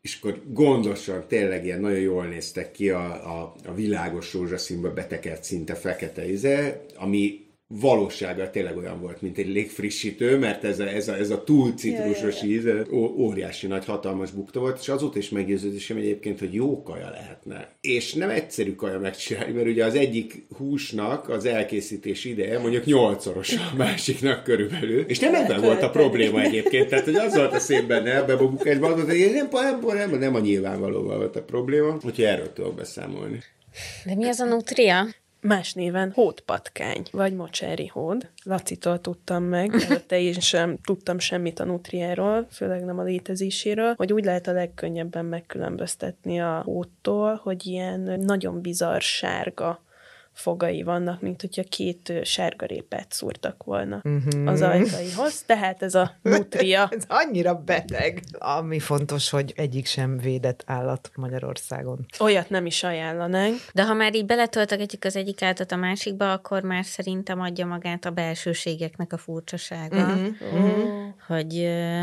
és 0.00 0.18
akkor 0.20 0.42
gondosan, 0.46 1.24
tényleg 1.28 1.64
ilyen 1.64 1.80
nagyon 1.80 1.98
jól 1.98 2.26
néztek 2.26 2.72
ki 2.72 2.90
a, 2.90 3.40
a, 3.40 3.54
a 3.64 3.74
világos 3.74 4.32
rózsaszínbe 4.32 4.88
betekert 4.88 5.44
szinte 5.44 5.74
fekete 5.74 6.30
íze, 6.30 6.84
ami 6.96 7.49
valósága 7.72 8.50
tényleg 8.50 8.76
olyan 8.76 9.00
volt, 9.00 9.22
mint 9.22 9.38
egy 9.38 9.48
légfrissítő, 9.48 10.38
mert 10.38 10.64
ez 10.64 10.78
a, 10.78 10.88
ez 10.88 11.08
a, 11.08 11.16
ez 11.16 11.30
a 11.30 11.44
túl 11.44 11.72
citrusos 11.72 12.42
íz, 12.42 12.64
óriási 13.16 13.66
nagy 13.66 13.84
hatalmas 13.84 14.30
bukta 14.30 14.60
volt, 14.60 14.78
és 14.80 14.88
azóta 14.88 15.18
is 15.18 15.28
meggyőződésem 15.28 15.96
egyébként, 15.96 16.38
hogy 16.38 16.54
jó 16.54 16.82
kaja 16.82 17.10
lehetne. 17.10 17.68
És 17.80 18.12
nem 18.12 18.30
egyszerű 18.30 18.74
kaja 18.74 18.98
megcsinálni, 18.98 19.52
mert 19.52 19.66
ugye 19.66 19.84
az 19.84 19.94
egyik 19.94 20.46
húsnak 20.56 21.28
az 21.28 21.44
elkészítés 21.44 22.24
ideje 22.24 22.58
mondjuk 22.58 22.84
nyolcszoros 22.84 23.52
a 23.52 23.76
másiknak 23.76 24.44
körülbelül. 24.44 25.04
És 25.08 25.18
nem 25.18 25.34
ebben 25.34 25.60
volt 25.60 25.82
a 25.82 25.90
probléma 25.90 26.40
egyébként, 26.40 26.88
tehát 26.88 27.04
hogy 27.04 27.16
az 27.16 27.34
volt 27.34 27.52
a 27.52 27.58
szép 27.58 27.86
benne 27.86 28.14
ebben 28.14 28.38
a 28.38 28.48
bukásban, 28.48 28.92
hogy 28.92 29.16
nem, 29.16 29.78
nem, 29.80 30.10
nem, 30.10 30.18
nem 30.18 30.34
a 30.34 30.40
nyilvánvalóval 30.40 31.16
volt 31.16 31.36
a 31.36 31.42
probléma, 31.42 31.94
úgyhogy 31.94 32.24
erről 32.24 32.52
tudok 32.52 32.74
beszámolni. 32.74 33.42
De 34.04 34.14
mi 34.14 34.26
az 34.26 34.40
a 34.40 34.44
nutria? 34.44 35.06
Más 35.40 35.72
néven 35.72 36.12
hódpatkány, 36.12 37.02
vagy 37.10 37.34
mocsári 37.34 37.86
hód. 37.86 38.28
Lacitól 38.44 39.00
tudtam 39.00 39.42
meg, 39.42 39.74
előtte 39.88 40.20
én 40.20 40.32
sem 40.40 40.78
tudtam 40.84 41.18
semmit 41.18 41.60
a 41.60 41.64
nutriáról, 41.64 42.46
főleg 42.50 42.84
nem 42.84 42.98
a 42.98 43.02
létezéséről, 43.02 43.94
hogy 43.96 44.12
úgy 44.12 44.24
lehet 44.24 44.46
a 44.46 44.52
legkönnyebben 44.52 45.24
megkülönböztetni 45.24 46.40
a 46.40 46.62
hódtól, 46.64 47.40
hogy 47.42 47.66
ilyen 47.66 48.00
nagyon 48.20 48.60
bizarr 48.60 49.00
sárga 49.00 49.82
fogai 50.32 50.82
vannak, 50.82 51.20
mint 51.20 51.40
hogyha 51.40 51.62
két 51.68 52.12
sárgarépet 52.22 53.12
szúrtak 53.12 53.64
volna 53.64 54.00
uh-huh. 54.04 54.48
az 54.48 54.62
ajkaihoz, 54.62 55.42
tehát 55.46 55.82
ez 55.82 55.94
a 55.94 56.16
nutria. 56.22 56.88
ez 56.96 57.04
annyira 57.08 57.54
beteg. 57.54 58.22
Ami 58.38 58.78
fontos, 58.78 59.30
hogy 59.30 59.52
egyik 59.56 59.86
sem 59.86 60.18
védett 60.18 60.62
állat 60.66 61.10
Magyarországon. 61.14 62.06
Olyat 62.18 62.50
nem 62.50 62.66
is 62.66 62.82
ajánlanánk. 62.82 63.56
De 63.72 63.84
ha 63.84 63.94
már 63.94 64.14
így 64.14 64.26
beletöltögetjük 64.26 65.04
az 65.04 65.16
egyik 65.16 65.42
állatot 65.42 65.72
a 65.72 65.76
másikba, 65.76 66.32
akkor 66.32 66.62
már 66.62 66.84
szerintem 66.84 67.40
adja 67.40 67.66
magát 67.66 68.04
a 68.04 68.10
belsőségeknek 68.10 69.12
a 69.12 69.16
furcsasága. 69.16 69.96
Uh-huh. 69.96 70.28
Uh-huh. 70.52 70.90
Hogy 71.26 71.52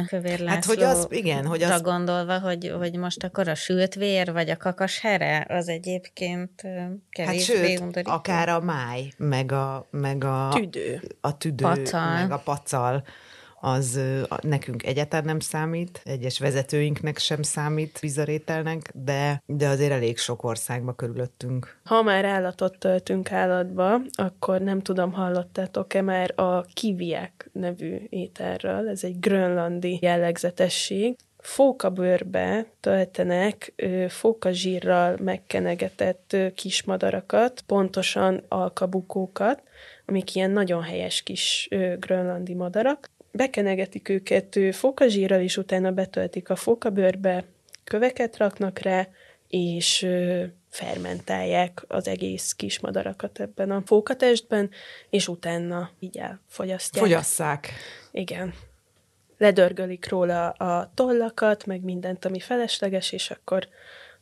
Kövér 0.07 0.39
László 0.39 0.47
hát, 0.47 0.65
hogy 0.65 0.83
az, 0.83 1.07
igen, 1.09 1.45
hogy 1.45 1.63
az... 1.63 1.81
gondolva, 1.81 2.39
hogy, 2.39 2.73
hogy 2.77 2.95
most 2.97 3.23
akkor 3.23 3.47
a 3.47 3.55
sült 3.55 3.95
vér, 3.95 4.31
vagy 4.31 4.49
a 4.49 4.57
kakas 4.57 4.99
here, 4.99 5.45
az 5.49 5.67
egyébként 5.67 6.61
uh, 6.63 6.71
kevésbé 7.09 7.73
hát 7.73 7.93
sőt, 7.93 8.07
akár 8.17 8.49
a 8.49 8.59
máj, 8.59 9.11
meg 9.17 9.51
a, 9.51 9.87
meg 9.91 10.23
a 10.23 10.49
tüdő, 10.53 11.01
a 11.21 11.37
tüdő 11.37 11.63
pacal. 11.63 12.13
meg 12.13 12.31
a 12.31 12.41
pacal, 12.43 13.03
az 13.59 13.99
nekünk 14.41 14.85
egyáltalán 14.85 15.25
nem 15.25 15.39
számít, 15.39 16.01
egyes 16.03 16.39
vezetőinknek 16.39 17.17
sem 17.17 17.41
számít 17.41 17.99
vizarételnek, 17.99 18.91
de, 18.93 19.41
de 19.45 19.67
azért 19.67 19.91
elég 19.91 20.17
sok 20.17 20.43
országba 20.43 20.93
körülöttünk. 20.93 21.79
Ha 21.83 22.01
már 22.01 22.25
állatot 22.25 22.77
töltünk 22.77 23.31
állatba, 23.31 24.01
akkor 24.11 24.61
nem 24.61 24.81
tudom, 24.81 25.11
hallottátok-e 25.11 26.01
már 26.01 26.33
a 26.35 26.61
kiviek 26.61 27.49
nevű 27.53 27.97
ételről, 28.09 28.89
ez 28.89 29.03
egy 29.03 29.19
grönlandi 29.19 29.99
jellegzetesség 30.01 31.15
fókabőrbe 31.47 32.65
töltenek 32.79 33.73
fókazsírral 34.07 35.17
megkenegetett 35.21 36.35
kismadarakat, 36.55 37.61
pontosan 37.61 38.43
alkabukókat, 38.47 39.61
amik 40.05 40.35
ilyen 40.35 40.51
nagyon 40.51 40.83
helyes 40.83 41.21
kis 41.23 41.67
grönlandi 41.99 42.53
madarak. 42.53 43.09
Bekenegetik 43.31 44.09
őket 44.09 44.59
fókazsírral, 44.71 45.41
és 45.41 45.57
utána 45.57 45.91
betöltik 45.91 46.49
a 46.49 46.55
fókabőrbe, 46.55 47.43
köveket 47.83 48.37
raknak 48.37 48.79
rá, 48.79 49.07
és 49.47 50.07
fermentálják 50.69 51.83
az 51.87 52.07
egész 52.07 52.53
kismadarakat 52.53 53.39
ebben 53.39 53.71
a 53.71 53.81
fókatestben, 53.85 54.69
és 55.09 55.27
utána 55.27 55.89
így 55.99 56.17
elfogyasztják. 56.17 57.03
Fogyasszák. 57.03 57.69
Igen 58.11 58.53
ledörgölik 59.37 60.09
róla 60.09 60.49
a 60.49 60.91
tollakat, 60.95 61.65
meg 61.65 61.83
mindent, 61.83 62.25
ami 62.25 62.39
felesleges, 62.39 63.11
és 63.11 63.31
akkor 63.31 63.67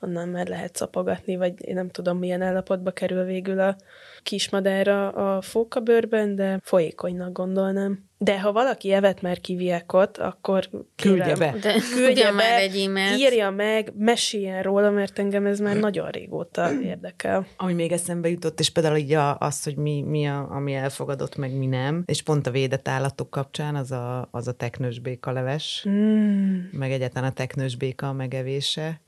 onnan 0.05 0.29
már 0.29 0.47
lehet 0.47 0.75
szapogatni, 0.75 1.35
vagy 1.35 1.53
én 1.57 1.73
nem 1.73 1.89
tudom, 1.89 2.17
milyen 2.17 2.41
állapotba 2.41 2.91
kerül 2.91 3.23
végül 3.23 3.59
a 3.59 3.75
kismadára 4.23 5.09
a 5.09 5.41
fókabőrben, 5.41 6.35
de 6.35 6.59
folyékonynak 6.63 7.31
gondolnám. 7.31 8.03
De 8.17 8.39
ha 8.39 8.51
valaki 8.51 8.91
evet 8.91 9.21
már 9.21 9.39
kiviekot, 9.39 10.17
akkor 10.17 10.69
küldje 10.95 11.35
be. 11.35 11.55
De 11.61 11.75
küldje 11.95 12.25
be, 12.25 12.31
már 12.31 12.59
egy 12.59 12.91
e 12.95 13.15
írja 13.17 13.49
meg, 13.49 13.91
meséljen 13.97 14.63
róla, 14.63 14.89
mert 14.89 15.19
engem 15.19 15.45
ez 15.45 15.59
már 15.59 15.75
nagyon 15.75 16.09
régóta 16.09 16.81
érdekel. 16.81 17.47
Ami 17.57 17.73
még 17.73 17.91
eszembe 17.91 18.29
jutott, 18.29 18.59
és 18.59 18.69
például 18.69 18.97
így 18.97 19.17
az, 19.37 19.63
hogy 19.63 19.75
mi, 19.75 20.01
mi 20.01 20.27
a, 20.27 20.47
ami 20.51 20.73
elfogadott, 20.73 21.35
meg 21.35 21.57
mi 21.57 21.65
nem, 21.65 22.03
és 22.05 22.23
pont 22.23 22.47
a 22.47 22.51
védett 22.51 22.87
állatok 22.87 23.29
kapcsán 23.29 23.75
az 23.75 23.91
a, 23.91 24.27
az 24.31 24.47
a 24.47 24.53
teknős 24.53 24.99
béka 24.99 25.31
leves, 25.31 25.85
mm. 25.89 26.59
meg 26.71 26.91
egyáltalán 26.91 27.29
a 27.29 27.33
teknős 27.33 27.75
béka 27.75 28.13
megevése 28.13 29.01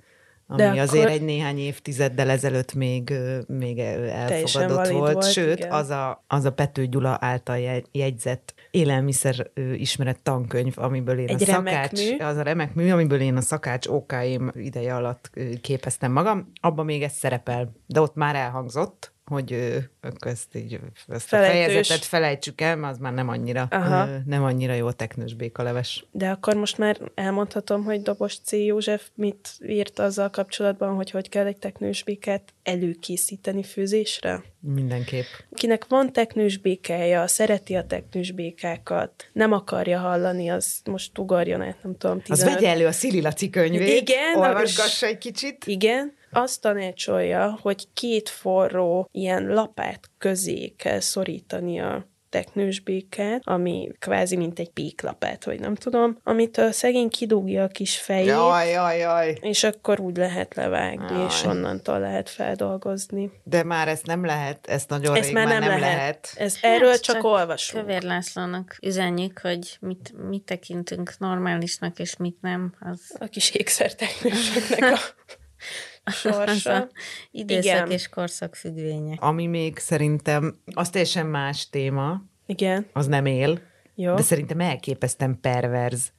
ami 0.48 0.62
De 0.62 0.82
azért 0.82 1.04
akkor... 1.04 1.16
egy 1.16 1.22
néhány 1.22 1.58
évtizeddel 1.58 2.30
ezelőtt 2.30 2.74
még, 2.74 3.14
még 3.48 3.80
elfogadott 3.80 4.88
volt. 4.88 5.14
volt. 5.14 5.32
Sőt, 5.32 5.66
az 5.66 5.90
a, 5.90 6.24
az 6.28 6.46
a 6.46 6.52
Pető 6.52 6.86
Gyula 6.86 7.18
által 7.22 7.84
jegyzett 7.92 8.54
élelmiszer 8.72 9.52
ismeret 9.74 10.20
tankönyv, 10.24 10.74
amiből 10.76 11.20
én 11.20 11.28
egy 11.28 11.42
a 11.42 11.46
szakács, 11.46 11.92
mű. 11.92 12.18
az 12.18 12.38
a 12.38 12.42
remek 12.42 12.74
mű, 12.74 12.92
amiből 12.92 13.22
én 13.22 13.36
a 13.36 13.42
szakács 13.42 13.88
ókáim 13.88 14.52
ideje 14.54 14.96
alatt 14.96 15.32
képeztem 15.62 16.12
magam, 16.12 16.52
abban 16.62 16.86
még 16.86 17.04
ez 17.04 17.14
szerepel, 17.14 17.72
de 17.86 18.02
ott 18.02 18.16
már 18.16 18.36
elhangzott, 18.36 19.16
hogy 19.28 19.78
ezt 20.20 20.56
így 20.56 20.80
ezt 21.08 21.34
a 21.34 21.38
fejezetet 21.38 22.06
felejtsük 22.06 22.62
el, 22.62 22.76
mert 22.76 22.94
az 22.94 23.00
már 23.00 23.14
nem 23.14 23.30
annyira, 23.30 23.68
Aha. 23.70 24.08
nem 24.26 24.44
annyira 24.44 24.74
jó 24.74 24.92
teknős 24.92 25.34
békaleves. 25.34 26.06
De 26.12 26.30
akkor 26.30 26.56
most 26.56 26.78
már 26.78 26.98
elmondhatom, 27.16 27.84
hogy 27.84 28.02
Dobos 28.02 28.38
C. 28.44 28.52
József 28.52 29.08
mit 29.16 29.50
írt 29.68 30.00
azzal 30.00 30.30
kapcsolatban, 30.30 30.96
hogy 30.96 31.12
hogy 31.12 31.30
kell 31.30 31.46
egy 31.46 31.58
teknős 31.58 32.04
békát 32.04 32.54
előkészíteni 32.64 33.64
főzésre? 33.64 34.44
Mindenképp. 34.60 35.26
Kinek 35.54 35.86
van 35.88 36.14
teknős 36.14 36.58
békája, 36.58 37.28
szereti 37.28 37.76
a 37.76 37.86
teknős 37.86 38.32
békákat, 38.32 39.30
nem 39.34 39.52
akarja 39.52 40.00
hallani, 40.00 40.50
az 40.50 40.82
most 40.86 41.18
ugorjon 41.18 41.62
át, 41.62 41.84
nem 41.84 41.98
tudom, 41.98 42.22
15... 42.22 42.30
Az 42.30 42.54
vegye 42.54 42.70
elő 42.70 42.86
a 42.86 42.92
Szili 42.92 43.22
Laci 43.22 43.50
könyvét, 43.50 44.02
igen, 44.02 44.36
olvasgassa 44.36 45.06
egy 45.06 45.18
kicsit. 45.18 45.64
Igen, 45.66 46.16
azt 46.38 46.62
tanácsolja, 46.62 47.58
hogy 47.62 47.88
két 47.94 48.30
forró 48.30 49.10
ilyen 49.12 49.48
lapát 49.48 50.10
közé 50.18 50.74
kell 50.78 51.00
szorítani 51.00 51.80
a 51.80 52.08
teknős 52.30 52.80
békát, 52.80 53.42
ami 53.44 53.92
kvázi 54.00 54.36
mint 54.36 54.60
egy 54.60 54.70
péklapát, 54.70 55.44
vagy 55.44 55.60
nem 55.60 55.76
tudom, 55.76 56.18
amit 56.24 56.58
a 56.58 56.72
szegény 56.72 57.10
kidugja 57.10 57.64
a 57.64 57.68
kis 57.68 57.98
fejét, 57.98 58.28
jaj, 58.28 58.70
jaj, 58.70 58.98
jaj. 58.98 59.38
és 59.42 59.64
akkor 59.64 60.00
úgy 60.00 60.18
lehet 60.18 60.56
levágni, 60.56 61.18
jaj. 61.18 61.26
és 61.26 61.44
onnantól 61.44 62.00
lehet 62.00 62.30
feldolgozni. 62.30 63.32
De 63.44 63.64
már 63.64 63.88
ezt 63.88 64.06
nem 64.06 64.26
lehet, 64.26 64.68
ezt 64.68 64.90
nagyon 64.90 65.16
ezt 65.16 65.26
rég 65.26 65.34
már 65.34 65.48
nem, 65.48 65.60
nem 65.60 65.80
lehet. 65.80 65.82
lehet. 65.82 66.34
Ez, 66.36 66.58
erről 66.62 66.90
hát 66.90 67.02
csak, 67.02 67.16
csak 67.16 67.24
olvasunk. 67.24 67.86
Kövér 67.86 68.04
Lászlónak 68.04 68.78
üzenjük, 68.82 69.40
hogy 69.40 69.78
mit, 69.80 70.14
mit 70.30 70.44
tekintünk 70.44 71.14
normálisnak, 71.18 72.00
és 72.00 72.18
mit 72.18 72.38
nem. 72.42 72.74
Az... 72.80 73.16
A 73.20 73.26
kis 73.26 73.52
ékszerteknősöknek 73.52 74.94
a 74.94 75.00
sorsa. 76.12 76.88
Időszak 77.32 77.64
Igen. 77.64 77.92
és 77.92 78.10
korszak 78.10 78.56
függvények. 78.56 79.22
Ami 79.22 79.48
még 79.48 79.78
szerintem, 79.78 80.56
az 80.74 80.90
teljesen 80.90 81.26
más 81.26 81.70
téma. 81.70 82.22
Igen. 82.46 82.86
Az 82.94 83.08
nem 83.08 83.26
él. 83.26 83.62
Jó. 83.96 84.16
De 84.16 84.22
szerintem 84.22 84.60
elképesztem 84.60 85.40
perverz 85.42 86.12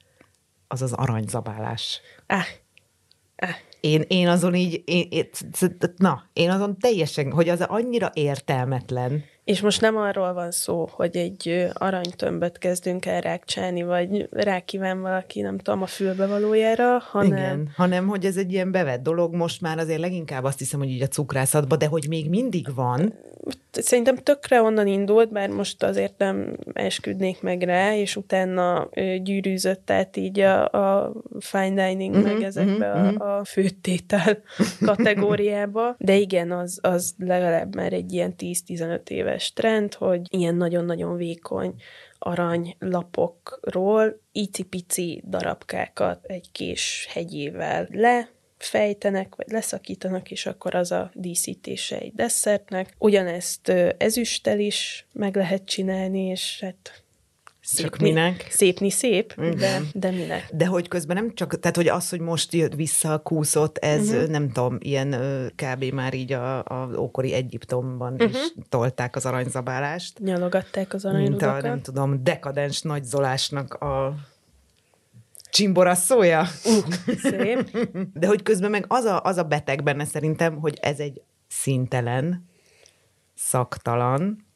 az 0.67 0.81
az 0.81 0.93
aranyzabálás. 0.93 2.01
Ah. 2.27 2.45
Ah. 3.35 3.49
Én, 3.79 4.03
én 4.07 4.27
azon 4.27 4.55
így, 4.55 4.81
én, 4.85 5.07
én, 5.09 5.29
na, 5.97 6.29
én 6.33 6.49
azon 6.49 6.77
teljesen, 6.79 7.31
hogy 7.31 7.49
az 7.49 7.61
annyira 7.61 8.11
értelmetlen. 8.13 9.23
És 9.49 9.61
most 9.61 9.81
nem 9.81 9.97
arról 9.97 10.33
van 10.33 10.51
szó, 10.51 10.89
hogy 10.91 11.17
egy 11.17 11.67
aranytömböt 11.73 12.57
kezdünk 12.57 13.05
el 13.05 13.21
rákcsálni, 13.21 13.83
vagy 13.83 14.27
rákíván 14.31 15.01
valaki, 15.01 15.41
nem 15.41 15.57
tudom, 15.57 15.81
a 15.81 15.85
fülbevalójára, 15.85 16.99
hanem... 16.99 17.31
Igen, 17.31 17.71
hanem, 17.75 18.07
hogy 18.07 18.25
ez 18.25 18.37
egy 18.37 18.51
ilyen 18.51 18.71
bevett 18.71 19.03
dolog, 19.03 19.35
most 19.35 19.61
már 19.61 19.77
azért 19.77 19.99
leginkább 19.99 20.43
azt 20.43 20.59
hiszem, 20.59 20.79
hogy 20.79 20.89
így 20.89 21.01
a 21.01 21.07
cukrászatban, 21.07 21.77
de 21.77 21.85
hogy 21.85 22.05
még 22.09 22.29
mindig 22.29 22.75
van. 22.75 23.13
Szerintem 23.71 24.15
tökre 24.15 24.61
onnan 24.61 24.87
indult, 24.87 25.31
bár 25.31 25.49
most 25.49 25.83
azért 25.83 26.13
nem 26.17 26.57
esküdnék 26.73 27.41
meg 27.41 27.61
rá, 27.61 27.95
és 27.95 28.15
utána 28.15 28.89
gyűrűzött 29.23 29.91
át 29.91 30.17
így 30.17 30.39
a, 30.39 30.67
a 30.67 31.13
fine 31.39 31.87
dining, 31.87 32.15
uh-huh, 32.15 32.33
meg 32.33 32.43
ezekbe 32.43 32.91
uh-huh, 32.91 33.07
a, 33.07 33.11
mhm. 33.11 33.21
a 33.21 33.43
főtétel 33.43 34.37
kategóriába. 34.85 35.95
De 35.97 36.15
igen, 36.15 36.51
az, 36.51 36.79
az 36.81 37.13
legalább 37.17 37.75
már 37.75 37.93
egy 37.93 38.13
ilyen 38.13 38.33
10-15 38.37 39.09
éves 39.09 39.38
trend, 39.47 39.93
hogy 39.93 40.21
ilyen 40.29 40.55
nagyon-nagyon 40.55 41.15
vékony 41.15 41.73
aranylapokról 42.19 44.21
icipici 44.31 45.23
darabkákat 45.27 46.25
egy 46.25 46.51
kés 46.51 47.07
hegyével 47.09 47.87
le, 47.91 48.29
fejtenek, 48.57 49.35
vagy 49.35 49.47
leszakítanak, 49.49 50.31
és 50.31 50.45
akkor 50.45 50.75
az 50.75 50.91
a 50.91 51.11
díszítése 51.13 51.99
egy 51.99 52.13
desszertnek. 52.13 52.95
Ugyanezt 52.97 53.69
ezüsttel 53.97 54.59
is 54.59 55.07
meg 55.13 55.35
lehet 55.35 55.65
csinálni, 55.65 56.25
és 56.25 56.59
hát 56.61 57.03
Szép, 57.73 57.85
csak 57.85 57.97
minek? 57.97 58.47
Szépni 58.49 58.89
szép, 58.89 59.41
de, 59.41 59.81
de 59.93 60.11
minek? 60.11 60.49
De 60.53 60.65
hogy 60.65 60.87
közben 60.87 61.15
nem 61.15 61.33
csak, 61.33 61.59
tehát 61.59 61.75
hogy 61.75 61.87
az, 61.87 62.09
hogy 62.09 62.19
most 62.19 62.53
jött 62.53 62.73
vissza 62.73 63.13
a 63.13 63.17
kúszott, 63.17 63.77
ez 63.77 64.09
uh-huh. 64.09 64.27
nem 64.27 64.51
tudom, 64.51 64.77
ilyen 64.79 65.15
kb. 65.55 65.83
már 65.83 66.13
így 66.13 66.33
a, 66.33 66.57
a 66.57 66.89
ókori 66.97 67.33
Egyiptomban 67.33 68.13
uh-huh. 68.13 68.29
is 68.29 68.53
tolták 68.69 69.15
az 69.15 69.25
aranyzabálást. 69.25 70.19
Nyalogatták 70.19 70.93
az 70.93 71.05
aranyrudakat. 71.05 71.53
Mint 71.53 71.65
a, 71.65 71.67
nem 71.67 71.81
tudom, 71.81 72.23
dekadens 72.23 72.81
nagyzolásnak 72.81 73.73
a 73.73 74.15
csimbora 75.49 75.95
szója. 75.95 76.45
Uh, 76.65 77.15
szép. 77.17 77.87
De 78.13 78.27
hogy 78.27 78.43
közben 78.43 78.69
meg 78.69 78.85
az 78.87 79.03
a, 79.03 79.21
az 79.21 79.37
a 79.37 79.43
beteg 79.43 79.83
benne 79.83 80.05
szerintem, 80.05 80.59
hogy 80.59 80.77
ez 80.81 80.99
egy 80.99 81.21
szintelen, 81.47 82.45
szaktalan, 83.35 84.47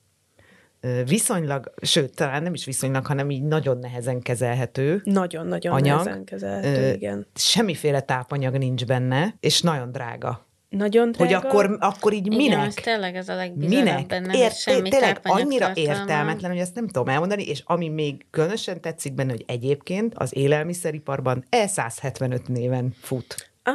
viszonylag, 1.05 1.73
sőt, 1.81 2.15
talán 2.15 2.43
nem 2.43 2.53
is 2.53 2.65
viszonylag, 2.65 3.05
hanem 3.05 3.29
így 3.29 3.43
nagyon 3.43 3.77
nehezen 3.77 4.21
kezelhető. 4.21 5.01
Nagyon-nagyon 5.03 5.81
nehezen 5.81 6.23
kezelhető, 6.23 6.93
igen. 6.93 7.27
Semmiféle 7.35 8.01
tápanyag 8.01 8.57
nincs 8.57 8.85
benne, 8.85 9.35
és 9.39 9.61
nagyon 9.61 9.91
drága. 9.91 10.45
Nagyon 10.69 11.11
drága. 11.11 11.35
Hogy 11.35 11.45
akkor, 11.45 11.77
akkor 11.79 12.13
így 12.13 12.27
minek? 12.27 12.57
Igen, 12.57 12.71
tényleg 12.83 13.15
ez 13.15 13.29
a 13.29 13.35
legbizarabb 13.35 14.07
benne, 14.07 14.33
Ért, 14.33 14.57
semmi 14.57 14.89
Tényleg 14.89 15.19
annyira 15.23 15.71
értelmetlen, 15.73 16.51
hogy 16.51 16.59
ezt 16.59 16.75
nem 16.75 16.87
tudom 16.87 17.07
elmondani, 17.07 17.43
és 17.43 17.61
ami 17.65 17.89
még 17.89 18.25
különösen 18.31 18.81
tetszik 18.81 19.13
benne, 19.13 19.31
hogy 19.31 19.43
egyébként 19.47 20.13
az 20.15 20.35
élelmiszeriparban 20.35 21.45
E175 21.49 22.47
néven 22.47 22.95
fut. 23.01 23.51
Ah, 23.63 23.73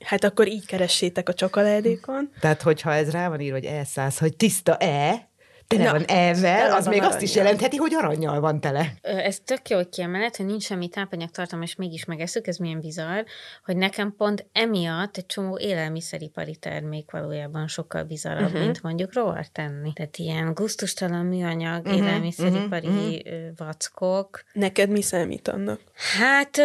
hát 0.00 0.24
akkor 0.24 0.48
így 0.48 0.66
keressétek 0.66 1.28
a 1.28 1.34
csokoládékon. 1.34 2.30
Tehát, 2.40 2.62
hogyha 2.62 2.92
ez 2.92 3.10
rá 3.10 3.28
van 3.28 3.40
írva, 3.40 3.56
hogy 3.58 3.68
E100, 3.70 4.16
hogy 4.18 4.36
tiszta 4.36 4.76
E, 4.76 5.28
tele 5.66 5.90
van 5.90 6.04
elvel, 6.06 6.72
az 6.72 6.86
még 6.86 7.02
azt 7.02 7.22
is 7.22 7.34
jelentheti, 7.34 7.76
hogy 7.76 7.94
aranyjal 7.94 8.40
van 8.40 8.60
tele. 8.60 8.92
Ez 9.02 9.38
tök 9.44 9.68
jó, 9.68 9.76
hogy 9.76 9.88
kiemelet, 9.88 10.36
hogy 10.36 10.46
nincs 10.46 10.62
semmi 10.62 10.88
tápanyagtartalma, 10.88 11.64
és 11.64 11.74
mégis 11.74 12.04
megeszük, 12.04 12.46
ez 12.46 12.56
milyen 12.56 12.80
bizarr, 12.80 13.24
hogy 13.64 13.76
nekem 13.76 14.14
pont 14.16 14.46
emiatt 14.52 15.16
egy 15.16 15.26
csomó 15.26 15.58
élelmiszeripari 15.58 16.56
termék 16.56 17.10
valójában 17.10 17.68
sokkal 17.68 18.02
bizarrabb, 18.02 18.46
uh-huh. 18.46 18.60
mint 18.60 18.82
mondjuk 18.82 19.14
rovar 19.14 19.46
tenni. 19.46 19.92
Tehát 19.92 20.16
ilyen 20.16 20.54
guztustalan 20.54 21.26
műanyag, 21.26 21.84
uh-huh. 21.84 21.96
élelmiszeripari 21.96 22.86
uh-huh. 22.86 23.56
vackok. 23.56 24.44
Neked 24.52 24.90
mi 24.90 25.02
számít 25.02 25.48
annak? 25.48 25.80
Hát 26.18 26.58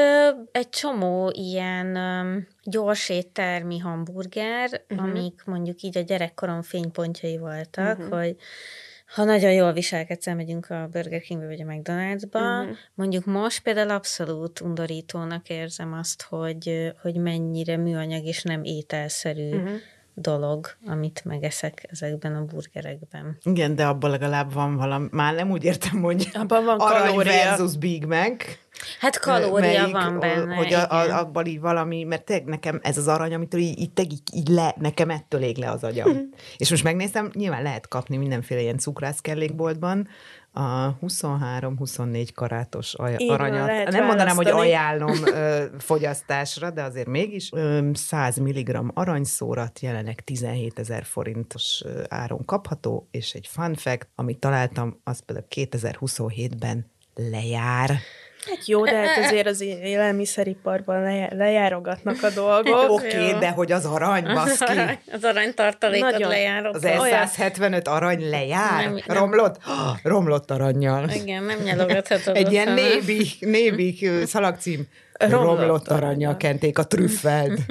egy 0.52 0.70
csomó 0.70 1.32
ilyen 1.34 1.98
gyors 2.64 3.10
éttermi 3.10 3.78
hamburger, 3.78 4.82
uh-huh. 4.90 5.08
amik 5.08 5.42
mondjuk 5.46 5.82
így 5.82 5.98
a 5.98 6.02
gyerekkorom 6.02 6.62
fénypontjai 6.62 7.38
voltak, 7.38 7.98
uh-huh. 7.98 8.18
hogy 8.18 8.36
ha 9.14 9.24
nagyon 9.24 9.52
jól 9.52 9.74
viselkedsz, 9.74 10.28
elmegyünk 10.28 10.70
a 10.70 10.88
Burger 10.92 11.22
Kingbe 11.22 11.46
vagy 11.46 11.62
a 11.62 11.66
McDonald'sba. 11.66 12.60
Uh-huh. 12.62 12.76
Mondjuk 12.94 13.26
most 13.26 13.62
például 13.62 13.90
abszolút 13.90 14.62
undorítónak 14.62 15.50
érzem 15.50 15.94
azt, 15.94 16.22
hogy, 16.22 16.94
hogy 17.02 17.16
mennyire 17.16 17.78
műanyag 17.78 18.26
és 18.26 18.44
nem 18.44 18.64
ételszerű 18.64 19.50
uh-huh 19.50 19.80
dolog, 20.22 20.68
amit 20.86 21.22
megeszek 21.26 21.86
ezekben 21.92 22.36
a 22.36 22.44
burgerekben. 22.44 23.38
Igen, 23.44 23.76
de 23.76 23.86
abban 23.86 24.10
legalább 24.10 24.54
van 24.54 24.76
valami, 24.76 25.08
már 25.12 25.36
nem 25.36 25.52
úgy 25.52 25.64
értem, 25.64 26.02
hogy 26.02 26.30
abban 26.34 26.66
van 26.66 26.78
kalória. 26.78 27.32
versus 27.32 27.78
Big 27.78 28.06
Mac. 28.06 28.44
Hát 29.00 29.20
kalória 29.20 29.80
melyik, 29.82 29.92
van 29.94 30.20
benne, 30.20 30.56
Hogy 30.56 30.74
a, 30.74 30.92
a, 30.92 31.20
abban 31.20 31.46
így 31.46 31.60
valami, 31.60 32.04
mert 32.04 32.24
te, 32.24 32.42
nekem 32.46 32.80
ez 32.84 32.98
az 32.98 33.08
arany, 33.08 33.34
amitől 33.34 33.62
így, 33.62 33.80
így, 33.80 34.12
így, 34.12 34.22
így 34.34 34.48
le, 34.48 34.76
nekem 34.78 35.10
ettől 35.10 35.42
ég 35.42 35.58
le 35.58 35.70
az 35.70 35.84
agyam. 35.84 36.30
És 36.58 36.70
most 36.70 36.84
megnéztem, 36.84 37.30
nyilván 37.34 37.64
lehet 37.64 37.88
kapni 37.88 38.18
mindenféle 38.18 38.62
ilyen 38.62 38.78
cukrászkellékboltban, 38.78 40.08
a 40.54 40.98
23-24 41.00 42.28
karátos 42.34 42.94
aj- 42.94 43.20
Így 43.22 43.30
aranyat. 43.30 43.68
Van, 43.68 43.84
Nem 43.90 44.06
mondanám, 44.06 44.36
hogy 44.36 44.48
ajánlom 44.48 45.26
ö, 45.26 45.64
fogyasztásra, 45.80 46.70
de 46.70 46.84
azért 46.84 47.08
mégis 47.08 47.50
ö, 47.54 47.90
100 47.94 48.38
mg 48.38 48.92
aranyszórat 48.94 49.80
jelenek 49.80 50.24
17 50.24 50.80
ezer 50.80 51.04
forintos 51.04 51.84
áron 52.08 52.46
kapható, 52.46 53.08
és 53.12 53.34
egy 53.34 53.48
fun 53.48 53.76
fact, 53.76 54.08
amit 54.16 54.40
találtam, 54.40 55.00
az 55.04 55.20
például 55.20 55.48
2027-ben 55.56 56.92
lejár. 57.16 58.00
Hát 58.46 58.68
jó, 58.68 58.86
de 58.86 58.96
hát 58.96 59.26
azért 59.26 59.48
az 59.48 59.62
élelmiszeriparban 59.62 61.28
lejárogatnak 61.32 62.24
a 62.24 62.30
dolgok. 62.30 62.90
Oké, 62.90 63.08
okay, 63.08 63.40
de 63.40 63.50
hogy 63.50 63.72
az 63.72 63.86
arany, 63.86 64.24
baszki. 64.34 64.80
az 65.12 65.24
arany 65.24 65.54
tartalékot 65.54 66.12
Nagyon. 66.12 66.30
lejárok. 66.30 66.76
Az 66.76 66.82
E175 66.86 67.84
arany 67.84 68.30
lejár? 68.30 68.84
Nem, 68.84 69.00
nem. 69.06 69.18
Romlott? 69.18 69.58
Oh, 69.68 69.98
romlott 70.04 70.52
aranyjal. 70.52 71.10
Igen, 71.10 71.44
nem 71.44 71.60
nyalogathatod. 71.60 72.36
Egy 72.36 72.52
ilyen 72.52 72.74
névi, 72.74 73.28
névi 73.40 74.10
szalagcím. 74.26 74.88
Romlott, 75.14 75.58
romlott 75.58 75.88
aranyjal 75.88 76.38
kenték 76.38 76.78
a 76.78 76.84
trüffeld. 76.84 77.60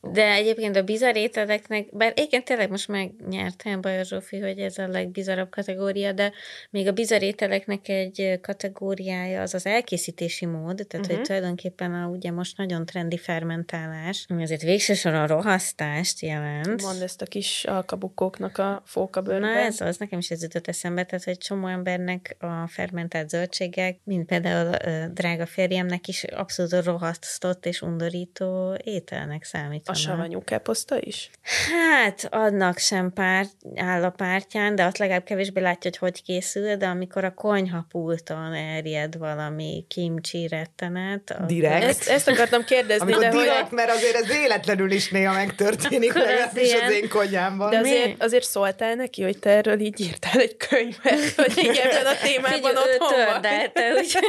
De 0.00 0.32
egyébként 0.32 0.76
a 0.76 0.82
bizarr 0.82 1.16
ételeknek, 1.16 1.96
bár 1.96 2.12
igen, 2.16 2.44
tényleg 2.44 2.70
most 2.70 2.88
megnyertem 2.88 3.80
Bajor 3.80 4.04
Zsófi, 4.04 4.38
hogy 4.38 4.58
ez 4.58 4.78
a 4.78 4.88
legbizarabb 4.88 5.50
kategória, 5.50 6.12
de 6.12 6.32
még 6.70 6.86
a 6.86 6.92
bizarr 6.92 7.22
ételeknek 7.22 7.88
egy 7.88 8.38
kategóriája 8.42 9.40
az 9.42 9.54
az 9.54 9.66
elkészítési 9.66 10.46
mód, 10.46 10.74
tehát 10.74 10.92
uh-huh. 10.92 11.06
hogy 11.06 11.14
mhm. 11.14 11.22
tulajdonképpen 11.22 11.94
a 11.94 12.06
ugye 12.06 12.30
most 12.30 12.56
nagyon 12.56 12.86
trendi 12.86 13.16
fermentálás, 13.16 14.24
ami 14.28 14.42
azért 14.42 14.62
végsősorban 14.62 15.26
rohasztást 15.26 16.20
jelent. 16.20 16.82
Mond 16.82 17.02
ezt 17.02 17.22
a 17.22 17.26
kis 17.26 17.64
alkabukóknak 17.64 18.58
a 18.58 18.82
fókabőrben. 18.84 19.50
Na 19.50 19.58
ez 19.58 19.80
az, 19.80 19.96
nekem 19.96 20.18
is 20.18 20.30
ez 20.30 20.42
jutott 20.42 20.68
eszembe, 20.68 21.04
tehát 21.04 21.24
hogy 21.24 21.38
csomó 21.38 21.66
embernek 21.66 22.36
a 22.38 22.66
fermentált 22.68 23.28
zöldségek, 23.28 23.98
mint 24.04 24.26
például 24.26 24.74
a 24.74 25.08
drága 25.08 25.46
férjemnek 25.46 26.08
is 26.08 26.24
abszolút 26.24 26.84
rohasztott 26.84 27.66
és 27.66 27.82
undorító 27.82 28.76
ételnek 28.84 29.44
számít. 29.44 29.85
A 29.88 29.94
savanyú 29.94 30.44
káposzta 30.44 30.96
is? 31.00 31.30
Hát, 31.70 32.28
annak 32.30 32.78
sem 32.78 33.12
párt, 33.12 33.50
áll 33.76 34.04
a 34.04 34.10
pártján, 34.10 34.74
de 34.74 34.84
azt 34.84 34.98
legalább 34.98 35.24
kevésbé 35.24 35.60
látja, 35.60 35.90
hogy 35.90 35.98
hogy 35.98 36.22
készül, 36.22 36.76
de 36.76 36.86
amikor 36.86 37.24
a 37.24 37.34
konyhapulton 37.34 38.52
erjed 38.52 39.18
valami 39.18 39.84
kimcsi 39.88 40.48
rettenet. 40.48 41.30
Akkor... 41.30 41.46
Direkt? 41.46 41.84
Ezt, 41.84 42.08
ezt 42.08 42.28
akartam 42.28 42.64
kérdezni. 42.64 43.12
Amikor 43.12 43.22
de 43.22 43.30
direkt, 43.30 43.60
hogy... 43.60 43.72
mert 43.72 43.90
azért 43.90 44.14
ez 44.14 44.26
véletlenül 44.26 44.90
is 44.90 45.10
néha 45.10 45.32
megtörténik, 45.32 46.12
legalábbis 46.12 46.74
az 46.74 46.92
én 46.92 47.08
konyámban. 47.08 47.70
De 47.70 47.78
azért, 47.78 48.22
azért 48.22 48.44
szóltál 48.44 48.94
neki, 48.94 49.22
hogy 49.22 49.38
te 49.38 49.50
erről 49.50 49.80
így 49.80 50.00
írtál 50.00 50.40
egy 50.40 50.56
könyvet, 50.56 51.34
hogy 51.44 51.58
így 51.58 51.80
ebben 51.82 52.06
a 52.06 52.16
témában 52.22 52.76
otthon 52.76 53.08
tördelte, 53.08 53.94
úgyhogy 53.96 54.24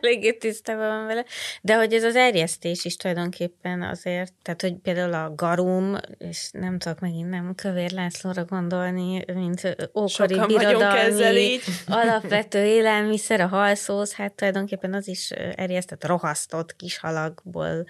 eléggé 0.00 0.32
tisztában 0.32 0.88
van 0.88 1.06
vele. 1.06 1.24
De 1.62 1.76
hogy 1.76 1.92
ez 1.92 2.04
az 2.04 2.16
erjesztés 2.16 2.84
is 2.84 2.96
tulajdonképpen 2.96 3.82
azért, 3.82 4.32
tehát 4.42 4.60
hogy 4.60 4.71
például 4.82 5.14
a 5.14 5.34
garum, 5.34 5.96
és 6.18 6.48
nem 6.52 6.78
tudok 6.78 7.00
megint 7.00 7.30
nem 7.30 7.54
Kövér 7.54 7.90
Lászlóra 7.90 8.44
gondolni, 8.44 9.24
mint 9.34 9.76
ókori 9.94 10.34
Sokan 10.34 10.46
birodalmi 10.46 11.58
alapvető 11.86 12.64
élelmiszer, 12.64 13.40
a 13.40 13.46
halszósz, 13.46 14.12
hát 14.12 14.32
tulajdonképpen 14.32 14.94
az 14.94 15.08
is 15.08 15.30
erjesztett 15.30 16.06
rohasztott 16.06 16.76
kis 16.76 16.98
halakból 16.98 17.86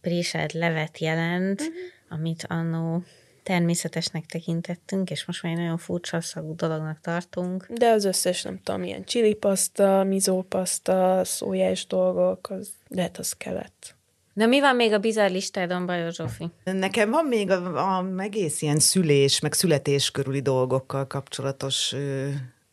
préselt 0.00 0.52
levet 0.52 0.98
jelent, 0.98 1.60
uh-huh. 1.60 1.76
amit 2.08 2.46
annó 2.48 3.02
természetesnek 3.42 4.26
tekintettünk, 4.26 5.10
és 5.10 5.24
most 5.24 5.42
már 5.42 5.52
egy 5.52 5.58
nagyon 5.58 5.78
furcsa 5.78 6.20
szagú 6.20 6.54
dolognak 6.54 7.00
tartunk. 7.00 7.66
De 7.72 7.88
az 7.88 8.04
összes, 8.04 8.42
nem 8.42 8.60
tudom, 8.62 8.82
ilyen 8.82 9.04
csili-paszta, 9.04 10.04
mizópaszta, 10.04 11.20
szójás 11.24 11.86
dolgok, 11.86 12.50
az 12.50 12.70
lehet 12.88 13.18
az 13.18 13.32
kellett. 13.32 13.96
De 14.36 14.46
mi 14.46 14.60
van 14.60 14.76
még 14.76 14.92
a 14.92 14.98
bizarr 14.98 15.30
listádon, 15.30 15.86
Bajor 15.86 16.12
Zsófi? 16.12 16.50
Nekem 16.64 17.10
van 17.10 17.24
még 17.24 17.50
a, 17.50 17.98
a 17.98 18.06
egész 18.16 18.62
ilyen 18.62 18.78
szülés, 18.78 19.40
meg 19.40 19.52
születés 19.52 20.10
körüli 20.10 20.40
dolgokkal 20.40 21.06
kapcsolatos 21.06 21.94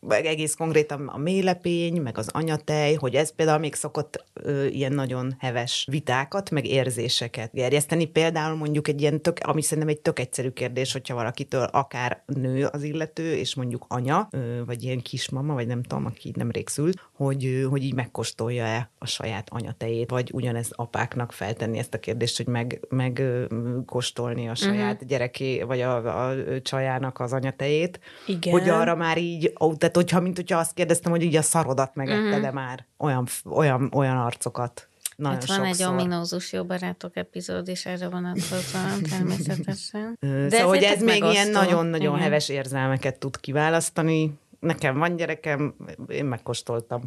egész 0.09 0.55
konkrétan 0.55 1.07
a 1.07 1.17
mélepény, 1.17 2.01
meg 2.01 2.17
az 2.17 2.29
anyatej, 2.33 2.93
hogy 2.93 3.15
ez 3.15 3.35
például 3.35 3.59
még 3.59 3.73
szokott 3.73 4.25
ö, 4.33 4.65
ilyen 4.65 4.93
nagyon 4.93 5.35
heves 5.39 5.87
vitákat, 5.89 6.49
meg 6.49 6.65
érzéseket 6.65 7.51
gerjeszteni. 7.53 8.05
Például 8.05 8.55
mondjuk 8.55 8.87
egy 8.87 9.01
ilyen 9.01 9.21
tök, 9.21 9.37
ami 9.41 9.61
szerintem 9.61 9.87
egy 9.87 9.99
tök 9.99 10.19
egyszerű 10.19 10.49
kérdés, 10.49 10.91
hogyha 10.91 11.15
valakitől 11.15 11.63
akár 11.63 12.23
nő 12.25 12.65
az 12.65 12.83
illető, 12.83 13.35
és 13.35 13.55
mondjuk 13.55 13.85
anya, 13.87 14.27
ö, 14.31 14.65
vagy 14.65 14.83
ilyen 14.83 15.01
kismama, 15.01 15.53
vagy 15.53 15.67
nem 15.67 15.83
tudom, 15.83 16.05
aki 16.05 16.31
nemrég 16.35 16.67
szült, 16.67 17.09
hogy, 17.13 17.45
ö, 17.45 17.61
hogy 17.61 17.83
így 17.83 17.95
megkóstolja-e 17.95 18.91
a 18.97 19.05
saját 19.05 19.47
anyatejét, 19.49 20.09
vagy 20.09 20.29
ugyanez 20.33 20.69
apáknak 20.71 21.31
feltenni 21.31 21.77
ezt 21.77 21.93
a 21.93 21.99
kérdést, 21.99 22.37
hogy 22.37 22.47
meg, 22.47 22.79
meg 22.89 23.19
ö, 23.19 23.45
kóstolni 23.85 24.49
a 24.49 24.55
saját 24.55 24.93
uh-huh. 24.93 25.09
gyereké, 25.09 25.61
vagy 25.61 25.81
a, 25.81 25.95
a, 25.95 26.29
a 26.29 26.61
csajának 26.61 27.19
az 27.19 27.33
anyatejét. 27.33 27.99
Igen. 28.27 28.53
Hogy 28.53 28.69
arra 28.69 28.95
már 28.95 29.17
így 29.17 29.53
tehát, 29.91 30.09
hogyha, 30.09 30.21
mint 30.21 30.35
hogyha 30.35 30.57
azt 30.57 30.73
kérdeztem, 30.73 31.11
hogy 31.11 31.23
így 31.23 31.35
a 31.35 31.41
szarodat 31.41 31.95
megette, 31.95 32.21
uh-huh. 32.21 32.41
de 32.41 32.51
már 32.51 32.85
olyan, 32.97 33.27
olyan, 33.49 33.91
olyan 33.93 34.17
arcokat. 34.17 34.87
Nagyon 35.15 35.39
hát 35.39 35.47
van 35.47 35.65
sokszor. 35.65 35.85
egy 35.85 35.93
ominózus 35.93 36.53
jó 36.53 36.63
barátok 36.63 37.17
epizód 37.17 37.67
is 37.67 37.85
erre 37.85 38.09
vonatkozóan, 38.09 39.03
természetesen. 39.09 40.17
De 40.19 40.49
szóval, 40.49 40.67
hogy 40.67 40.83
ez 40.83 41.01
még 41.01 41.23
ilyen 41.23 41.49
nagyon-nagyon 41.49 42.17
heves 42.17 42.49
érzelmeket 42.49 43.19
tud 43.19 43.39
kiválasztani. 43.39 44.33
Nekem 44.59 44.97
van 44.97 45.15
gyerekem, 45.15 45.75
én 46.07 46.25
megkóstoltam. 46.25 47.01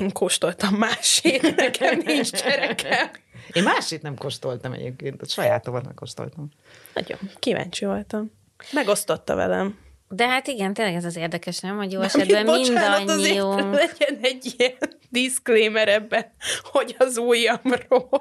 Én 0.00 0.12
kóstoltam 0.12 0.74
másét, 0.74 1.56
nekem 1.56 2.02
nincs 2.04 2.30
gyerekem. 2.30 3.10
Én 3.52 3.62
másét 3.62 4.02
nem 4.02 4.16
kóstoltam 4.16 4.72
egyébként, 4.72 5.22
a 5.22 5.26
sajátomat 5.26 5.84
megkóstoltam. 5.84 6.48
Nagyon 6.94 7.18
kíváncsi 7.38 7.84
voltam. 7.84 8.30
Megosztotta 8.72 9.34
velem. 9.34 9.78
De 10.08 10.28
hát 10.28 10.46
igen, 10.46 10.74
tényleg 10.74 10.94
ez 10.94 11.04
az 11.04 11.16
érdekes, 11.16 11.58
nem? 11.58 11.76
Hogy 11.76 11.92
jó 11.92 12.00
esetben 12.00 12.44
mindannyiunk... 12.44 13.74
legyen 13.74 14.18
egy 14.22 14.54
ilyen 14.56 14.76
disclaimer 15.08 15.88
ebben, 15.88 16.32
hogy 16.62 16.96
az 16.98 17.16
ujjamról. 17.16 18.08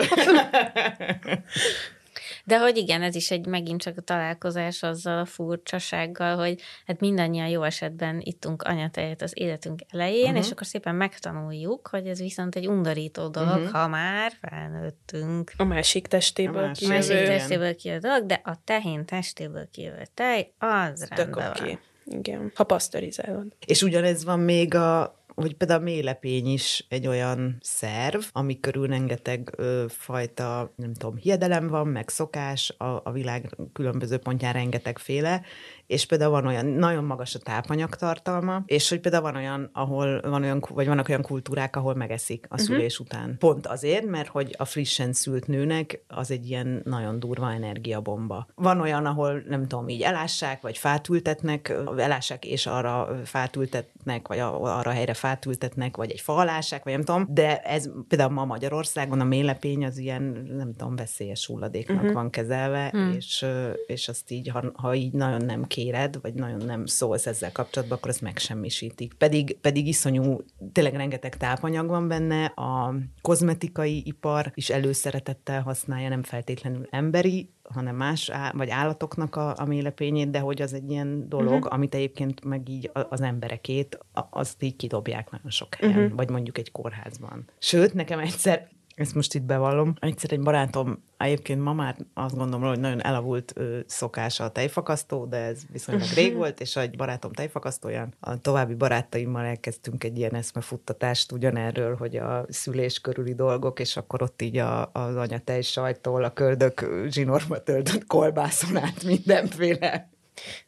De 2.43 2.59
hogy 2.59 2.77
igen, 2.77 3.01
ez 3.01 3.15
is 3.15 3.31
egy 3.31 3.45
megint 3.45 3.81
csak 3.81 3.97
a 3.97 4.01
találkozás 4.01 4.83
azzal 4.83 5.19
a 5.19 5.25
furcsasággal, 5.25 6.37
hogy 6.37 6.61
hát 6.85 6.99
mindannyian 6.99 7.47
jó 7.47 7.63
esetben 7.63 8.21
ittunk 8.23 8.63
anyatejet 8.63 9.21
az 9.21 9.31
életünk 9.33 9.81
elején, 9.89 10.23
uh-huh. 10.23 10.45
és 10.45 10.51
akkor 10.51 10.67
szépen 10.67 10.95
megtanuljuk, 10.95 11.87
hogy 11.87 12.07
ez 12.07 12.19
viszont 12.19 12.55
egy 12.55 12.67
undorító 12.67 13.27
dolog, 13.27 13.57
uh-huh. 13.57 13.71
ha 13.71 13.87
már 13.87 14.31
felnőttünk. 14.41 15.51
A 15.57 15.63
másik 15.63 16.07
testéből 16.07 16.63
a 16.63 16.67
másik, 16.67 16.87
másik 16.87 17.25
testéből 17.25 17.75
kijövő 17.75 17.99
dolog, 17.99 18.25
de 18.25 18.41
a 18.43 18.57
tehén 18.63 19.05
testéből 19.05 19.67
kijövő 19.71 20.01
tej, 20.13 20.51
az 20.57 20.99
Tök 20.99 21.17
rendben 21.17 21.51
okay. 21.51 21.69
van. 21.69 21.79
Igen, 22.19 22.51
ha 22.55 22.63
pasztorizálod. 22.63 23.55
És 23.65 23.81
ugyanez 23.81 24.23
van 24.23 24.39
még 24.39 24.75
a 24.75 25.16
hogy 25.41 25.53
például 25.53 25.79
a 25.79 25.83
mélepény 25.83 26.47
is 26.47 26.85
egy 26.89 27.07
olyan 27.07 27.57
szerv, 27.61 28.21
ami 28.31 28.59
körül 28.59 28.87
rengeteg 28.87 29.53
ö, 29.55 29.85
fajta, 29.89 30.73
nem 30.75 30.93
tudom, 30.93 31.15
hiedelem 31.15 31.67
van, 31.67 31.87
meg 31.87 32.09
szokás, 32.09 32.73
a, 32.77 33.01
a 33.03 33.11
világ 33.11 33.55
különböző 33.73 34.17
pontján 34.17 34.53
rengetegféle, 34.53 35.41
és 35.87 36.05
például 36.05 36.31
van 36.31 36.45
olyan, 36.45 36.65
nagyon 36.65 37.03
magas 37.03 37.35
a 37.35 37.39
tápanyagtartalma, 37.39 38.63
és 38.65 38.89
hogy 38.89 38.99
például 38.99 39.23
van 39.23 39.35
olyan, 39.35 39.69
ahol 39.73 40.21
van 40.21 40.43
olyan, 40.43 40.63
vagy 40.69 40.87
vannak 40.87 41.09
olyan 41.09 41.21
kultúrák, 41.21 41.75
ahol 41.75 41.93
megeszik 41.93 42.45
a 42.49 42.53
uh-huh. 42.53 42.67
szülés 42.67 42.99
után. 42.99 43.35
Pont 43.39 43.67
azért, 43.67 44.05
mert 44.05 44.27
hogy 44.27 44.55
a 44.57 44.65
frissen 44.65 45.13
szült 45.13 45.47
nőnek 45.47 46.03
az 46.07 46.31
egy 46.31 46.49
ilyen 46.49 46.81
nagyon 46.85 47.19
durva 47.19 47.51
energiabomba. 47.51 48.47
Van 48.55 48.81
olyan, 48.81 49.05
ahol 49.05 49.43
nem 49.47 49.67
tudom, 49.67 49.89
így 49.89 50.01
elássák, 50.01 50.61
vagy 50.61 50.77
fátültetnek, 50.77 51.73
elássák 51.97 52.45
és 52.45 52.65
arra 52.65 53.19
fátültetnek, 53.23 54.27
vagy 54.27 54.39
arra 54.39 54.91
helyre 54.91 55.13
fátültetnek, 55.13 55.97
vagy 55.97 56.11
egy 56.11 56.21
falássák, 56.21 56.83
vagy 56.83 56.93
nem 56.93 57.03
tudom, 57.03 57.25
de 57.29 57.61
ez 57.61 57.89
például 58.07 58.31
ma 58.31 58.45
Magyarországon 58.45 59.19
a 59.19 59.23
mélepény 59.23 59.85
az 59.85 59.97
ilyen, 59.97 60.21
nem 60.57 60.75
tudom, 60.75 60.95
veszélyes 60.95 61.45
hulladéknak 61.45 61.97
uh-huh. 61.97 62.13
van 62.13 62.29
kezelve, 62.29 62.91
uh-huh. 62.93 63.15
és, 63.15 63.45
és 63.87 64.07
azt 64.07 64.31
így, 64.31 64.49
ha, 64.49 64.63
ha 64.73 64.95
így 64.95 65.13
nagyon 65.13 65.41
nem 65.41 65.63
kéred, 65.77 66.21
vagy 66.21 66.33
nagyon 66.33 66.65
nem 66.65 66.85
szólsz 66.85 67.25
ezzel 67.25 67.51
kapcsolatban, 67.51 67.97
akkor 67.97 68.09
ezt 68.09 68.21
megsemmisítik. 68.21 69.13
Pedig, 69.13 69.57
pedig 69.61 69.87
iszonyú, 69.87 70.43
tényleg 70.71 70.95
rengeteg 70.95 71.37
tápanyag 71.37 71.87
van 71.87 72.07
benne, 72.07 72.45
a 72.45 72.95
kozmetikai 73.21 74.01
ipar 74.05 74.51
is 74.53 74.69
előszeretettel 74.69 75.61
használja, 75.61 76.09
nem 76.09 76.23
feltétlenül 76.23 76.87
emberi, 76.89 77.49
hanem 77.63 77.95
más, 77.95 78.31
vagy 78.51 78.69
állatoknak 78.69 79.35
a, 79.35 79.53
a 79.57 79.65
mélepényét, 79.65 80.29
de 80.29 80.39
hogy 80.39 80.61
az 80.61 80.73
egy 80.73 80.89
ilyen 80.89 81.29
dolog, 81.29 81.53
uh-huh. 81.53 81.73
amit 81.73 81.95
egyébként 81.95 82.45
meg 82.45 82.69
így 82.69 82.91
az 83.09 83.21
emberekét, 83.21 83.99
azt 84.29 84.63
így 84.63 84.75
kidobják 84.75 85.31
nagyon 85.31 85.51
sok 85.51 85.75
helyen, 85.75 85.97
uh-huh. 85.97 86.15
vagy 86.15 86.29
mondjuk 86.29 86.57
egy 86.57 86.71
kórházban. 86.71 87.49
Sőt, 87.59 87.93
nekem 87.93 88.19
egyszer 88.19 88.67
ezt 88.97 89.15
most 89.15 89.33
itt 89.33 89.41
bevallom. 89.41 89.93
Egyszer 89.99 90.31
egy 90.31 90.39
barátom, 90.39 91.03
egyébként 91.17 91.63
ma 91.63 91.73
már 91.73 91.95
azt 92.13 92.35
gondolom, 92.35 92.67
hogy 92.67 92.79
nagyon 92.79 93.03
elavult 93.03 93.53
ö, 93.55 93.79
szokása 93.85 94.43
a 94.43 94.51
tejfakasztó, 94.51 95.25
de 95.25 95.37
ez 95.37 95.61
viszonylag 95.71 96.07
rég 96.15 96.35
volt, 96.41 96.59
és 96.59 96.75
egy 96.75 96.97
barátom 96.97 97.31
tejfakasztóján 97.31 98.13
a 98.19 98.41
további 98.41 98.73
barátaimmal 98.73 99.45
elkezdtünk 99.45 100.03
egy 100.03 100.17
ilyen 100.17 100.35
eszmefuttatást 100.35 101.31
ugyanerről, 101.31 101.95
hogy 101.95 102.15
a 102.15 102.45
szülés 102.49 102.99
körüli 102.99 103.33
dolgok, 103.33 103.79
és 103.79 103.97
akkor 103.97 104.21
ott 104.21 104.41
így 104.41 104.57
a, 104.57 104.91
az 104.93 105.15
anyatej 105.15 105.61
sajtól 105.61 106.23
a 106.23 106.33
köldök 106.33 106.89
zsinorba 107.09 107.63
töltött 107.63 108.05
kolbászon 108.07 108.77
át 108.77 109.03
mindenféle 109.03 110.09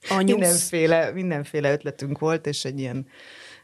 Anyusz. 0.09 0.31
mindenféle, 0.31 1.11
mindenféle 1.11 1.71
ötletünk 1.71 2.19
volt, 2.19 2.47
és 2.47 2.65
egy 2.65 2.79
ilyen 2.79 3.07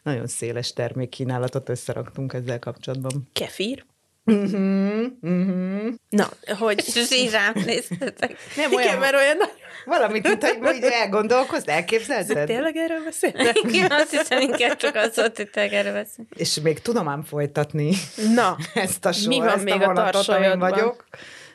nagyon 0.04 0.28
széles 0.28 0.74
termékkínálatot 0.74 1.70
összeraktunk 1.70 2.34
ezzel 2.34 2.60
kapcsolatban. 2.60 3.28
Kefir? 3.34 3.86
Uh-huh, 4.26 5.06
uh-huh. 5.22 5.94
Na, 6.10 6.30
hogy... 6.58 6.84
És 6.96 7.12
így 7.12 7.32
rám 7.32 7.54
néztetek. 7.66 8.36
Nem 8.56 8.74
olyan, 8.74 8.88
Igen, 8.88 9.00
mert 9.00 9.16
olyan. 9.16 9.38
Valamit, 9.86 10.28
mint 10.28 10.44
hogy 10.44 10.76
így 10.76 10.84
elgondolkozz, 10.84 11.68
elképzelted? 11.68 12.46
Tényleg 12.46 12.76
erről 12.76 13.04
beszéltek? 13.04 13.62
Igen, 13.64 13.92
azt 13.92 14.10
hiszem, 14.12 14.42
inkább 14.42 14.76
csak 14.76 14.96
az 14.96 15.16
volt, 15.16 15.38
hogy 15.38 15.50
tényleg 15.50 15.74
erről 15.74 15.94
beszél. 15.94 16.26
És 16.36 16.60
még 16.60 16.80
tudom 16.82 17.08
ám 17.08 17.24
folytatni 17.24 17.92
Na, 18.34 18.58
ezt 18.74 19.06
a 19.06 19.12
sor, 19.12 19.28
mi 19.28 19.38
van 19.38 19.48
ezt 19.48 19.64
még 19.64 19.82
a, 19.82 20.10
a 20.10 20.58
vagyok 20.58 21.06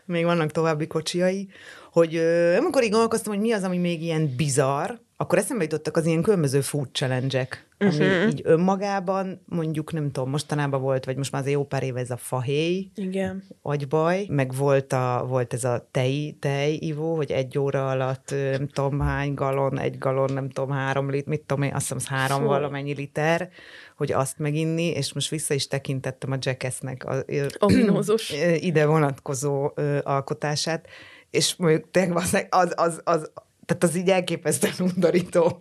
még 0.04 0.24
vannak 0.24 0.50
további 0.50 0.86
kocsiai, 0.86 1.48
hogy 1.92 2.16
amikor 2.58 2.82
így 2.82 2.90
gondolkoztam, 2.90 3.32
hogy 3.32 3.42
mi 3.42 3.52
az, 3.52 3.62
ami 3.62 3.78
még 3.78 4.02
ilyen 4.02 4.34
bizarr, 4.36 4.90
akkor 5.20 5.38
eszembe 5.38 5.62
jutottak 5.62 5.96
az 5.96 6.06
ilyen 6.06 6.22
különböző 6.22 6.60
food 6.60 6.88
challenge 6.92 7.48
ami 7.78 7.96
uh-huh. 7.96 8.28
így 8.28 8.40
önmagában, 8.44 9.40
mondjuk 9.46 9.92
nem 9.92 10.10
tudom, 10.10 10.30
mostanában 10.30 10.80
volt, 10.80 11.04
vagy 11.04 11.16
most 11.16 11.32
már 11.32 11.40
azért 11.40 11.56
jó 11.56 11.64
pár 11.64 11.82
éve 11.82 12.00
ez 12.00 12.10
a 12.10 12.16
fahéj, 12.16 12.90
Igen. 12.94 13.44
agybaj, 13.62 14.26
meg 14.28 14.54
volt, 14.54 14.92
a, 14.92 15.24
volt 15.28 15.52
ez 15.52 15.64
a 15.64 15.88
tej, 15.90 16.36
tej 16.38 16.78
ivó, 16.80 17.16
hogy 17.16 17.30
egy 17.30 17.58
óra 17.58 17.90
alatt 17.90 18.30
nem 18.30 18.68
tudom 18.68 19.00
hány 19.00 19.34
galon, 19.34 19.78
egy 19.78 19.98
galon, 19.98 20.32
nem 20.32 20.48
tudom, 20.48 20.70
három 20.70 21.10
lit, 21.10 21.26
mit 21.26 21.40
tudom 21.40 21.62
én, 21.62 21.74
azt 21.74 21.80
hiszem, 21.80 21.96
az 21.96 22.06
három 22.06 22.40
Fú. 22.40 22.46
valamennyi 22.46 22.94
liter, 22.94 23.50
hogy 23.96 24.12
azt 24.12 24.38
meginni, 24.38 24.86
és 24.86 25.12
most 25.12 25.30
vissza 25.30 25.54
is 25.54 25.66
tekintettem 25.66 26.32
a 26.32 26.36
Jackassnek 26.40 27.04
a, 27.04 27.24
Ominózus. 27.58 28.32
ide 28.68 28.86
vonatkozó 28.86 29.72
alkotását, 30.02 30.86
és 31.30 31.56
mondjuk 31.56 31.90
tényleg 31.90 32.16
az, 32.16 32.46
az, 32.50 32.72
az, 32.76 33.00
az, 33.04 33.30
tehát 33.70 33.84
az 33.84 33.96
így 33.96 34.10
elképesztően 34.10 34.90
undorító, 34.94 35.60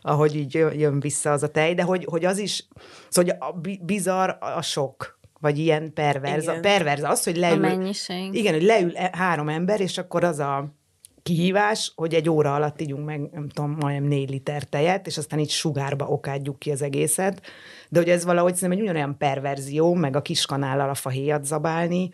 ahogy 0.00 0.36
így 0.36 0.54
jön 0.54 1.00
vissza 1.00 1.32
az 1.32 1.42
a 1.42 1.48
tej, 1.48 1.74
de 1.74 1.82
hogy, 1.82 2.04
hogy 2.04 2.24
az 2.24 2.38
is, 2.38 2.68
szóval 3.08 3.34
hogy 3.34 3.48
a 3.48 3.84
bizarr 3.84 4.30
a 4.40 4.62
sok, 4.62 5.18
vagy 5.40 5.58
ilyen 5.58 5.92
perverz. 5.92 6.42
Igen. 6.42 6.56
A 6.56 6.60
perverz 6.60 7.02
az, 7.02 7.24
hogy 7.24 7.36
leül... 7.36 7.64
A 7.64 7.68
mennyiség. 7.68 8.34
Igen, 8.34 8.52
hogy 8.52 8.62
leül 8.62 8.96
e- 8.96 9.10
három 9.12 9.48
ember, 9.48 9.80
és 9.80 9.98
akkor 9.98 10.24
az 10.24 10.38
a 10.38 10.74
kihívás, 11.22 11.92
hogy 11.94 12.14
egy 12.14 12.28
óra 12.28 12.54
alatt 12.54 12.80
ígyunk 12.80 13.04
meg, 13.04 13.30
nem 13.32 13.48
tudom, 13.48 13.76
majdnem 13.80 14.08
négy 14.08 14.30
liter 14.30 14.64
tejet, 14.64 15.06
és 15.06 15.18
aztán 15.18 15.38
így 15.38 15.50
sugárba 15.50 16.06
okádjuk 16.06 16.58
ki 16.58 16.70
az 16.70 16.82
egészet. 16.82 17.40
De 17.88 17.98
hogy 17.98 18.08
ez 18.08 18.24
valahogy 18.24 18.54
szerintem 18.54 18.78
egy 18.78 18.84
ugyanolyan 18.84 19.18
perverzió, 19.18 19.94
meg 19.94 20.16
a 20.16 20.22
kis 20.22 20.46
kanállal 20.46 20.88
a 20.88 20.94
fahéjat 20.94 21.44
zabálni. 21.44 22.10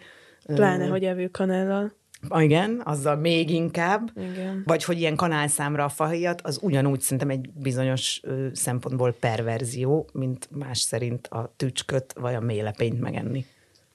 Pláne, 0.46 0.86
hogy 0.86 1.04
evőkanállal. 1.04 2.00
Igen, 2.38 2.80
azzal 2.84 3.16
még 3.16 3.50
inkább. 3.50 4.10
Igen. 4.16 4.62
Vagy 4.66 4.84
hogy 4.84 4.98
ilyen 4.98 5.16
kanálszámra 5.16 5.84
a 5.84 5.88
fahéjat, 5.88 6.40
az 6.40 6.58
ugyanúgy 6.62 7.00
szerintem 7.00 7.30
egy 7.30 7.50
bizonyos 7.50 8.20
ö, 8.22 8.46
szempontból 8.52 9.12
perverzió, 9.12 10.08
mint 10.12 10.48
más 10.50 10.80
szerint 10.80 11.26
a 11.26 11.52
tücsköt 11.56 12.12
vagy 12.20 12.34
a 12.34 12.40
mélepényt 12.40 13.00
megenni. 13.00 13.44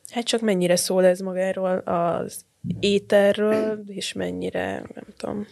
Hát 0.09 0.23
csak 0.23 0.41
mennyire 0.41 0.75
szól 0.75 1.05
ez 1.05 1.19
magáról 1.19 1.77
az 1.77 2.45
éterről, 2.79 3.83
és 3.87 4.13
mennyire, 4.13 4.73
nem 4.73 5.05
tudom, 5.17 5.47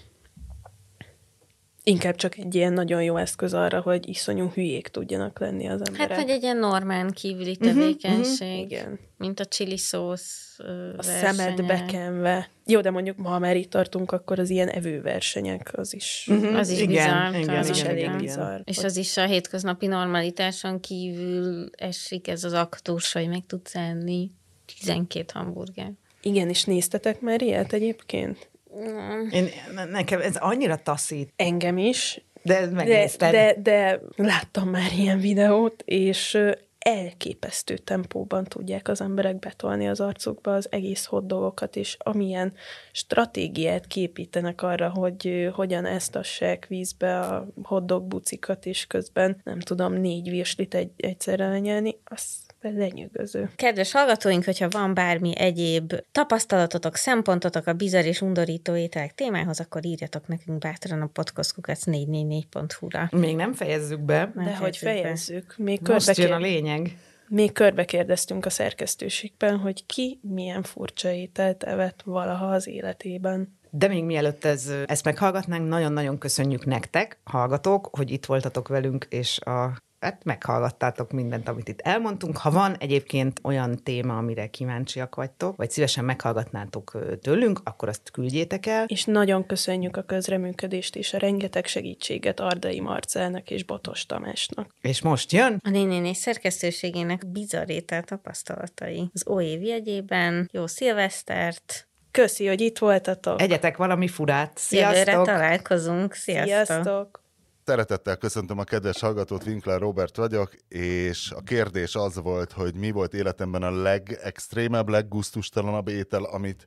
inkább 1.87 2.15
csak 2.15 2.37
egy 2.37 2.55
ilyen 2.55 2.73
nagyon 2.73 3.03
jó 3.03 3.17
eszköz 3.17 3.53
arra, 3.53 3.81
hogy 3.81 4.09
iszonyú 4.09 4.49
hülyék 4.53 4.87
tudjanak 4.87 5.39
lenni 5.39 5.67
az 5.67 5.81
emberek. 5.87 6.09
Hát, 6.09 6.17
vagy 6.17 6.29
egy 6.29 6.43
ilyen 6.43 6.57
normán 6.57 7.11
kívüli 7.11 7.57
mhm, 7.59 7.67
tevékenység, 7.67 8.47
uh-huh, 8.47 8.59
igen. 8.59 8.99
mint 9.17 9.39
a 9.39 9.45
chili 9.45 9.77
szósz 9.77 10.59
A 10.97 11.01
szemed 11.01 11.65
bekenve. 11.65 12.49
Jó, 12.65 12.81
de 12.81 12.89
mondjuk 12.89 13.17
ma, 13.17 13.29
ha 13.29 13.39
már 13.39 13.55
itt 13.55 13.69
tartunk, 13.69 14.11
akkor 14.11 14.39
az 14.39 14.49
ilyen 14.49 14.67
evőversenyek, 14.67 15.71
az 15.77 15.93
is, 15.93 16.27
uh-huh, 16.29 16.57
az 16.57 16.69
is 16.69 16.79
igen, 16.79 17.31
bizarr. 17.31 17.43
Igen, 17.43 17.57
az 17.57 17.67
igen, 17.67 17.77
is 17.77 17.83
elég 17.83 18.03
igen. 18.03 18.17
bizarr. 18.17 18.59
És 18.63 18.83
az 18.83 18.97
is 18.97 19.17
a 19.17 19.25
hétköznapi 19.25 19.87
normalitáson 19.87 20.79
kívül 20.79 21.69
esik 21.77 22.27
ez 22.27 22.43
az 22.43 22.53
aktus, 22.53 23.11
hogy 23.11 23.27
meg 23.27 23.45
tudsz 23.47 23.75
enni 23.75 24.31
12 24.65 25.25
hamburger. 25.33 25.91
Igen, 26.21 26.49
és 26.49 26.63
néztetek 26.63 27.21
már 27.21 27.41
ilyet 27.41 27.73
egyébként? 27.73 28.49
Nem. 28.79 29.29
Én, 29.31 29.49
nekem 29.89 30.21
ez 30.21 30.35
annyira 30.35 30.75
taszít. 30.75 31.33
Engem 31.35 31.77
is. 31.77 32.21
De 32.41 32.65
megnézted. 32.65 33.31
De, 33.31 33.53
de, 33.53 33.61
de 33.61 34.01
láttam 34.15 34.69
már 34.69 34.91
ilyen 34.97 35.19
videót, 35.19 35.83
és 35.85 36.37
elképesztő 36.79 37.77
tempóban 37.77 38.43
tudják 38.43 38.87
az 38.87 39.01
emberek 39.01 39.39
betolni 39.39 39.87
az 39.87 39.99
arcukba 39.99 40.53
az 40.53 40.67
egész 40.71 41.05
hotdogokat, 41.05 41.75
és 41.75 41.97
amilyen 41.99 42.53
stratégiát 42.91 43.87
képítenek 43.87 44.61
arra, 44.61 44.89
hogy 44.89 45.49
hogyan 45.53 45.85
esztassák 45.85 46.65
vízbe 46.67 47.19
a 47.19 47.47
hotdog 47.63 48.03
bucikat, 48.03 48.65
és 48.65 48.87
közben 48.87 49.41
nem 49.43 49.59
tudom, 49.59 49.93
négy 49.93 50.29
virslit 50.29 50.73
egy, 50.73 50.91
egyszerre 50.97 51.47
lenyelni, 51.47 51.97
az 52.03 52.44
lenyűgöző. 52.73 53.49
Kedves 53.55 53.91
hallgatóink, 53.91 54.43
hogyha 54.43 54.69
van 54.69 54.93
bármi 54.93 55.37
egyéb 55.37 55.93
tapasztalatotok, 56.11 56.95
szempontotok 56.95 57.67
a 57.67 57.73
bizarr 57.73 58.05
és 58.05 58.21
undorító 58.21 58.75
ételek 58.75 59.15
témához, 59.15 59.59
akkor 59.59 59.85
írjatok 59.85 60.27
nekünk 60.27 60.57
bátran 60.57 61.01
a 61.01 61.09
podcastkukac 61.13 61.81
444.hu-ra. 61.85 63.09
Még 63.11 63.35
nem 63.35 63.53
fejezzük 63.53 63.99
be. 63.99 64.31
Nem 64.35 64.45
De 64.45 64.55
hogy 64.55 64.77
fejezzük. 64.77 65.55
Még 65.57 65.79
Most 65.87 66.17
jön 66.17 66.31
a 66.31 66.37
lényeg. 66.37 66.97
Még 67.27 67.51
körbe 67.51 67.85
kérdeztünk 67.85 68.45
a 68.45 68.49
szerkesztőségben, 68.49 69.57
hogy 69.57 69.85
ki 69.85 70.19
milyen 70.21 70.63
furcsa 70.63 71.11
ételt 71.11 71.63
evett 71.63 72.01
valaha 72.05 72.45
az 72.45 72.67
életében. 72.67 73.57
De 73.69 73.87
még 73.87 74.03
mielőtt 74.03 74.45
ez, 74.45 74.71
ezt 74.85 75.05
meghallgatnánk, 75.05 75.67
nagyon-nagyon 75.67 76.17
köszönjük 76.17 76.65
nektek, 76.65 77.19
hallgatók, 77.23 77.89
hogy 77.91 78.11
itt 78.11 78.25
voltatok 78.25 78.67
velünk, 78.67 79.05
és 79.09 79.39
a 79.39 79.77
hát 80.05 80.23
meghallgattátok 80.23 81.11
mindent, 81.11 81.47
amit 81.47 81.67
itt 81.67 81.81
elmondtunk. 81.81 82.37
Ha 82.37 82.51
van 82.51 82.75
egyébként 82.77 83.39
olyan 83.43 83.83
téma, 83.83 84.17
amire 84.17 84.47
kíváncsiak 84.47 85.15
vagytok, 85.15 85.55
vagy 85.55 85.71
szívesen 85.71 86.05
meghallgatnátok 86.05 86.97
tőlünk, 87.21 87.59
akkor 87.63 87.87
azt 87.87 88.11
küldjétek 88.11 88.65
el. 88.65 88.85
És 88.87 89.03
nagyon 89.03 89.45
köszönjük 89.45 89.97
a 89.97 90.01
közreműködést 90.01 90.95
és 90.95 91.13
a 91.13 91.17
rengeteg 91.17 91.65
segítséget 91.65 92.39
Ardai 92.39 92.79
Marcelnek 92.79 93.51
és 93.51 93.63
Botos 93.63 94.05
Tamásnak. 94.05 94.69
És 94.81 95.01
most 95.01 95.31
jön 95.31 95.59
a 95.63 95.69
nénéné 95.69 96.13
szerkesztőségének 96.13 97.27
bizarétel 97.27 98.03
tapasztalatai. 98.03 99.09
Az 99.13 99.27
OÉV 99.27 99.61
jegyében 99.61 100.49
jó 100.51 100.67
szilvesztert, 100.67 101.87
Köszi, 102.11 102.47
hogy 102.47 102.61
itt 102.61 102.77
voltatok. 102.77 103.41
Egyetek 103.41 103.77
valami 103.77 104.07
furát. 104.07 104.57
Sziasztok! 104.57 105.07
Jövőre 105.07 105.31
találkozunk. 105.31 106.13
Sziasztok! 106.13 106.65
Sziasztok! 106.65 107.24
Szeretettel 107.65 108.17
köszöntöm 108.17 108.59
a 108.59 108.63
kedves 108.63 108.99
hallgatót, 108.99 109.45
Winkler 109.45 109.79
Robert 109.79 110.15
vagyok, 110.15 110.55
és 110.67 111.31
a 111.31 111.41
kérdés 111.41 111.95
az 111.95 112.15
volt, 112.21 112.51
hogy 112.51 112.75
mi 112.75 112.91
volt 112.91 113.13
életemben 113.13 113.63
a 113.63 113.81
legextrémebb, 113.81 114.89
leggusztustalanabb 114.89 115.87
étel, 115.87 116.23
amit 116.23 116.65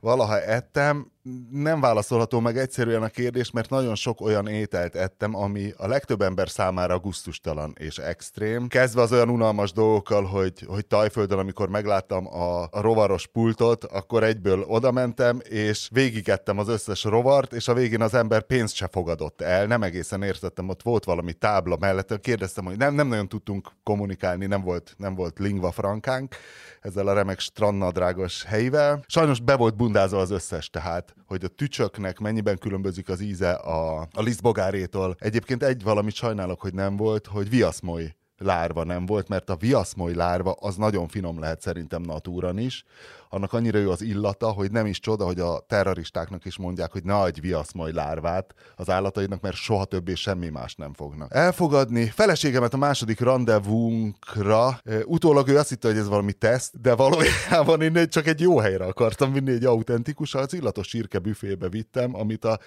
valaha 0.00 0.40
ettem. 0.40 1.12
Nem 1.50 1.80
válaszolható 1.80 2.40
meg 2.40 2.58
egyszerűen 2.58 3.02
a 3.02 3.08
kérdés, 3.08 3.50
mert 3.50 3.70
nagyon 3.70 3.94
sok 3.94 4.20
olyan 4.20 4.46
ételt 4.46 4.96
ettem, 4.96 5.34
ami 5.34 5.72
a 5.76 5.86
legtöbb 5.86 6.20
ember 6.20 6.48
számára 6.48 6.98
gusztustalan 6.98 7.74
és 7.78 7.98
extrém. 7.98 8.68
Kezdve 8.68 9.02
az 9.02 9.12
olyan 9.12 9.28
unalmas 9.28 9.72
dolgokkal, 9.72 10.24
hogy, 10.24 10.64
hogy 10.66 10.86
Tajföldön, 10.86 11.38
amikor 11.38 11.68
megláttam 11.68 12.26
a, 12.26 12.62
a 12.62 12.80
rovaros 12.80 13.26
pultot, 13.26 13.84
akkor 13.84 14.24
egyből 14.24 14.62
oda 14.62 14.90
mentem, 14.92 15.40
és 15.48 15.88
végigettem 15.92 16.58
az 16.58 16.68
összes 16.68 17.04
rovart, 17.04 17.52
és 17.52 17.68
a 17.68 17.74
végén 17.74 18.02
az 18.02 18.14
ember 18.14 18.42
pénzt 18.42 18.74
se 18.74 18.88
fogadott 18.92 19.40
el. 19.40 19.66
Nem 19.66 19.82
egészen 19.82 20.22
értettem, 20.22 20.68
ott 20.68 20.82
volt 20.82 21.04
valami 21.04 21.32
tábla 21.32 21.76
mellett, 21.80 22.20
kérdeztem, 22.20 22.64
hogy 22.64 22.76
nem, 22.76 22.94
nem 22.94 23.06
nagyon 23.06 23.28
tudtunk 23.28 23.68
kommunikálni, 23.82 24.46
nem 24.46 24.62
volt, 24.62 24.94
nem 24.96 25.14
volt 25.14 25.38
lingva 25.38 25.70
frankánk 25.70 26.36
ezzel 26.80 27.06
a 27.06 27.12
remek 27.12 27.38
strandnadrágos 27.40 28.44
helyivel. 28.44 29.04
Sajnos 29.06 29.40
be 29.40 29.56
volt 29.56 29.76
bundázva 29.76 30.18
az 30.18 30.30
összes, 30.30 30.70
tehát 30.70 31.09
hogy 31.26 31.44
a 31.44 31.48
tücsöknek 31.48 32.18
mennyiben 32.18 32.58
különbözik 32.58 33.08
az 33.08 33.20
íze 33.20 33.50
a, 33.52 34.00
a 34.12 34.22
lisztbogárétól. 34.22 35.16
Egyébként 35.18 35.62
egy 35.62 35.82
valamit 35.82 36.14
sajnálok, 36.14 36.60
hogy 36.60 36.74
nem 36.74 36.96
volt, 36.96 37.26
hogy 37.26 37.50
viaszmoly 37.50 38.14
lárva 38.42 38.84
nem 38.84 39.06
volt, 39.06 39.28
mert 39.28 39.50
a 39.50 39.56
viaszmoly 39.56 40.14
lárva 40.14 40.52
az 40.52 40.76
nagyon 40.76 41.08
finom 41.08 41.40
lehet 41.40 41.60
szerintem 41.60 42.02
natúran 42.02 42.58
is. 42.58 42.84
Annak 43.28 43.52
annyira 43.52 43.78
jó 43.78 43.90
az 43.90 44.02
illata, 44.02 44.48
hogy 44.48 44.70
nem 44.70 44.86
is 44.86 45.00
csoda, 45.00 45.24
hogy 45.24 45.40
a 45.40 45.64
terroristáknak 45.66 46.44
is 46.44 46.58
mondják, 46.58 46.92
hogy 46.92 47.04
ne 47.04 47.14
adj 47.14 47.40
viaszmoly 47.40 47.92
lárvát 47.92 48.54
az 48.76 48.90
állataidnak, 48.90 49.40
mert 49.40 49.56
soha 49.56 49.84
többé 49.84 50.14
semmi 50.14 50.48
más 50.48 50.74
nem 50.74 50.92
fognak. 50.92 51.34
Elfogadni 51.34 52.04
feleségemet 52.04 52.74
a 52.74 52.76
második 52.76 53.20
rendezvúnkra, 53.20 54.80
utólag 55.04 55.48
ő 55.48 55.58
azt 55.58 55.68
hitte, 55.68 55.88
hogy 55.88 55.96
ez 55.96 56.08
valami 56.08 56.32
teszt, 56.32 56.80
de 56.80 56.94
valójában 56.94 57.82
én 57.82 58.08
csak 58.08 58.26
egy 58.26 58.40
jó 58.40 58.58
helyre 58.58 58.84
akartam 58.84 59.32
vinni, 59.32 59.52
egy 59.52 59.64
autentikus, 59.64 60.34
az 60.34 60.52
illatos 60.52 60.88
sírke 60.88 61.18
büfébe 61.18 61.68
vittem, 61.68 62.14
amit 62.14 62.44
a 62.44 62.58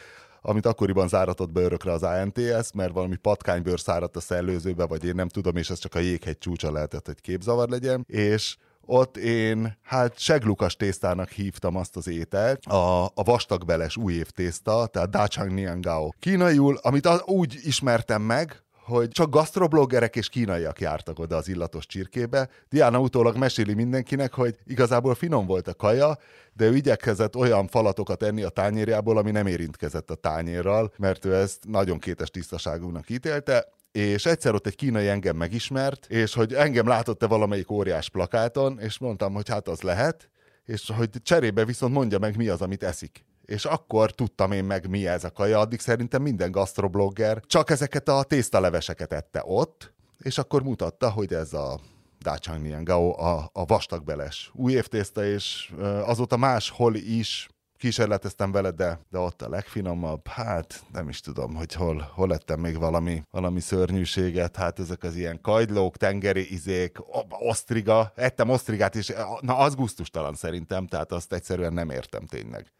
amit 0.45 0.65
akkoriban 0.65 1.07
záratott 1.07 1.51
be 1.51 1.61
örökre 1.61 1.91
az 1.91 2.03
ANTS, 2.03 2.71
mert 2.73 2.93
valami 2.93 3.15
patkánybőr 3.15 3.79
száradt 3.79 4.15
a 4.15 4.19
szellőzőbe, 4.19 4.85
vagy 4.85 5.05
én 5.05 5.15
nem 5.15 5.27
tudom, 5.27 5.55
és 5.55 5.69
ez 5.69 5.79
csak 5.79 5.95
a 5.95 5.99
jéghegy 5.99 6.37
csúcsa 6.37 6.71
lehetett, 6.71 7.05
hogy 7.05 7.21
képzavar 7.21 7.69
legyen, 7.69 8.05
és 8.07 8.55
ott 8.85 9.17
én 9.17 9.77
hát 9.81 10.19
seglukas 10.19 10.75
tésztának 10.75 11.29
hívtam 11.29 11.75
azt 11.75 11.95
az 11.95 12.07
ételt, 12.07 12.65
a, 12.65 13.05
a 13.05 13.23
vastagbeles 13.23 13.97
újév 13.97 14.29
tészta, 14.29 14.87
tehát 14.87 15.09
Dachang 15.09 15.53
Niangao. 15.53 16.09
Kínaiul, 16.19 16.79
amit 16.81 17.09
úgy 17.25 17.59
ismertem 17.61 18.21
meg, 18.21 18.62
hogy 18.83 19.07
csak 19.07 19.29
gasztrobloggerek 19.29 20.15
és 20.15 20.29
kínaiak 20.29 20.79
jártak 20.79 21.19
oda 21.19 21.35
az 21.35 21.47
illatos 21.47 21.85
csirkébe. 21.85 22.49
Diana 22.69 22.99
utólag 22.99 23.37
meséli 23.37 23.73
mindenkinek, 23.73 24.33
hogy 24.33 24.55
igazából 24.65 25.15
finom 25.15 25.45
volt 25.45 25.67
a 25.67 25.73
kaja, 25.73 26.17
de 26.53 26.65
ő 26.65 26.75
igyekezett 26.75 27.35
olyan 27.35 27.67
falatokat 27.67 28.23
enni 28.23 28.43
a 28.43 28.49
tányérjából, 28.49 29.17
ami 29.17 29.31
nem 29.31 29.47
érintkezett 29.47 30.09
a 30.09 30.15
tányérral, 30.15 30.93
mert 30.97 31.25
ő 31.25 31.35
ezt 31.35 31.63
nagyon 31.67 31.99
kétes 31.99 32.29
tisztaságúnak 32.29 33.09
ítélte, 33.09 33.67
és 33.91 34.25
egyszer 34.25 34.53
ott 34.53 34.67
egy 34.67 34.75
kínai 34.75 35.07
engem 35.07 35.35
megismert, 35.35 36.05
és 36.05 36.33
hogy 36.33 36.53
engem 36.53 36.87
látott-e 36.87 37.27
valamelyik 37.27 37.71
óriás 37.71 38.09
plakáton, 38.09 38.79
és 38.79 38.97
mondtam, 38.97 39.33
hogy 39.33 39.49
hát 39.49 39.67
az 39.67 39.81
lehet, 39.81 40.29
és 40.65 40.91
hogy 40.97 41.09
cserébe 41.23 41.65
viszont 41.65 41.93
mondja 41.93 42.19
meg, 42.19 42.37
mi 42.37 42.47
az, 42.47 42.61
amit 42.61 42.83
eszik 42.83 43.25
és 43.53 43.65
akkor 43.65 44.11
tudtam 44.11 44.51
én 44.51 44.63
meg, 44.63 44.89
mi 44.89 45.07
ez 45.07 45.23
a 45.23 45.31
kaja. 45.31 45.59
Addig 45.59 45.79
szerintem 45.79 46.21
minden 46.21 46.51
gastroblogger 46.51 47.41
csak 47.45 47.69
ezeket 47.69 48.07
a 48.07 48.23
tésztaleveseket 48.23 49.13
ette 49.13 49.41
ott, 49.45 49.93
és 50.19 50.37
akkor 50.37 50.63
mutatta, 50.63 51.11
hogy 51.11 51.33
ez 51.33 51.53
a 51.53 51.79
Dachang 52.19 52.83
Gao 52.83 53.19
a, 53.19 53.49
a 53.53 53.65
vastagbeles 53.65 54.51
új 54.53 54.71
évtészta, 54.71 55.25
és 55.25 55.73
azóta 56.05 56.37
máshol 56.37 56.95
is 56.95 57.47
kísérleteztem 57.83 58.51
vele, 58.51 58.71
de, 58.71 58.99
de 59.11 59.17
ott 59.17 59.41
a 59.41 59.49
legfinomabb, 59.49 60.27
hát 60.27 60.83
nem 60.93 61.09
is 61.09 61.19
tudom, 61.19 61.55
hogy 61.55 61.73
hol, 61.73 62.11
hol 62.13 62.27
lettem 62.27 62.59
még 62.59 62.77
valami, 62.77 63.23
valami 63.31 63.59
szörnyűséget, 63.59 64.55
hát 64.55 64.79
ezek 64.79 65.03
az 65.03 65.15
ilyen 65.15 65.41
kajdlók, 65.41 65.97
tengeri 65.97 66.53
izék, 66.53 66.97
osztriga, 67.29 68.11
ettem 68.15 68.49
osztrigát 68.49 68.95
is, 68.95 69.11
na 69.41 69.57
az 69.57 69.75
guztustalan 69.75 70.33
szerintem, 70.33 70.87
tehát 70.87 71.11
azt 71.11 71.33
egyszerűen 71.33 71.73
nem 71.73 71.89
értem 71.89 72.25
tényleg. 72.25 72.71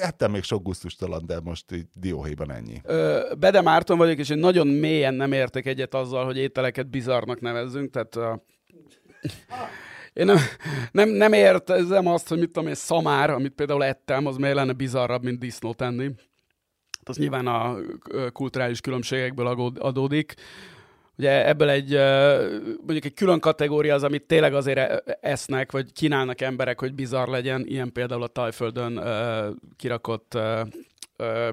Ettem 0.00 0.30
még 0.30 0.42
sok 0.42 0.62
gusztustalan, 0.62 1.26
de 1.26 1.40
most 1.40 1.72
így 1.72 1.86
dióhéjban 1.94 2.52
ennyi. 2.52 2.80
Ö, 2.84 3.32
Bede 3.38 3.60
Márton 3.60 3.98
vagyok, 3.98 4.18
és 4.18 4.28
én 4.28 4.38
nagyon 4.38 4.66
mélyen 4.66 5.14
nem 5.14 5.32
értek 5.32 5.66
egyet 5.66 5.94
azzal, 5.94 6.24
hogy 6.24 6.36
ételeket 6.36 6.90
bizarnak 6.90 7.40
nevezzünk, 7.40 7.90
tehát 7.90 8.16
a... 8.16 8.44
Én 10.20 10.26
nem, 10.26 10.38
nem, 10.92 11.08
nem 11.08 11.32
értezem 11.32 12.06
azt, 12.06 12.28
hogy 12.28 12.38
mit 12.38 12.50
tudom 12.50 12.68
én, 12.68 12.74
szamár, 12.74 13.30
amit 13.30 13.52
például 13.52 13.84
ettem, 13.84 14.26
az 14.26 14.36
miért 14.36 14.54
lenne 14.54 14.72
bizarrabb, 14.72 15.22
mint 15.22 15.38
disznót 15.38 15.76
tenni. 15.76 16.10
Az 17.04 17.16
nyilván 17.16 17.46
a 17.46 17.76
kulturális 18.32 18.80
különbségekből 18.80 19.74
adódik. 19.78 20.34
Ugye 21.18 21.46
ebből 21.46 21.68
egy, 21.68 21.90
mondjuk 22.76 23.04
egy 23.04 23.14
külön 23.14 23.40
kategória 23.40 23.94
az, 23.94 24.02
amit 24.02 24.26
tényleg 24.26 24.54
azért 24.54 24.78
e, 24.78 25.18
esznek, 25.20 25.72
vagy 25.72 25.92
kínálnak 25.92 26.40
emberek, 26.40 26.80
hogy 26.80 26.94
bizarr 26.94 27.28
legyen, 27.28 27.66
ilyen 27.66 27.92
például 27.92 28.22
a 28.22 28.26
Tajföldön 28.26 29.00
kirakott 29.76 30.38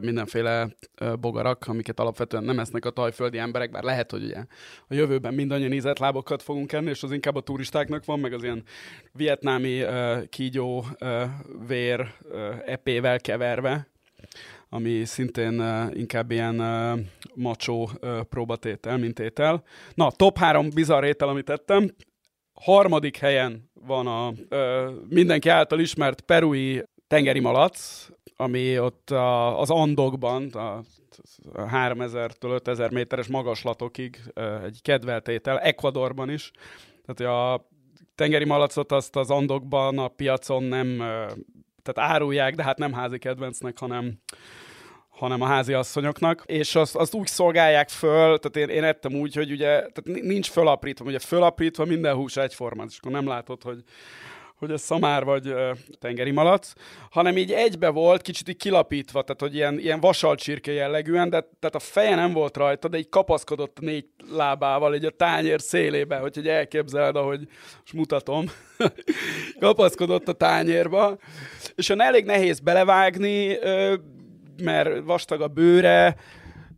mindenféle 0.02 0.76
bogarak, 1.20 1.68
amiket 1.68 2.00
alapvetően 2.00 2.44
nem 2.44 2.60
esznek 2.60 2.86
a 2.86 2.90
tajföldi 2.90 3.38
emberek, 3.38 3.72
bár 3.72 3.84
lehet, 3.84 4.12
hogy 4.12 4.24
ugye 4.24 4.46
a 4.88 4.94
jövőben 4.94 5.34
mindannyian 5.34 5.74
ízetlábokat 5.74 6.44
fogunk 6.44 6.72
enni, 6.72 6.90
és 6.90 7.04
az 7.04 7.12
inkább 7.12 7.36
a 7.36 7.42
turistáknak 7.42 8.06
van, 8.06 8.20
meg 8.20 8.34
az 8.34 8.44
ilyen 8.44 8.64
vietnámi 9.12 9.84
kígyó 10.30 10.86
vér 11.68 12.14
epével 12.66 13.20
keverve, 13.20 13.88
ami 14.70 15.06
szintén 15.06 15.64
inkább 15.94 16.32
ilyen 16.32 16.56
macsó 17.34 17.90
uh, 18.02 18.22
próbatétel, 18.22 18.98
mint 18.98 19.20
étel. 19.20 19.64
Na, 19.94 20.12
top 20.12 20.38
három 20.38 20.70
bizarr 20.70 21.04
étel, 21.04 21.28
amit 21.28 21.46
tettem. 21.46 21.96
Harmadik 22.54 23.18
helyen 23.18 23.70
van 23.74 24.08
a 24.08 24.30
uh, 24.30 24.94
mindenki 25.10 25.50
által 25.50 25.80
ismert 25.80 26.22
perui 26.22 26.84
tengeri 27.08 27.40
malac, 27.40 28.08
ami 28.38 28.80
ott 28.80 29.10
a, 29.10 29.60
az 29.60 29.70
Andokban, 29.70 30.50
a, 30.50 30.82
3000-től 31.54 32.50
5000 32.50 32.92
méteres 32.92 33.28
magaslatokig 33.28 34.22
egy 34.64 34.80
kedvelt 34.82 35.28
étel, 35.28 35.60
Ecuadorban 35.60 36.30
is. 36.30 36.52
Tehát 37.06 37.34
a 37.34 37.68
tengeri 38.16 38.46
malacot 38.46 38.92
azt 38.92 39.16
az 39.16 39.30
Andokban 39.30 39.98
a 39.98 40.08
piacon 40.08 40.64
nem, 40.64 40.98
tehát 41.84 42.12
árulják, 42.12 42.56
de 42.56 42.64
hát 42.64 42.78
nem 42.78 42.94
házi 42.94 43.18
kedvencnek, 43.18 43.78
hanem 43.80 44.20
hanem 45.18 45.42
a 45.42 45.46
házi 45.46 45.74
asszonyoknak, 45.74 46.44
és 46.46 46.76
azt, 46.76 46.96
azt 46.96 47.14
úgy 47.14 47.28
szolgálják 47.28 47.90
föl, 47.90 48.40
tehát 48.40 48.70
én, 48.70 48.76
én 48.76 48.84
ettem 48.84 49.14
úgy, 49.14 49.36
hogy 49.36 49.52
ugye 49.52 49.68
tehát 49.68 50.22
nincs 50.22 50.50
fölaprítva, 50.50 51.06
ugye 51.06 51.20
fölaprítva 51.20 51.86
minden 51.86 52.16
hús 52.16 52.38
egyforma, 52.38 52.84
és 52.88 52.98
akkor 52.98 53.12
nem 53.12 53.28
látod, 53.28 53.64
hogy 53.64 53.84
hogy 54.58 54.72
ez 54.72 54.82
szamár 54.82 55.24
vagy 55.24 55.54
tengeri 56.00 56.32
malac, 56.32 56.74
hanem 57.10 57.38
így 57.38 57.52
egybe 57.52 57.90
volt, 57.90 58.22
kicsit 58.22 58.50
így 58.50 58.58
kilapítva, 58.58 59.22
tehát 59.22 59.42
hogy 59.42 59.56
ilyen, 59.56 59.80
ilyen 59.80 60.00
vasalcsirke 60.00 60.72
jellegűen, 60.72 61.30
de 61.30 61.40
tehát 61.60 61.76
a 61.76 61.80
feje 61.80 62.16
nem 62.16 62.34
volt 62.34 62.58
rajta, 62.58 62.88
de 62.88 62.98
így 62.98 63.10
kapaszkodott 63.10 63.80
négy 63.80 64.06
lábával 64.32 64.96
így 64.96 65.06
a 65.06 65.10
tányér 65.10 65.62
szélébe, 65.62 66.18
hogy 66.18 66.48
elképzeled, 66.48 67.16
ahogy 67.16 67.40
most 67.80 67.94
mutatom, 67.94 68.46
kapaszkodott 69.60 70.28
a 70.28 70.34
tányérba, 70.34 71.18
és 71.76 71.90
olyan 71.90 72.06
elég 72.06 72.26
nehéz 72.26 72.60
belevágni, 72.60 73.58
mert 74.64 75.04
vastag 75.04 75.42
a 75.42 75.48
bőre, 75.48 76.16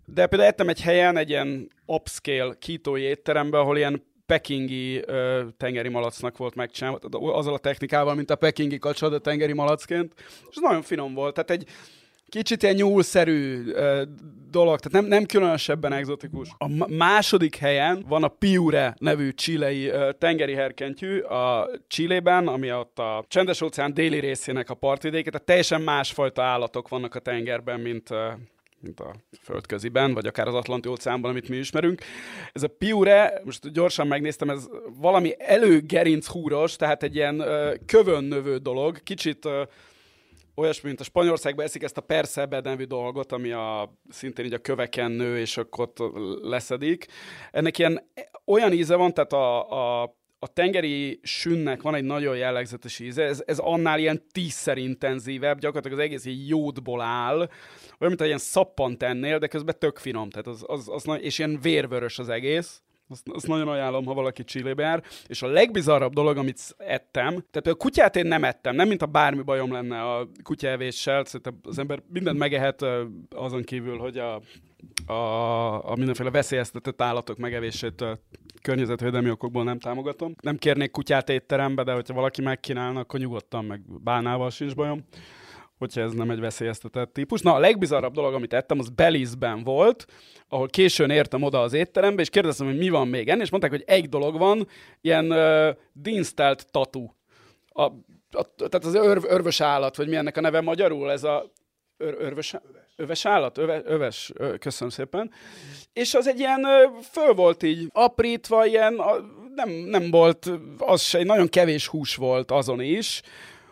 de 0.06 0.28
például 0.28 0.50
ettem 0.50 0.70
egy 0.70 0.82
helyen, 0.82 1.18
egy 1.18 1.30
ilyen 1.30 1.72
upscale 1.86 2.56
kítói 2.60 3.02
étteremben, 3.02 3.60
ahol 3.60 3.78
ilyen 3.78 4.08
pekingi 4.30 5.02
ö, 5.06 5.44
tengeri 5.58 5.90
malacnak 5.90 6.38
volt 6.38 6.56
megcsinálva, 6.56 7.00
azzal 7.34 7.54
a 7.54 7.58
technikával, 7.58 8.16
mint 8.16 8.30
a 8.30 8.36
pekingi 8.36 8.78
kacsa, 8.78 9.10
de 9.10 9.20
tengeri 9.20 9.54
malacként, 9.54 10.14
és 10.50 10.58
nagyon 10.62 10.82
finom 10.82 11.14
volt. 11.14 11.34
Tehát 11.34 11.50
egy 11.50 11.68
kicsit 12.28 12.64
ilyen 12.64 12.76
nyúlszerű 12.76 13.64
ö, 13.72 14.04
dolog, 14.52 14.80
tehát 14.80 15.02
nem, 15.02 15.10
nem 15.10 15.26
különösebben 15.26 15.94
egzotikus. 15.94 16.50
A 16.58 16.86
második 16.88 17.56
helyen 17.56 18.06
van 18.08 18.24
a 18.24 18.28
Piure 18.28 18.96
nevű 19.00 19.32
csilei 19.32 19.88
ö, 19.88 20.12
tengeri 20.18 20.54
herkentyű 20.54 21.20
a 21.20 21.70
Csillében, 21.88 22.48
ami 22.48 22.72
ott 22.72 23.00
a 23.00 23.26
csendes 23.28 23.62
óceán 23.62 23.94
déli 23.94 24.20
részének 24.20 24.70
a 24.70 24.74
partvidéke, 24.74 25.30
tehát 25.30 25.46
teljesen 25.46 25.82
másfajta 25.82 26.44
állatok 26.44 26.88
vannak 26.90 27.16
a 27.16 27.20
tengerben, 27.20 27.80
mint 27.80 28.12
ö, 28.12 28.28
mint 28.82 29.00
a 29.00 29.16
földköziben, 29.42 30.14
vagy 30.14 30.26
akár 30.26 30.48
az 30.48 30.54
Atlanti 30.54 30.90
óceánban, 30.90 31.32
amit 31.32 31.50
mi 31.50 31.58
ismerünk. 31.58 32.02
Ez 32.52 32.64
a 32.64 32.68
piure, 32.68 33.42
most 33.44 33.72
gyorsan 33.72 34.08
megnéztem, 34.08 34.50
ez 34.50 34.68
valami 35.00 35.36
előgerinc 35.38 36.26
húros, 36.26 36.76
tehát 36.76 37.04
egy 37.04 37.16
ilyen 37.16 37.40
ö, 37.40 37.74
kövön 37.86 38.24
növő 38.24 38.58
dolog, 38.58 39.04
kicsit 39.04 39.46
ö, 39.46 39.64
olyasmi, 40.56 40.88
mint 40.88 41.00
a 41.00 41.04
Spanyolországban 41.04 41.66
eszik 41.66 41.84
ezt 41.84 41.98
a 41.98 42.02
Perszebe 42.02 42.60
nevű 42.60 42.84
dolgot, 42.84 43.32
ami 43.32 43.52
a, 43.52 43.94
szintén 44.10 44.46
így 44.46 44.54
a 44.54 44.58
köveken 44.58 45.12
nő, 45.12 45.40
és 45.40 45.58
akkor 45.58 45.90
ott 45.98 46.14
leszedik. 46.42 47.06
Ennek 47.52 47.78
ilyen 47.78 48.10
olyan 48.46 48.72
íze 48.72 48.96
van, 48.96 49.14
tehát 49.14 49.34
a, 49.34 50.02
a 50.02 50.18
a 50.40 50.48
tengeri 50.48 51.20
sünnek 51.24 51.82
van 51.82 51.96
egy 51.96 52.04
nagyon 52.04 52.38
jellegzetes 52.38 53.00
íze, 53.00 53.24
ez, 53.24 53.44
ez 53.46 53.58
annál 53.58 54.00
ilyen 54.00 54.24
tízszer 54.32 54.78
intenzívebb, 54.78 55.60
gyakorlatilag 55.60 56.00
az 56.00 56.06
egész 56.06 56.26
egy 56.26 56.48
jódból 56.48 57.02
áll, 57.02 57.38
olyan, 57.38 57.50
mint 58.00 58.22
egy 58.22 58.28
ilyen 58.28 58.38
szappant 58.38 59.04
ennél, 59.04 59.40
de 59.40 59.48
közben 59.48 59.76
tök 59.80 59.98
finom, 59.98 60.30
tehát 60.30 60.48
az, 60.48 60.64
az, 60.68 60.90
az, 60.90 61.18
és 61.20 61.40
ilyen 61.40 61.60
vérvörös 61.62 62.20
az 62.20 62.30
egész. 62.30 62.82
Azt, 63.10 63.28
azt 63.30 63.48
nagyon 63.48 63.68
ajánlom, 63.68 64.06
ha 64.06 64.14
valaki 64.14 64.44
Csillébe 64.44 64.84
jár. 64.84 65.04
És 65.28 65.42
a 65.42 65.48
legbizarrabb 65.48 66.14
dolog, 66.14 66.38
amit 66.38 66.76
ettem, 66.78 67.46
tehát 67.52 67.68
a 67.68 67.76
kutyát 67.76 68.16
én 68.16 68.26
nem 68.26 68.44
ettem, 68.44 68.76
nem 68.76 68.88
mint 68.88 69.02
a 69.02 69.06
bármi 69.06 69.42
bajom 69.42 69.72
lenne 69.72 70.02
a 70.02 70.28
kutyaevéssel, 70.44 71.26
szerintem 71.26 71.60
az 71.64 71.80
ember 71.80 72.02
mindent 72.08 72.38
megehet 72.38 72.86
azon 73.30 73.64
kívül, 73.64 73.98
hogy 73.98 74.18
a, 74.18 74.42
a, 75.12 75.92
a 75.92 75.96
mindenféle 75.96 76.32
veszélyeztetett 76.32 77.02
állatok 77.02 77.38
megevését 77.38 78.06
környezetvédelmi 78.62 79.30
okokból 79.30 79.64
nem 79.64 79.80
támogatom. 79.80 80.36
Nem 80.42 80.58
kérnék 80.58 80.92
kutyát 80.92 81.30
étterembe, 81.30 81.84
de 81.84 81.94
hogyha 81.94 82.14
valaki 82.14 82.42
megkínálna, 82.42 83.00
akkor 83.00 83.20
nyugodtan 83.20 83.66
meg 83.66 83.82
bánával 84.04 84.50
sincs 84.50 84.76
bajom 84.76 85.04
hogyha 85.80 86.02
ez 86.02 86.12
nem 86.12 86.30
egy 86.30 86.40
veszélyeztetett 86.40 87.14
típus. 87.14 87.42
Na, 87.42 87.54
a 87.54 87.60
legbizarrabb 87.60 88.14
dolog, 88.14 88.34
amit 88.34 88.54
ettem, 88.54 88.80
az 88.80 88.90
Belizben 88.90 89.64
volt, 89.64 90.06
ahol 90.48 90.68
későn 90.68 91.10
értem 91.10 91.44
oda 91.44 91.62
az 91.62 91.74
étterembe, 91.74 92.22
és 92.22 92.30
kérdeztem, 92.30 92.68
hogy 92.68 92.78
mi 92.78 92.90
van 92.90 93.08
még 93.08 93.30
enni, 93.30 93.42
és 93.42 93.50
mondták, 93.50 93.72
hogy 93.72 93.84
egy 93.86 94.10
dolog 94.10 94.38
van, 94.38 94.68
ilyen 95.02 95.32
uh, 95.32 95.76
dinstelt 95.94 96.72
tatu. 96.72 97.08
A, 97.68 97.84
a, 98.32 98.44
tehát 98.56 98.86
az 98.86 98.96
örv, 98.96 99.24
örvös 99.28 99.62
állat, 99.62 99.96
vagy 99.96 100.08
mi 100.08 100.16
ennek 100.16 100.38
a 100.38 100.42
neve 100.42 100.62
magyarul, 100.62 101.12
ez 101.12 101.24
a 101.24 101.52
ör, 101.98 102.16
örvös, 102.20 102.56
öves 102.96 103.26
állat, 103.26 103.58
öve, 103.58 103.82
öves, 103.86 104.32
ö, 104.36 104.58
köszönöm 104.58 104.90
szépen. 104.90 105.32
És 105.94 106.14
az 106.14 106.28
egy 106.28 106.40
ilyen, 106.40 106.66
föl 107.12 107.34
volt 107.34 107.64
így 107.64 107.90
aprítva, 107.92 108.66
ilyen, 108.66 108.96
a, 109.00 109.16
nem, 109.56 109.70
nem 109.70 110.12
volt, 110.12 110.52
az 110.78 111.02
se, 111.02 111.24
nagyon 111.24 111.48
kevés 111.48 111.88
hús 111.88 112.16
volt 112.16 112.52
azon 112.52 112.82
is, 112.82 113.22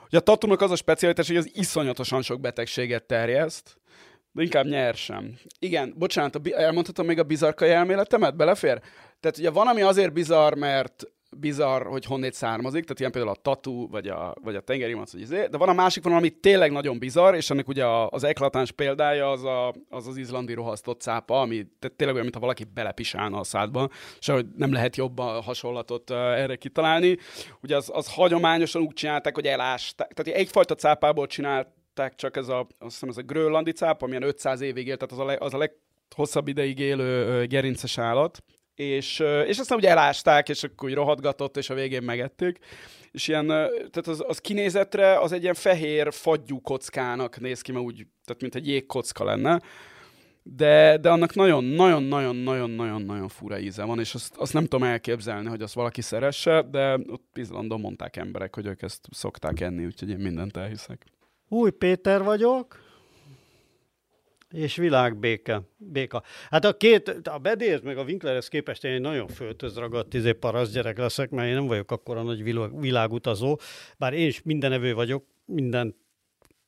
Ugye 0.07 0.17
a 0.17 0.21
tatunak 0.21 0.61
az 0.61 0.71
a 0.71 0.75
specialitás, 0.75 1.27
hogy 1.27 1.37
az 1.37 1.49
iszonyatosan 1.53 2.21
sok 2.21 2.39
betegséget 2.39 3.03
terjeszt, 3.03 3.77
de 4.31 4.43
inkább 4.43 4.65
nyersem. 4.65 5.39
Igen, 5.59 5.93
bocsánat, 5.97 6.47
elmondhatom 6.47 7.05
még 7.05 7.19
a 7.19 7.23
bizarkai 7.23 7.69
elméletemet? 7.69 8.35
Belefér? 8.35 8.81
Tehát 9.19 9.37
ugye 9.37 9.49
van, 9.49 9.67
ami 9.67 9.81
azért 9.81 10.13
bizarr, 10.13 10.53
mert 10.53 11.03
bizarr, 11.29 11.85
hogy 11.85 12.05
honnét 12.05 12.33
származik, 12.33 12.83
tehát 12.83 12.99
ilyen 12.99 13.11
például 13.11 13.35
a 13.35 13.41
tatu, 13.41 13.89
vagy 13.89 14.07
a, 14.07 14.35
vagy 14.43 14.55
a 14.55 14.61
tengeri 14.61 14.93
mac, 14.93 15.11
vagy 15.11 15.21
izé, 15.21 15.47
de 15.51 15.57
van 15.57 15.69
a 15.69 15.73
másik 15.73 16.03
vonal, 16.03 16.17
ami 16.17 16.29
tényleg 16.29 16.71
nagyon 16.71 16.99
bizarr, 16.99 17.33
és 17.33 17.49
ennek 17.49 17.67
ugye 17.67 17.85
az 18.09 18.23
eklatáns 18.23 18.71
példája 18.71 19.31
az, 19.31 19.43
a, 19.43 19.73
az 19.89 20.07
az 20.07 20.17
izlandi 20.17 20.53
rohasztott 20.53 21.01
cápa, 21.01 21.41
ami 21.41 21.55
tehát 21.55 21.95
tényleg 21.95 22.15
olyan, 22.15 22.21
mintha 22.21 22.39
valaki 22.39 22.63
belepisálna 22.73 23.39
a 23.39 23.43
szádba, 23.43 23.89
és 24.19 24.27
hogy 24.27 24.45
nem 24.55 24.71
lehet 24.71 24.95
jobb 24.95 25.19
a 25.19 25.41
hasonlatot 25.41 26.09
uh, 26.09 26.17
erre 26.17 26.55
kitalálni. 26.55 27.17
Ugye 27.61 27.75
az, 27.75 27.89
az 27.93 28.13
hagyományosan 28.13 28.81
úgy 28.81 28.93
csinálták, 28.93 29.35
hogy 29.35 29.45
elásták, 29.45 30.13
tehát 30.13 30.39
egyfajta 30.39 30.75
cápából 30.75 31.27
csinálták 31.27 32.15
csak 32.15 32.37
ez 32.37 32.47
a, 32.47 32.59
azt 32.59 32.91
hiszem 32.91 33.09
ez 33.09 33.17
a 33.17 33.21
grönlandi 33.21 33.71
cápa, 33.71 34.05
amilyen 34.05 34.23
500 34.23 34.61
évig 34.61 34.87
élt, 34.87 34.99
tehát 34.99 35.13
az 35.13 35.19
a, 35.19 35.25
le, 35.25 35.37
az 35.39 35.53
a 35.53 35.57
leghosszabb 35.57 36.47
ideig 36.47 36.79
élő 36.79 37.41
uh, 37.41 37.47
gerinces 37.47 37.97
állat, 37.97 38.43
és, 38.77 39.19
és 39.45 39.57
aztán 39.57 39.77
ugye 39.77 39.89
elásták, 39.89 40.49
és 40.49 40.63
akkor 40.63 40.89
úgy 40.89 40.95
rohadgatott, 40.95 41.57
és 41.57 41.69
a 41.69 41.73
végén 41.73 42.03
megették. 42.03 42.57
És 43.11 43.27
ilyen, 43.27 43.47
tehát 43.47 44.07
az, 44.07 44.23
az 44.27 44.39
kinézetre 44.39 45.19
az 45.19 45.31
egy 45.31 45.41
ilyen 45.41 45.53
fehér 45.53 46.13
fagyú 46.13 46.61
kockának 46.61 47.39
néz 47.39 47.61
ki, 47.61 47.71
mert 47.71 47.85
úgy, 47.85 47.95
tehát 47.95 48.41
mint 48.41 48.55
egy 48.55 48.67
jégkocka 48.67 49.23
lenne. 49.23 49.61
De, 50.43 50.97
de 50.97 51.09
annak 51.09 51.35
nagyon-nagyon-nagyon-nagyon-nagyon-nagyon 51.35 53.27
fura 53.27 53.59
íze 53.59 53.83
van, 53.83 53.99
és 53.99 54.13
azt, 54.13 54.35
azt 54.37 54.53
nem 54.53 54.63
tudom 54.63 54.83
elképzelni, 54.83 55.47
hogy 55.47 55.61
azt 55.61 55.73
valaki 55.73 56.01
szeresse, 56.01 56.61
de 56.71 56.93
ott 56.93 57.37
Izlandon 57.37 57.79
mondták 57.79 58.15
emberek, 58.15 58.55
hogy 58.55 58.65
ők 58.65 58.81
ezt 58.81 59.07
szokták 59.11 59.59
enni, 59.59 59.85
úgyhogy 59.85 60.09
én 60.09 60.17
mindent 60.17 60.57
elhiszek. 60.57 61.05
Új 61.47 61.71
Péter 61.71 62.23
vagyok, 62.23 62.86
és 64.51 64.75
világbéke. 64.75 65.61
Béka. 65.77 66.23
Hát 66.49 66.65
a 66.65 66.77
két, 66.77 67.07
a 67.23 67.37
Bedéz 67.37 67.81
meg 67.81 67.97
a 67.97 68.03
Winklerhez 68.03 68.47
képest 68.47 68.83
én 68.83 68.91
egy 68.91 69.01
nagyon 69.01 69.27
föltözragadt 69.27 70.13
izé 70.13 70.31
parasz 70.31 70.71
gyerek 70.71 70.97
leszek, 70.97 71.29
mert 71.29 71.47
én 71.47 71.53
nem 71.53 71.67
vagyok 71.67 71.91
akkora 71.91 72.23
nagy 72.23 72.43
világutazó, 72.79 73.59
bár 73.97 74.13
én 74.13 74.27
is 74.27 74.41
mindenevő 74.43 74.93
vagyok, 74.93 75.25
minden 75.45 75.95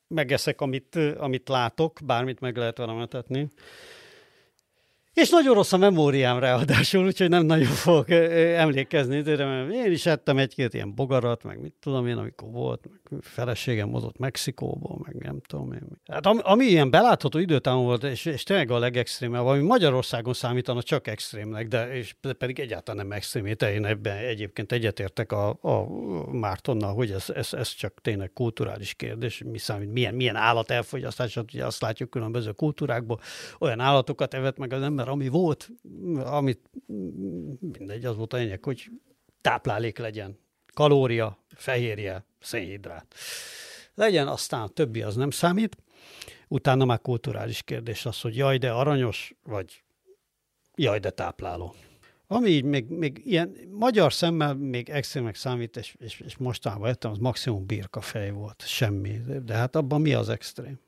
megeszek, 0.07 0.61
amit, 0.61 0.95
amit 1.17 1.49
látok, 1.49 1.99
bármit 2.05 2.39
meg 2.39 2.57
lehet 2.57 2.77
vele 2.77 2.93
metetni. 2.93 3.47
És 5.19 5.29
nagyon 5.29 5.53
rossz 5.53 5.73
a 5.73 5.77
memóriám 5.77 6.39
ráadásul, 6.39 7.05
úgyhogy 7.05 7.29
nem 7.29 7.45
nagyon 7.45 7.67
fogok 7.67 8.09
emlékezni, 8.09 9.21
de 9.21 9.65
én 9.71 9.91
is 9.91 10.05
ettem 10.05 10.37
egy-két 10.37 10.73
ilyen 10.73 10.95
bogarat, 10.95 11.43
meg 11.43 11.61
mit 11.61 11.73
tudom 11.79 12.07
én, 12.07 12.17
amikor 12.17 12.51
volt, 12.51 12.85
meg 12.89 13.21
feleségem 13.21 13.89
mozott 13.89 14.17
Mexikóból, 14.17 14.99
meg 15.03 15.15
nem 15.15 15.41
tudom 15.47 15.73
én. 15.73 15.87
Hát 16.11 16.25
ami, 16.25 16.39
ami 16.43 16.65
ilyen 16.65 16.89
belátható 16.89 17.39
időtávon 17.39 17.83
volt, 17.83 18.03
és, 18.03 18.25
és 18.25 18.43
tényleg 18.43 18.71
a 18.71 18.77
legextrémebb, 18.77 19.45
ami 19.45 19.61
Magyarországon 19.61 20.33
számítana 20.33 20.83
csak 20.83 21.07
extrémnek, 21.07 21.67
de 21.67 21.93
és 21.93 22.15
pedig 22.37 22.59
egyáltalán 22.59 23.07
nem 23.07 23.17
extrém, 23.17 23.45
én 23.45 23.85
ebben 23.85 24.17
egyébként 24.17 24.71
egyetértek 24.71 25.31
a, 25.31 25.49
a 25.49 25.87
Mártonnal, 26.31 26.93
hogy 26.93 27.11
ez, 27.11 27.25
ez, 27.35 27.53
ez, 27.53 27.73
csak 27.73 27.93
tényleg 28.01 28.31
kulturális 28.33 28.93
kérdés, 28.93 29.43
mi 29.45 29.57
számít, 29.57 29.91
milyen, 29.91 30.13
milyen 30.13 30.35
állat 30.35 30.71
elfogyasztás, 30.71 31.35
ugye 31.35 31.65
azt 31.65 31.81
látjuk 31.81 32.09
különböző 32.09 32.51
kultúrákból, 32.51 33.19
olyan 33.59 33.79
állatokat 33.79 34.33
evett 34.33 34.57
meg 34.57 34.73
az 34.73 34.81
ember, 34.81 35.07
ami 35.09 35.27
volt, 35.27 35.69
amit 36.15 36.69
mindegy, 37.59 38.05
az 38.05 38.15
volt 38.15 38.33
a 38.33 38.37
lényeg, 38.37 38.63
hogy 38.63 38.89
táplálék 39.41 39.97
legyen. 39.97 40.39
Kalória, 40.73 41.37
fehérje, 41.47 42.25
szénhidrát. 42.39 43.15
Legyen, 43.93 44.27
aztán 44.27 44.73
többi 44.73 45.01
az 45.01 45.15
nem 45.15 45.29
számít. 45.29 45.77
Utána 46.47 46.85
már 46.85 47.01
kulturális 47.01 47.63
kérdés 47.63 48.05
az, 48.05 48.21
hogy 48.21 48.35
jaj, 48.35 48.57
de 48.57 48.71
aranyos, 48.71 49.35
vagy 49.43 49.83
jaj, 50.75 50.99
de 50.99 51.09
tápláló. 51.09 51.75
Ami 52.27 52.49
így 52.49 52.63
még, 52.63 52.85
még 52.85 53.21
ilyen 53.25 53.55
magyar 53.71 54.13
szemmel 54.13 54.53
még 54.53 54.89
extrémek 54.89 55.35
számít, 55.35 55.77
és, 55.77 55.95
és, 55.99 56.19
és 56.19 56.37
mostanában 56.37 56.89
ettem, 56.89 57.11
az 57.11 57.17
maximum 57.17 57.65
birkafej 57.65 58.31
volt, 58.31 58.63
semmi. 58.65 59.21
De 59.45 59.53
hát 59.53 59.75
abban 59.75 60.01
mi 60.01 60.13
az 60.13 60.29
extrém? 60.29 60.79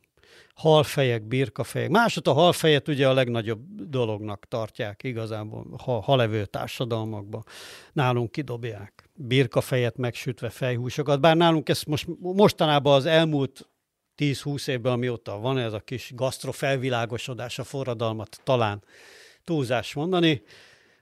Halfejek, 0.56 1.24
birkafejek. 1.24 1.90
Másod 1.90 2.28
a 2.28 2.34
halfejet 2.34 2.88
ugye 2.88 3.08
a 3.08 3.14
legnagyobb 3.14 3.62
dolognak 3.90 4.46
tartják 4.48 5.04
igazából 5.04 5.66
ha, 5.84 6.00
halevő 6.00 6.46
társadalmakban. 6.46 7.46
Nálunk 7.94 8.32
kidobják. 8.32 9.10
Birkafejet 9.14 9.98
megsütve 9.98 10.50
fejhúsokat, 10.50 11.20
bár 11.20 11.36
nálunk 11.36 11.70
ezt 11.70 11.86
most, 11.86 12.08
mostanában 12.20 12.96
az 12.96 13.06
elmúlt 13.06 13.70
10-20 14.18 14.68
évben, 14.68 14.92
amióta 14.92 15.40
van 15.40 15.58
ez 15.58 15.74
a 15.74 15.80
kis 15.80 16.12
gasztrofelvilágosodás, 16.16 17.60
a 17.60 17.64
forradalmat 17.64 18.42
talán 18.44 18.84
túlzás 19.44 19.94
mondani, 19.94 20.42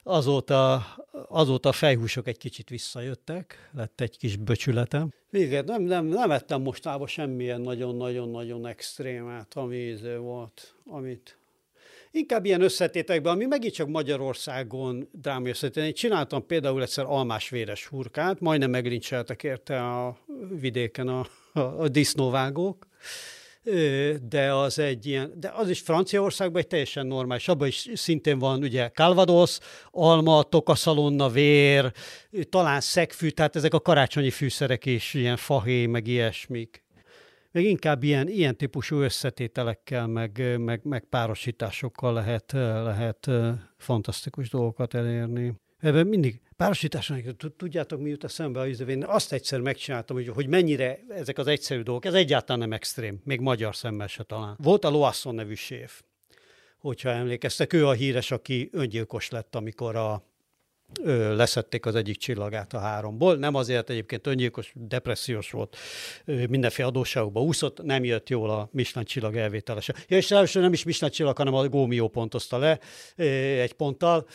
Azóta, 0.10 0.86
azóta 1.28 1.70
a 1.70 1.72
fejhúsok 1.72 2.28
egy 2.28 2.38
kicsit 2.38 2.70
visszajöttek, 2.70 3.70
lett 3.74 4.01
egy 4.01 4.18
kis 4.18 4.36
böcsületem. 4.36 5.14
Igen, 5.32 5.66
nem, 5.66 5.82
nem, 5.82 6.05
nem 6.05 6.32
ettem 6.32 6.62
mostában 6.62 7.07
semmilyen 7.07 7.62
nagyon-nagyon-nagyon 7.62 8.66
extrémát, 8.68 9.53
ami 9.53 9.76
íző 9.76 10.18
volt, 10.18 10.76
amit 10.86 11.38
inkább 12.12 12.45
ilyen 12.45 12.62
összetétekben, 12.62 13.34
ami 13.34 13.45
megint 13.45 13.74
csak 13.74 13.88
Magyarországon 13.88 15.10
drámai 15.12 15.49
összetétek. 15.49 15.88
Én 15.88 15.93
csináltam 15.93 16.45
például 16.45 16.82
egyszer 16.82 17.05
almás 17.05 17.49
véres 17.49 17.86
hurkát, 17.86 18.39
majdnem 18.39 18.70
meglincseltek 18.70 19.43
érte 19.43 19.88
a 19.88 20.18
vidéken 20.60 21.07
a, 21.07 21.28
a, 21.53 21.60
a 21.60 21.88
disznóvágók, 21.88 22.88
de 24.22 24.53
az 24.53 24.80
egy 24.80 25.05
ilyen, 25.05 25.34
de 25.36 25.51
az 25.55 25.70
is 25.70 25.80
Franciaországban 25.80 26.62
egy 26.62 26.68
teljesen 26.68 27.07
normális, 27.07 27.47
abban 27.47 27.68
is 27.68 27.89
szintén 27.93 28.39
van 28.39 28.64
ugye 28.64 28.89
Calvados, 28.89 29.57
alma, 29.91 30.43
tokaszalonna, 30.43 31.30
vér, 31.30 31.91
talán 32.49 32.82
szegfű, 32.82 33.30
tehát 33.30 33.55
ezek 33.55 33.74
a 33.74 33.80
karácsonyi 33.80 34.30
fűszerek 34.30 34.86
is, 34.86 35.14
ilyen 35.14 35.38
fahé, 35.38 35.86
meg 35.86 36.07
ilyesmik. 36.07 36.84
Meg 37.51 37.64
inkább 37.64 38.03
ilyen, 38.03 38.28
ilyen 38.28 38.57
típusú 38.57 38.99
összetételekkel, 38.99 40.07
meg, 40.07 40.57
meg, 40.57 40.82
meg 40.84 41.05
párosításokkal 41.10 42.14
lehet, 42.14 42.51
lehet 42.84 43.30
fantasztikus 43.78 44.49
dolgokat 44.49 44.93
elérni. 44.93 45.53
Ebben 45.80 46.08
mindig 46.08 46.42
párosításon, 46.58 47.24
tudjátok, 47.58 48.00
mi 48.00 48.10
jut 48.10 48.24
eszembe 48.24 48.60
a 48.60 48.66
én 48.66 49.04
azt 49.04 49.34
egyszer 49.34 49.60
megcsináltam, 49.60 50.16
hogy, 50.16 50.28
hogy 50.28 50.48
mennyire 50.48 51.00
ezek 51.10 51.38
az 51.38 51.48
egyszerű 51.48 51.82
dolgok, 51.82 52.06
ez 52.06 52.14
egyáltalán 52.14 52.60
nem 52.60 52.74
extrém, 52.74 53.22
még 53.24 53.40
magyar 53.40 53.76
szemmel 53.76 54.08
se 54.08 54.24
talán. 54.24 54.58
Volt 54.62 54.86
a 54.86 54.90
Loasson 54.90 55.36
nevű 55.36 55.54
séf, 55.54 56.02
hogyha 56.78 57.10
emlékeztek, 57.10 57.74
ő 57.74 57.88
a 57.88 57.92
híres, 57.92 58.32
aki 58.32 58.70
öngyilkos 58.72 59.30
lett, 59.30 59.56
amikor 59.56 59.96
a, 59.96 60.24
ö, 61.04 61.36
leszették 61.36 61.86
az 61.86 61.96
egyik 61.96 62.18
csillagát 62.18 62.74
a 62.74 62.80
háromból. 62.80 63.36
Nem 63.36 63.56
azért 63.56 63.90
egyébként 63.90 64.28
öngyilkos, 64.28 64.74
depressziós 64.76 65.52
volt, 65.52 65.78
mindenféle 66.26 66.88
adósságokba 66.88 67.42
úszott, 67.42 67.84
nem 67.84 68.04
jött 68.04 68.30
jól 68.30 68.50
a 68.50 68.70
Michelin 68.72 69.08
csillag 69.08 69.36
elvételese. 69.36 69.94
Ja, 70.08 70.18
és 70.18 70.32
először 70.32 70.62
nem 70.62 70.74
is 70.74 70.84
Michelin 70.84 71.14
csillag, 71.14 71.38
hanem 71.38 71.54
a 71.54 71.68
Gómió 71.68 72.08
pontozta 72.08 72.58
le 72.58 72.80
egy 73.62 73.74
ponttal, 73.74 74.28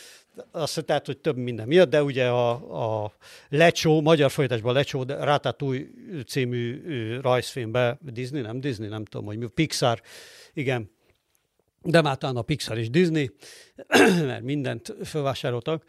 azt 0.51 0.85
tehát, 0.85 1.05
hogy 1.05 1.17
több 1.17 1.37
minden 1.37 1.67
miatt, 1.67 1.89
de 1.89 2.03
ugye 2.03 2.27
a, 2.27 3.03
a 3.03 3.13
Lecsó, 3.49 4.01
magyar 4.01 4.31
folytatásban 4.31 4.73
Lecsó, 4.73 5.03
Ratatouille 5.03 5.87
című 6.27 6.81
rajzfilmbe, 7.21 7.97
Disney, 8.01 8.41
nem 8.41 8.59
Disney, 8.59 8.87
nem 8.87 9.05
tudom, 9.05 9.25
hogy 9.25 9.37
mi, 9.37 9.47
Pixar, 9.47 10.01
igen, 10.53 10.91
de 11.81 12.01
már 12.01 12.17
talán 12.17 12.35
a 12.35 12.41
Pixar 12.41 12.77
és 12.77 12.89
Disney, 12.89 13.31
mert 14.29 14.43
mindent 14.43 14.95
felvásároltak, 15.03 15.83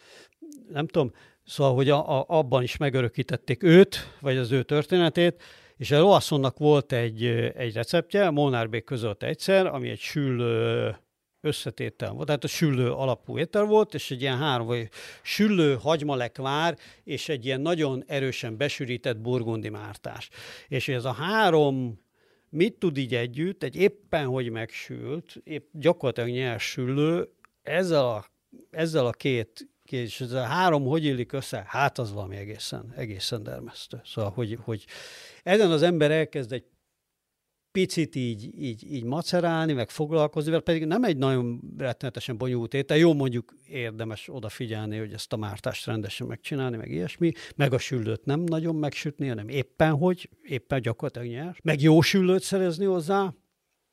nem 0.69 0.87
tudom, 0.87 1.13
szóval, 1.45 1.75
hogy 1.75 1.91
a, 1.91 2.19
a, 2.19 2.25
abban 2.29 2.63
is 2.63 2.77
megörökítették 2.77 3.63
őt, 3.63 3.97
vagy 4.21 4.37
az 4.37 4.53
ő 4.53 4.63
történetét, 4.63 5.43
és 5.77 5.91
a 5.91 6.01
Loassonnak 6.01 6.59
volt 6.59 6.93
egy, 6.93 7.25
egy 7.57 7.75
receptje, 7.75 8.31
Molnár 8.31 8.69
Bék 8.69 8.85
közölt 8.85 9.23
egyszer, 9.23 9.67
ami 9.67 9.89
egy 9.89 9.99
sül 9.99 10.41
összetétel 11.41 12.13
volt. 12.13 12.27
Tehát 12.27 12.45
a 12.45 12.49
süllő 12.49 12.93
alapú 12.93 13.39
étel 13.39 13.65
volt, 13.65 13.95
és 13.95 14.11
egy 14.11 14.21
ilyen 14.21 14.39
három, 14.39 14.67
vagy 14.67 14.89
süllő, 15.23 15.75
hagymalekvár, 15.75 16.79
és 17.05 17.29
egy 17.29 17.45
ilyen 17.45 17.61
nagyon 17.61 18.05
erősen 18.07 18.57
besűrített 18.57 19.19
burgundi 19.19 19.69
mártás. 19.69 20.29
És 20.69 20.89
ez 20.89 21.05
a 21.05 21.13
három 21.13 22.05
mit 22.49 22.79
tud 22.79 22.97
így 22.97 23.15
együtt, 23.15 23.63
egy 23.63 23.77
éppen 23.77 24.27
hogy 24.27 24.51
megsült, 24.51 25.41
épp 25.45 25.69
gyakorlatilag 25.73 26.31
nyers 26.31 26.65
süllő, 26.71 27.29
ezzel 27.63 28.07
a, 28.07 28.25
ezzel 28.71 29.07
a 29.07 29.11
két 29.11 29.69
és 29.93 30.21
ez 30.21 30.33
a 30.33 30.43
három 30.43 30.85
hogy 30.85 31.05
illik 31.05 31.33
össze? 31.33 31.65
Hát 31.67 31.99
az 31.99 32.13
valami 32.13 32.37
egészen, 32.37 32.93
egészen 32.97 33.43
dermesztő. 33.43 34.01
Szóval, 34.05 34.31
hogy, 34.31 34.59
hogy 34.65 34.85
ezen 35.43 35.71
az 35.71 35.83
ember 35.83 36.11
elkezd 36.11 36.53
egy 36.53 36.65
picit 37.77 38.15
így, 38.15 38.63
így, 38.63 38.93
így 38.93 39.05
macerálni, 39.05 39.73
meg 39.73 39.91
foglalkozni, 39.91 40.51
mert 40.51 40.63
pedig 40.63 40.85
nem 40.85 41.05
egy 41.05 41.17
nagyon 41.17 41.61
rettenetesen 41.79 42.37
bonyolult 42.37 42.75
étel. 42.75 42.97
Jó, 42.97 43.15
mondjuk 43.15 43.55
érdemes 43.67 44.29
odafigyelni, 44.33 44.99
hogy 44.99 45.13
ezt 45.13 45.33
a 45.33 45.37
mártást 45.37 45.87
rendesen 45.87 46.27
megcsinálni, 46.27 46.77
meg 46.77 46.91
ilyesmi, 46.91 47.33
meg 47.57 47.73
a 47.73 47.79
süllőt 47.79 48.25
nem 48.25 48.41
nagyon 48.41 48.75
megsütni, 48.75 49.29
hanem 49.29 49.49
éppen 49.49 49.93
hogy, 49.93 50.31
éppen 50.43 50.81
gyakorlatilag 50.81 51.29
nyer. 51.29 51.57
Meg 51.63 51.81
jó 51.81 52.01
süllőt 52.01 52.43
szerezni 52.43 52.85
hozzá, 52.85 53.35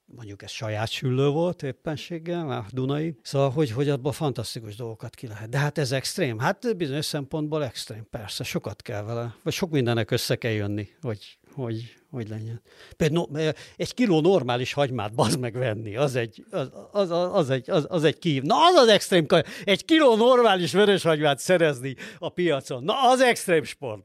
mondjuk 0.06 0.42
ez 0.42 0.52
saját 0.52 0.90
süllő 0.90 1.28
volt 1.28 1.64
éppenséggel, 1.64 2.52
a 2.52 2.66
Dunai, 2.72 3.16
szóval, 3.22 3.50
hogy, 3.50 3.72
hogy 3.72 3.90
abban 3.90 4.12
fantasztikus 4.12 4.76
dolgokat 4.76 5.16
ki 5.16 5.28
lehet. 5.28 5.50
De 5.50 5.58
hát 5.58 5.78
ez 5.78 5.92
extrém. 5.92 6.40
Hát 6.40 6.78
bizonyos 6.78 7.06
szempontból 7.06 7.64
extrém, 7.64 8.08
persze, 8.10 8.44
sokat 8.44 8.82
kell 8.82 9.04
vele, 9.04 9.36
vagy 9.44 9.54
sok 9.54 9.70
mindennek 9.70 10.12
össze 10.12 10.36
kell 10.36 10.52
jönni, 10.52 10.90
hogy, 11.02 11.38
hogy, 11.54 11.94
hogy 12.10 12.30
legyen. 12.30 12.62
Például 12.98 13.28
no, 13.32 13.40
egy 13.76 13.94
kiló 13.94 14.22
normális 14.22 14.74
hagymát 14.74 15.14
bazd 15.14 15.40
meg 15.40 15.54
venni, 15.54 15.96
az 15.96 16.16
egy, 16.16 16.46
az, 16.52 16.70
az, 16.92 17.12
az, 17.12 17.50
egy, 17.50 17.70
az, 17.70 17.86
az 17.90 18.04
egy 18.04 18.20
kív. 18.20 18.44
Na, 18.44 18.56
az 18.56 18.76
az 18.76 18.88
extrém, 18.88 19.26
egy 19.64 19.86
kiló 19.86 20.16
normális 20.16 20.72
vörös 20.72 21.04
hagymát 21.04 21.40
szerezni 21.40 21.96
a 22.20 22.30
piacon, 22.30 22.84
na, 22.84 23.10
az 23.10 23.22
extrém 23.22 23.64
sport. 23.64 24.02